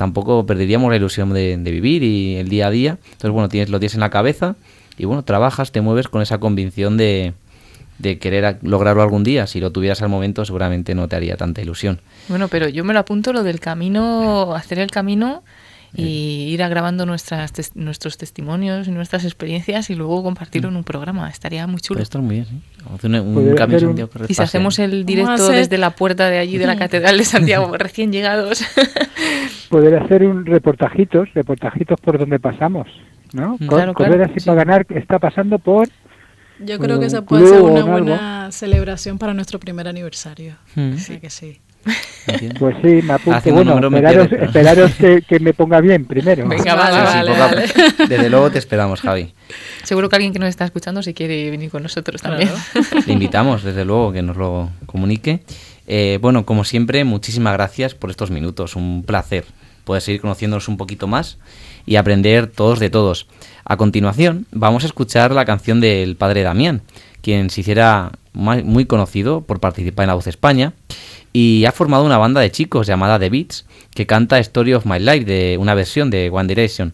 tampoco 0.00 0.46
perderíamos 0.46 0.88
la 0.88 0.96
ilusión 0.96 1.34
de, 1.34 1.58
vivir 1.58 2.02
y 2.02 2.36
el 2.36 2.48
día 2.48 2.68
a 2.68 2.70
día. 2.70 2.96
Entonces, 3.04 3.30
bueno, 3.32 3.50
tienes, 3.50 3.68
lo 3.68 3.78
tienes 3.78 3.92
en 3.92 4.00
la 4.00 4.08
cabeza 4.08 4.56
y 4.96 5.04
bueno, 5.04 5.24
trabajas, 5.24 5.72
te 5.72 5.82
mueves 5.82 6.08
con 6.08 6.22
esa 6.22 6.38
convicción 6.38 6.96
de, 6.96 7.34
de 7.98 8.18
querer 8.18 8.56
lograrlo 8.62 9.02
algún 9.02 9.24
día. 9.24 9.46
Si 9.46 9.60
lo 9.60 9.72
tuvieras 9.72 10.00
al 10.00 10.08
momento, 10.08 10.42
seguramente 10.46 10.94
no 10.94 11.06
te 11.06 11.16
haría 11.16 11.36
tanta 11.36 11.60
ilusión. 11.60 12.00
Bueno, 12.28 12.48
pero 12.48 12.66
yo 12.70 12.82
me 12.82 12.94
lo 12.94 13.00
apunto 13.00 13.34
lo 13.34 13.42
del 13.42 13.60
camino, 13.60 14.54
hacer 14.54 14.78
el 14.78 14.90
camino 14.90 15.42
y 15.94 16.46
ir 16.52 16.58
grabando 16.60 17.04
nuestras 17.06 17.52
tes- 17.52 17.74
nuestros 17.74 18.16
testimonios 18.16 18.86
y 18.86 18.90
nuestras 18.92 19.24
experiencias 19.24 19.90
y 19.90 19.94
luego 19.94 20.22
compartirlo 20.22 20.68
en 20.68 20.76
un 20.76 20.84
programa. 20.84 21.28
Estaría 21.28 21.66
muy 21.66 21.80
chulo. 21.80 22.00
Estar 22.00 22.22
muy 22.22 22.36
bien, 22.36 22.46
¿sí? 22.46 22.60
Hacer 22.94 23.10
un, 23.10 23.36
un 23.36 23.54
cambio 23.54 23.80
Santiago 23.80 24.10
que 24.10 24.24
Y 24.32 24.34
si 24.34 24.42
hacemos 24.42 24.78
el 24.78 25.04
directo 25.04 25.48
desde 25.48 25.78
la 25.78 25.90
puerta 25.90 26.30
de 26.30 26.38
allí 26.38 26.58
de 26.58 26.66
la 26.66 26.76
Catedral 26.78 27.18
de 27.18 27.24
Santiago, 27.24 27.76
recién 27.76 28.12
llegados. 28.12 28.62
Poder 29.68 29.96
hacer 29.96 30.24
un 30.24 30.46
reportajitos, 30.46 31.28
reportajitos 31.34 32.00
por 32.00 32.18
donde 32.18 32.38
pasamos, 32.40 32.88
¿no? 33.32 33.56
Mm. 33.58 33.66
Co- 33.66 33.76
Claro, 33.76 33.94
Correr 33.94 34.12
claro, 34.16 34.30
así 34.30 34.40
sí. 34.40 34.46
para 34.46 34.64
ganar 34.64 34.86
está 34.90 35.18
pasando 35.18 35.58
por 35.58 35.88
Yo 36.60 36.78
creo 36.78 36.98
que 37.00 37.06
esa 37.06 37.22
puede 37.22 37.46
ser 37.46 37.60
una 37.62 37.84
buena 37.84 38.52
celebración 38.52 39.18
para 39.18 39.34
nuestro 39.34 39.58
primer 39.60 39.86
aniversario. 39.88 40.56
Mm. 40.74 40.94
O 40.94 40.98
sea 40.98 41.20
que 41.20 41.30
sí. 41.30 41.60
Pues 42.58 42.76
sí, 42.82 43.00
me 43.02 43.14
apunto. 43.14 43.52
Bueno, 43.52 43.78
esperaros, 43.78 44.32
esperaros 44.32 44.94
que, 44.94 45.22
que 45.22 45.40
me 45.40 45.52
ponga 45.54 45.80
bien 45.80 46.04
primero. 46.04 46.46
Venga, 46.46 46.74
Vale, 46.74 47.02
vale, 47.02 47.10
Sí, 47.10 47.38
vale. 47.38 47.42
a 47.42 47.46
vale. 47.46 48.06
Desde 48.08 48.30
luego 48.30 48.50
te 48.50 48.58
esperamos, 48.58 49.00
Javi. 49.00 49.32
Seguro 49.82 50.08
que 50.08 50.16
alguien 50.16 50.32
que 50.32 50.38
nos 50.38 50.48
está 50.48 50.64
escuchando 50.64 51.02
si 51.02 51.14
quiere 51.14 51.50
venir 51.50 51.70
con 51.70 51.82
nosotros 51.82 52.20
también. 52.22 52.50
Le 53.06 53.12
invitamos, 53.12 53.64
desde 53.64 53.84
luego, 53.84 54.12
que 54.12 54.22
nos 54.22 54.36
lo 54.36 54.70
comunique. 54.86 55.40
Eh, 55.86 56.18
bueno, 56.20 56.44
como 56.46 56.64
siempre, 56.64 57.02
muchísimas 57.04 57.54
gracias 57.54 57.94
por 57.94 58.10
estos 58.10 58.30
minutos. 58.30 58.76
Un 58.76 59.02
placer 59.04 59.44
poder 59.84 60.02
seguir 60.02 60.20
conociéndonos 60.20 60.68
un 60.68 60.76
poquito 60.76 61.06
más 61.08 61.38
y 61.86 61.96
aprender 61.96 62.46
todos 62.46 62.78
de 62.78 62.90
todos. 62.90 63.26
A 63.64 63.76
continuación, 63.76 64.46
vamos 64.52 64.84
a 64.84 64.86
escuchar 64.86 65.32
la 65.32 65.44
canción 65.44 65.80
del 65.80 66.16
padre 66.16 66.42
Damián, 66.42 66.82
quien 67.22 67.50
se 67.50 67.62
hiciera 67.62 68.12
muy 68.32 68.84
conocido 68.84 69.40
por 69.40 69.58
participar 69.58 70.04
en 70.04 70.08
La 70.08 70.14
Voz 70.14 70.28
España 70.28 70.74
y 71.32 71.64
ha 71.64 71.72
formado 71.72 72.04
una 72.04 72.18
banda 72.18 72.40
de 72.40 72.50
chicos 72.50 72.86
llamada 72.86 73.18
The 73.18 73.30
Beats 73.30 73.66
que 73.94 74.06
canta 74.06 74.38
Story 74.38 74.74
of 74.74 74.86
My 74.86 74.98
Life, 74.98 75.24
de 75.24 75.58
una 75.58 75.74
versión 75.74 76.10
de 76.10 76.30
One 76.30 76.48
Direction. 76.48 76.92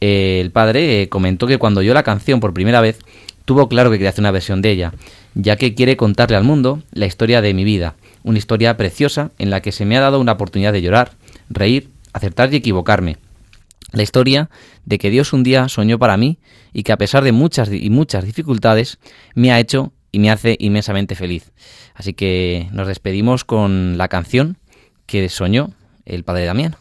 Eh, 0.00 0.40
el 0.40 0.50
padre 0.50 1.02
eh, 1.02 1.08
comentó 1.08 1.46
que 1.46 1.58
cuando 1.58 1.80
oyó 1.80 1.94
la 1.94 2.02
canción 2.02 2.40
por 2.40 2.54
primera 2.54 2.80
vez, 2.80 2.98
tuvo 3.44 3.68
claro 3.68 3.90
que 3.90 3.98
quería 3.98 4.10
hacer 4.10 4.22
una 4.22 4.30
versión 4.30 4.62
de 4.62 4.70
ella, 4.70 4.92
ya 5.34 5.56
que 5.56 5.74
quiere 5.74 5.96
contarle 5.96 6.36
al 6.36 6.44
mundo 6.44 6.82
la 6.92 7.06
historia 7.06 7.42
de 7.42 7.54
mi 7.54 7.64
vida, 7.64 7.94
una 8.22 8.38
historia 8.38 8.76
preciosa 8.76 9.30
en 9.38 9.50
la 9.50 9.60
que 9.60 9.72
se 9.72 9.84
me 9.84 9.96
ha 9.96 10.00
dado 10.00 10.20
una 10.20 10.32
oportunidad 10.32 10.72
de 10.72 10.82
llorar, 10.82 11.12
reír, 11.48 11.90
acertar 12.12 12.52
y 12.52 12.56
equivocarme. 12.56 13.16
La 13.92 14.02
historia 14.02 14.50
de 14.84 14.98
que 14.98 15.10
Dios 15.10 15.32
un 15.32 15.42
día 15.42 15.68
soñó 15.68 15.98
para 15.98 16.16
mí 16.16 16.38
y 16.72 16.84
que 16.84 16.92
a 16.92 16.96
pesar 16.96 17.24
de 17.24 17.32
muchas 17.32 17.70
y 17.72 17.90
muchas 17.90 18.24
dificultades 18.24 18.98
me 19.34 19.52
ha 19.52 19.58
hecho 19.58 19.92
y 20.12 20.18
me 20.18 20.30
hace 20.30 20.56
inmensamente 20.58 21.14
feliz. 21.14 21.52
Así 21.94 22.14
que 22.14 22.68
nos 22.72 22.86
despedimos 22.86 23.44
con 23.44 23.98
la 23.98 24.08
canción 24.08 24.58
que 25.06 25.28
soñó 25.28 25.70
el 26.04 26.24
padre 26.24 26.44
Damián. 26.44 26.76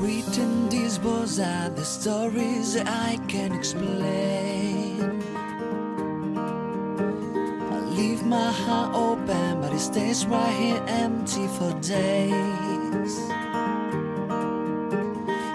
Written 0.00 0.68
these 0.68 0.98
words 1.00 1.38
stories 1.84 2.76
I 2.76 3.18
can 3.28 3.52
explain. 3.52 4.41
Heart 8.62 8.94
open, 8.94 9.60
but 9.60 9.72
it 9.72 9.80
stays 9.80 10.26
right 10.26 10.54
here 10.62 10.82
empty 10.86 11.46
for 11.48 11.72
days. 11.80 13.12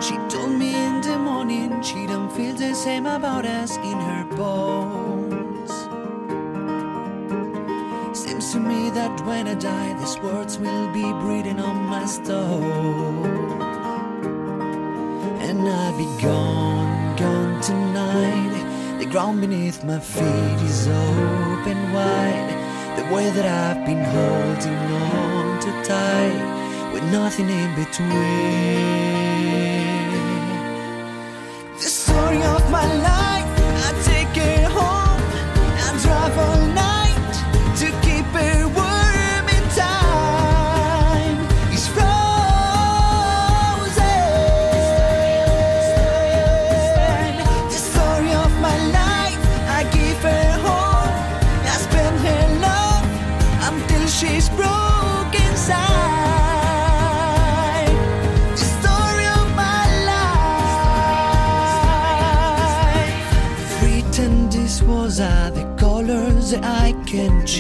She 0.06 0.16
told 0.34 0.54
me 0.62 0.72
in 0.76 1.02
the 1.02 1.18
morning 1.18 1.82
she 1.82 2.06
don't 2.08 2.32
feel 2.32 2.56
the 2.56 2.74
same 2.74 3.06
about 3.06 3.46
us 3.46 3.78
in 3.78 3.98
her 4.10 4.26
bones. 4.36 5.72
Seems 8.18 8.52
to 8.54 8.60
me 8.60 8.90
that 8.92 9.26
when 9.26 9.48
I 9.48 9.56
die, 9.56 9.94
these 10.00 10.18
words 10.20 10.58
will 10.58 10.88
be 10.94 11.08
breathing 11.24 11.60
on 11.60 11.78
my 11.86 12.06
stone. 12.06 13.62
And 15.48 15.68
I'll 15.68 15.98
be 15.98 16.10
gone, 16.22 17.16
gone 17.16 17.62
tonight. 17.62 19.00
The 19.00 19.06
ground 19.06 19.42
beneath 19.42 19.84
my 19.84 20.00
feet 20.00 20.60
is 20.70 20.88
open 20.88 21.94
wide. 21.94 22.57
The 22.98 23.06
way 23.14 23.30
that 23.30 23.46
I've 23.46 23.86
been 23.86 24.04
holding 24.04 24.74
on 24.74 25.62
too 25.62 25.84
tight, 25.84 26.92
with 26.92 27.04
nothing 27.12 27.50
in 27.50 27.76
between. 27.76 29.77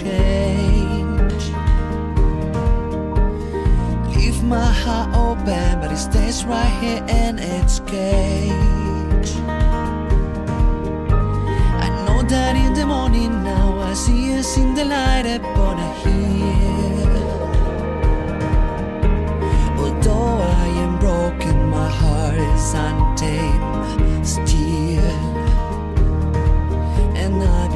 Change. 0.08 1.43
Leave 4.16 4.39
my 4.43 4.72
heart 4.84 5.10
open, 5.28 5.80
but 5.82 5.89
it 5.91 6.01
stays 6.10 6.45
right 6.45 6.74
here 6.82 7.03
in 7.24 7.34
its 7.39 7.80
cage. 7.93 9.32
I 11.86 11.88
know 12.05 12.20
that 12.34 12.53
in 12.64 12.72
the 12.80 12.86
morning 12.86 13.32
now 13.43 13.68
I 13.89 13.93
see 13.93 14.24
us 14.39 14.58
in 14.58 14.70
the 14.80 14.86
light 14.86 15.28
upon 15.39 15.76
a 15.89 15.91
hill. 16.03 17.16
Although 19.82 20.36
I 20.64 20.68
am 20.86 20.93
broken, 21.05 21.55
my 21.78 21.89
heart 22.01 22.39
is 22.53 22.68
untamed 22.86 24.26
still. 24.36 25.26
And 27.22 27.36
I'll 27.43 27.66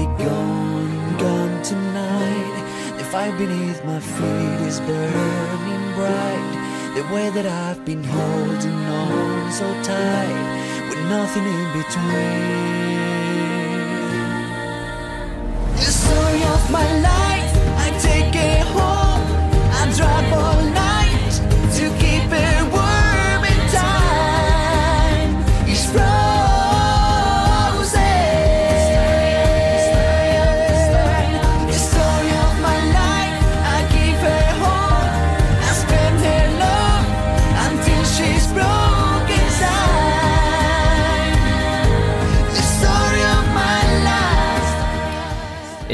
fire 3.11 3.37
beneath 3.37 3.83
my 3.83 3.99
feet 3.99 4.67
is 4.67 4.79
burning 4.79 5.93
bright. 5.95 6.93
The 6.95 7.03
way 7.13 7.29
that 7.31 7.45
I've 7.45 7.83
been 7.83 8.05
holding 8.05 8.85
on 8.85 9.51
so 9.51 9.67
tight, 9.83 10.87
with 10.87 10.99
nothing 11.09 11.43
in 11.43 11.67
between. 11.73 12.90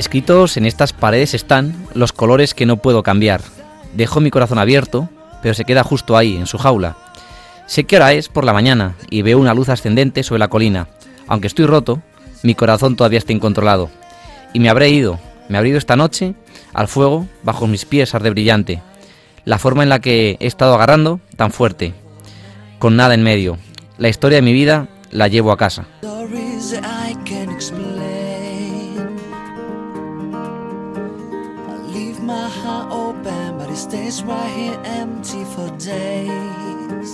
Escritos 0.07 0.55
en 0.55 0.65
estas 0.65 0.93
paredes 0.93 1.33
están 1.33 1.75
los 1.93 2.13
colores 2.13 2.53
que 2.53 2.65
no 2.65 2.77
puedo 2.77 3.03
cambiar. 3.03 3.41
Dejo 3.93 4.21
mi 4.21 4.31
corazón 4.31 4.57
abierto, 4.57 5.09
pero 5.41 5.53
se 5.53 5.65
queda 5.65 5.83
justo 5.83 6.15
ahí, 6.15 6.37
en 6.37 6.47
su 6.47 6.57
jaula. 6.57 6.95
Sé 7.65 7.83
que 7.83 7.97
hora 7.97 8.13
es 8.13 8.29
por 8.29 8.45
la 8.45 8.53
mañana 8.53 8.95
y 9.09 9.21
veo 9.21 9.37
una 9.37 9.53
luz 9.53 9.67
ascendente 9.67 10.23
sobre 10.23 10.39
la 10.39 10.47
colina. 10.47 10.87
Aunque 11.27 11.47
estoy 11.47 11.65
roto, 11.65 12.01
mi 12.41 12.55
corazón 12.55 12.95
todavía 12.95 13.19
está 13.19 13.33
incontrolado. 13.33 13.89
Y 14.53 14.61
me 14.61 14.69
habré 14.69 14.91
ido, 14.91 15.19
me 15.49 15.57
habré 15.57 15.71
ido 15.71 15.77
esta 15.77 15.97
noche 15.97 16.35
al 16.73 16.87
fuego 16.87 17.27
bajo 17.43 17.67
mis 17.67 17.83
pies 17.83 18.15
arde 18.15 18.29
brillante. 18.29 18.81
La 19.43 19.59
forma 19.59 19.83
en 19.83 19.89
la 19.89 19.99
que 19.99 20.37
he 20.39 20.47
estado 20.47 20.73
agarrando 20.75 21.19
tan 21.35 21.51
fuerte, 21.51 21.93
con 22.79 22.95
nada 22.95 23.13
en 23.13 23.23
medio. 23.23 23.57
La 23.97 24.07
historia 24.07 24.37
de 24.37 24.43
mi 24.43 24.53
vida 24.53 24.87
la 25.11 25.27
llevo 25.27 25.51
a 25.51 25.57
casa. 25.57 25.85
Stays 33.77 34.23
right 34.23 34.49
here 34.55 34.79
empty 34.83 35.45
for 35.45 35.69
days. 35.77 37.11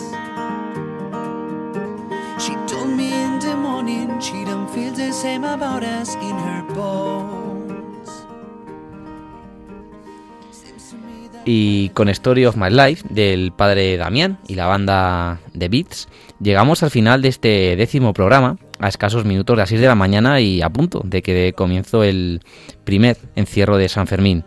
She 2.39 2.55
told 2.67 2.95
me 2.95 3.11
in 3.11 3.39
the 3.39 3.55
morning 3.55 4.19
she 4.21 4.45
don't 4.45 4.69
feel 4.69 4.93
the 4.93 5.11
same 5.11 5.43
about 5.43 5.83
us. 5.83 6.17
Y 11.45 11.89
con 11.89 12.07
Story 12.07 12.45
of 12.45 12.55
My 12.55 12.69
Life 12.69 13.05
del 13.09 13.51
padre 13.51 13.97
Damián 13.97 14.39
y 14.47 14.55
la 14.55 14.65
banda 14.65 15.41
de 15.53 15.67
Beats, 15.67 16.07
llegamos 16.39 16.83
al 16.83 16.91
final 16.91 17.21
de 17.21 17.27
este 17.27 17.75
décimo 17.75 18.13
programa, 18.13 18.57
a 18.79 18.87
escasos 18.87 19.25
minutos 19.25 19.57
de 19.57 19.61
las 19.61 19.69
6 19.69 19.81
de 19.81 19.87
la 19.87 19.95
mañana 19.95 20.39
y 20.39 20.61
a 20.61 20.69
punto 20.69 21.01
de 21.03 21.21
que 21.21 21.51
comienzo 21.51 22.05
el 22.05 22.39
primer 22.85 23.17
encierro 23.35 23.75
de 23.75 23.89
San 23.89 24.07
Fermín. 24.07 24.45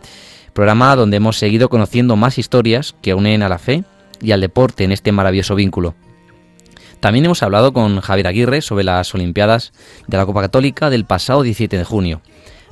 Programa 0.57 0.95
donde 0.95 1.17
hemos 1.17 1.37
seguido 1.37 1.69
conociendo 1.69 2.15
más 2.15 2.39
historias 2.39 2.95
que 3.03 3.13
unen 3.13 3.43
a 3.43 3.47
la 3.47 3.59
fe 3.59 3.83
y 4.19 4.31
al 4.31 4.41
deporte 4.41 4.85
en 4.85 4.91
este 4.91 5.11
maravilloso 5.11 5.53
vínculo. 5.53 5.93
También 6.99 7.25
hemos 7.25 7.43
hablado 7.43 7.73
con 7.73 8.01
Javier 8.01 8.25
Aguirre 8.25 8.63
sobre 8.63 8.83
las 8.83 9.13
Olimpiadas 9.13 9.71
de 10.07 10.17
la 10.17 10.25
Copa 10.25 10.41
Católica 10.41 10.89
del 10.89 11.05
pasado 11.05 11.43
17 11.43 11.77
de 11.77 11.83
junio. 11.83 12.21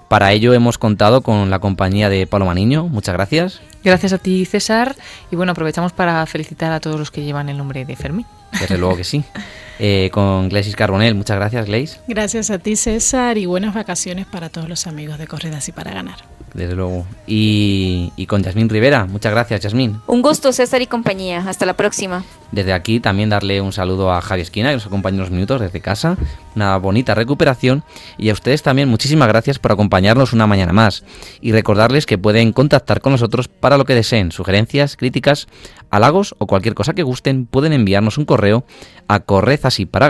Para 0.09 0.31
ello 0.31 0.55
hemos 0.55 0.79
contado 0.79 1.21
con 1.21 1.51
la 1.51 1.59
compañía 1.59 2.09
de 2.09 2.25
Pablo 2.25 2.47
Maniño. 2.47 2.87
Muchas 2.87 3.13
gracias. 3.13 3.61
Gracias 3.83 4.13
a 4.13 4.17
ti, 4.17 4.45
César. 4.45 4.95
Y 5.29 5.35
bueno, 5.35 5.51
aprovechamos 5.51 5.93
para 5.93 6.25
felicitar 6.25 6.71
a 6.71 6.79
todos 6.79 6.97
los 6.97 7.11
que 7.11 7.21
llevan 7.21 7.49
el 7.49 7.57
nombre 7.59 7.85
de 7.85 7.95
Fermín. 7.95 8.25
Desde 8.59 8.79
luego 8.79 8.97
que 8.97 9.03
sí. 9.03 9.23
Eh, 9.79 10.09
con 10.11 10.49
Gleisis 10.49 10.75
Carbonel. 10.75 11.15
Muchas 11.15 11.37
gracias, 11.37 11.65
Gleis. 11.65 11.99
Gracias 12.07 12.49
a 12.49 12.59
ti, 12.59 12.75
César, 12.75 13.37
y 13.37 13.45
buenas 13.45 13.73
vacaciones 13.73 14.25
para 14.25 14.49
todos 14.49 14.69
los 14.69 14.87
amigos 14.87 15.17
de 15.17 15.27
Corridas 15.27 15.67
y 15.67 15.71
para 15.71 15.91
ganar. 15.91 16.17
Desde 16.53 16.75
luego. 16.75 17.05
Y, 17.27 18.13
y 18.15 18.27
con 18.27 18.41
Yasmín 18.41 18.69
Rivera. 18.69 19.05
Muchas 19.05 19.33
gracias, 19.33 19.59
Yasmín. 19.61 19.99
Un 20.07 20.21
gusto, 20.21 20.53
César 20.53 20.81
y 20.81 20.87
compañía. 20.87 21.43
Hasta 21.47 21.65
la 21.65 21.73
próxima. 21.73 22.23
Desde 22.51 22.71
aquí 22.71 23.01
también 23.01 23.29
darle 23.29 23.59
un 23.59 23.73
saludo 23.73 24.13
a 24.13 24.21
Javi 24.21 24.41
Esquina, 24.41 24.69
que 24.69 24.75
nos 24.75 24.85
acompaña 24.85 25.17
unos 25.17 25.31
minutos 25.31 25.59
desde 25.59 25.81
casa. 25.81 26.15
Una 26.55 26.77
bonita 26.77 27.15
recuperación. 27.15 27.83
Y 28.17 28.29
a 28.29 28.33
ustedes 28.33 28.63
también 28.63 28.89
muchísimas 28.89 29.27
gracias 29.27 29.59
por 29.59 29.71
acompañarnos 29.71 30.33
una 30.33 30.47
mañana 30.47 30.73
más. 30.73 31.03
Y 31.41 31.51
recordarles 31.51 32.05
que 32.05 32.17
pueden 32.17 32.53
contactar 32.53 33.01
con 33.01 33.11
nosotros 33.11 33.47
para 33.47 33.77
lo 33.77 33.85
que 33.85 33.95
deseen. 33.95 34.31
Sugerencias, 34.31 34.95
críticas, 34.95 35.47
halagos 35.89 36.35
o 36.37 36.47
cualquier 36.47 36.75
cosa 36.75 36.93
que 36.93 37.03
gusten, 37.03 37.45
pueden 37.45 37.73
enviarnos 37.73 38.17
un 38.17 38.25
correo 38.25 38.65
a 39.07 39.23
así 39.63 39.85
para 39.85 40.07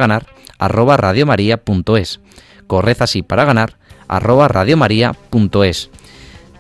ganar 3.46 3.78
arroba 4.08 4.48
radiomaria.es. 4.48 5.90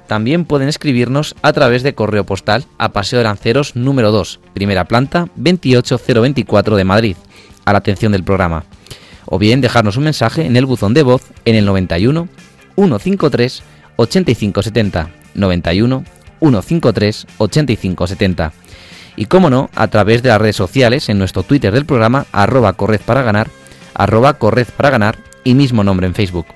También 0.07 0.45
pueden 0.45 0.69
escribirnos 0.69 1.35
a 1.41 1.53
través 1.53 1.81
de 1.83 1.95
correo 1.95 2.25
postal 2.25 2.65
a 2.77 2.89
Paseo 2.93 3.19
de 3.19 3.23
Lanceros 3.23 3.75
número 3.75 4.11
2, 4.11 4.39
primera 4.53 4.85
planta 4.85 5.29
28024 5.35 6.75
de 6.75 6.83
Madrid, 6.83 7.17
a 7.65 7.71
la 7.71 7.79
atención 7.79 8.11
del 8.11 8.23
programa. 8.23 8.65
O 9.25 9.39
bien 9.39 9.61
dejarnos 9.61 9.97
un 9.97 10.05
mensaje 10.05 10.45
en 10.45 10.55
el 10.55 10.65
buzón 10.65 10.93
de 10.93 11.03
voz 11.03 11.23
en 11.45 11.55
el 11.55 11.65
91 11.65 12.27
153 12.75 13.63
8570 13.95 15.09
91 15.33 16.03
153 16.39 17.27
8570 17.37 18.53
y 19.15 19.25
como 19.25 19.49
no, 19.49 19.69
a 19.75 19.87
través 19.87 20.23
de 20.23 20.29
las 20.29 20.41
redes 20.41 20.55
sociales 20.55 21.09
en 21.09 21.17
nuestro 21.17 21.43
Twitter 21.43 21.73
del 21.73 21.85
programa 21.85 22.25
arroba 22.31 22.73
corred 22.73 22.99
arroba 23.93 24.33
corred 24.33 24.67
y 25.43 25.53
mismo 25.53 25.83
nombre 25.83 26.07
en 26.07 26.15
Facebook. 26.15 26.47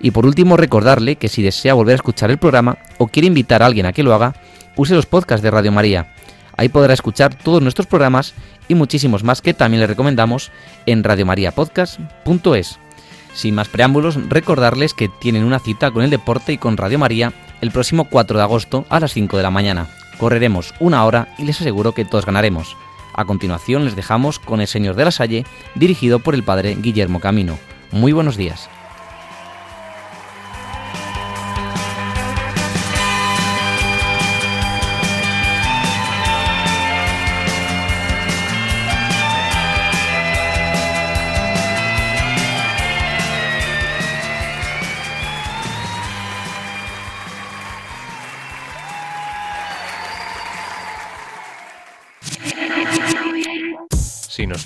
Y 0.00 0.10
por 0.10 0.26
último, 0.26 0.56
recordarle 0.56 1.16
que 1.16 1.28
si 1.28 1.42
desea 1.42 1.74
volver 1.74 1.92
a 1.92 1.96
escuchar 1.96 2.30
el 2.30 2.38
programa 2.38 2.78
o 2.98 3.06
quiere 3.06 3.28
invitar 3.28 3.62
a 3.62 3.66
alguien 3.66 3.86
a 3.86 3.92
que 3.92 4.02
lo 4.02 4.12
haga, 4.12 4.34
use 4.76 4.94
los 4.94 5.06
podcasts 5.06 5.42
de 5.42 5.50
Radio 5.50 5.72
María. 5.72 6.11
Ahí 6.62 6.68
podrá 6.68 6.94
escuchar 6.94 7.34
todos 7.34 7.60
nuestros 7.60 7.88
programas 7.88 8.34
y 8.68 8.76
muchísimos 8.76 9.24
más 9.24 9.42
que 9.42 9.52
también 9.52 9.80
le 9.80 9.88
recomendamos 9.88 10.52
en 10.86 11.02
radiomariapodcast.es. 11.02 12.78
Sin 13.34 13.56
más 13.56 13.66
preámbulos, 13.66 14.28
recordarles 14.28 14.94
que 14.94 15.08
tienen 15.08 15.42
una 15.42 15.58
cita 15.58 15.90
con 15.90 16.04
el 16.04 16.10
deporte 16.10 16.52
y 16.52 16.58
con 16.58 16.76
Radio 16.76 17.00
María 17.00 17.32
el 17.62 17.72
próximo 17.72 18.04
4 18.04 18.36
de 18.36 18.44
agosto 18.44 18.86
a 18.90 19.00
las 19.00 19.12
5 19.12 19.36
de 19.36 19.42
la 19.42 19.50
mañana. 19.50 19.88
Correremos 20.18 20.72
una 20.78 21.04
hora 21.04 21.34
y 21.36 21.46
les 21.46 21.60
aseguro 21.60 21.94
que 21.94 22.04
todos 22.04 22.26
ganaremos. 22.26 22.76
A 23.12 23.24
continuación 23.24 23.84
les 23.84 23.96
dejamos 23.96 24.38
con 24.38 24.60
El 24.60 24.68
Señor 24.68 24.94
de 24.94 25.04
la 25.04 25.10
Salle, 25.10 25.44
dirigido 25.74 26.20
por 26.20 26.36
el 26.36 26.44
padre 26.44 26.76
Guillermo 26.80 27.18
Camino. 27.18 27.58
Muy 27.90 28.12
buenos 28.12 28.36
días. 28.36 28.70